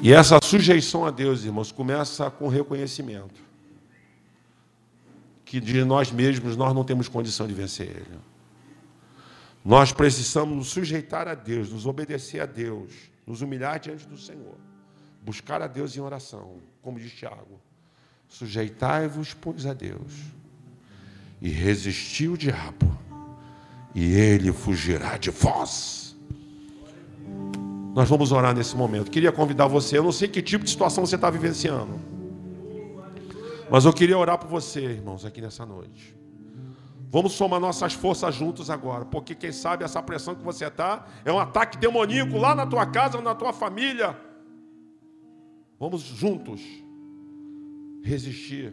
E 0.03 0.13
essa 0.13 0.39
sujeição 0.43 1.05
a 1.05 1.11
Deus, 1.11 1.45
irmãos, 1.45 1.71
começa 1.71 2.31
com 2.31 2.49
reconhecimento. 2.49 3.41
Que 5.45 5.61
de 5.61 5.85
nós 5.85 6.11
mesmos 6.11 6.57
nós 6.57 6.75
não 6.75 6.85
temos 6.85 7.07
condição 7.07 7.47
de 7.47 7.55
vencer 7.55 7.89
Ele. 7.89 8.19
Nós 9.65 9.93
precisamos 9.93 10.57
nos 10.57 10.69
sujeitar 10.69 11.29
a 11.29 11.35
Deus, 11.35 11.71
nos 11.71 11.87
obedecer 11.87 12.41
a 12.41 12.47
Deus 12.47 13.10
nos 13.27 13.43
humilhar 13.43 13.79
diante 13.79 14.07
do 14.07 14.17
Senhor, 14.17 14.57
buscar 15.23 15.63
a 15.63 15.67
Deus 15.67 15.97
em 15.97 16.01
oração, 16.01 16.59
como 16.83 16.99
diz 16.99 17.13
Tiago. 17.13 17.61
Sujeitai-vos, 18.29 19.35
pois, 19.35 19.67
a 19.67 19.75
Deus, 19.75 20.13
e 21.41 21.49
resisti 21.49 22.29
o 22.29 22.37
diabo, 22.37 22.97
e 23.95 24.15
ele 24.15 24.53
fugirá 24.53 25.17
de 25.17 25.31
vós. 25.31 26.17
Nós 27.93 28.09
vamos 28.09 28.31
orar 28.31 28.55
nesse 28.55 28.77
momento. 28.77 29.11
Queria 29.11 29.33
convidar 29.33 29.67
você, 29.67 29.99
eu 29.99 30.05
não 30.05 30.13
sei 30.13 30.29
que 30.29 30.41
tipo 30.41 30.65
de 30.65 30.71
situação 30.71 31.05
você 31.05 31.17
está 31.17 31.29
vivenciando, 31.29 31.99
mas 33.71 33.85
eu 33.85 33.93
queria 33.93 34.17
orar 34.17 34.39
por 34.39 34.49
você, 34.49 34.81
irmãos, 34.81 35.25
aqui 35.25 35.41
nessa 35.41 35.67
noite. 35.67 36.20
Vamos 37.13 37.33
somar 37.33 37.59
nossas 37.59 37.93
forças 37.93 38.33
juntos 38.37 38.71
agora, 38.71 39.05
porque 39.05 39.35
quem 39.35 39.51
sabe 39.51 39.83
essa 39.83 40.01
pressão 40.01 40.33
que 40.33 40.45
você 40.45 40.67
está 40.67 41.09
é 41.25 41.33
um 41.33 41.41
ataque 41.41 41.77
demoníaco 41.77 42.39
lá 42.39 42.55
na 42.55 42.65
tua 42.65 42.87
casa, 42.87 43.21
na 43.21 43.35
tua 43.35 43.53
família. 43.53 44.17
Vamos 45.77 46.03
juntos 46.03 46.61
resistir. 48.05 48.73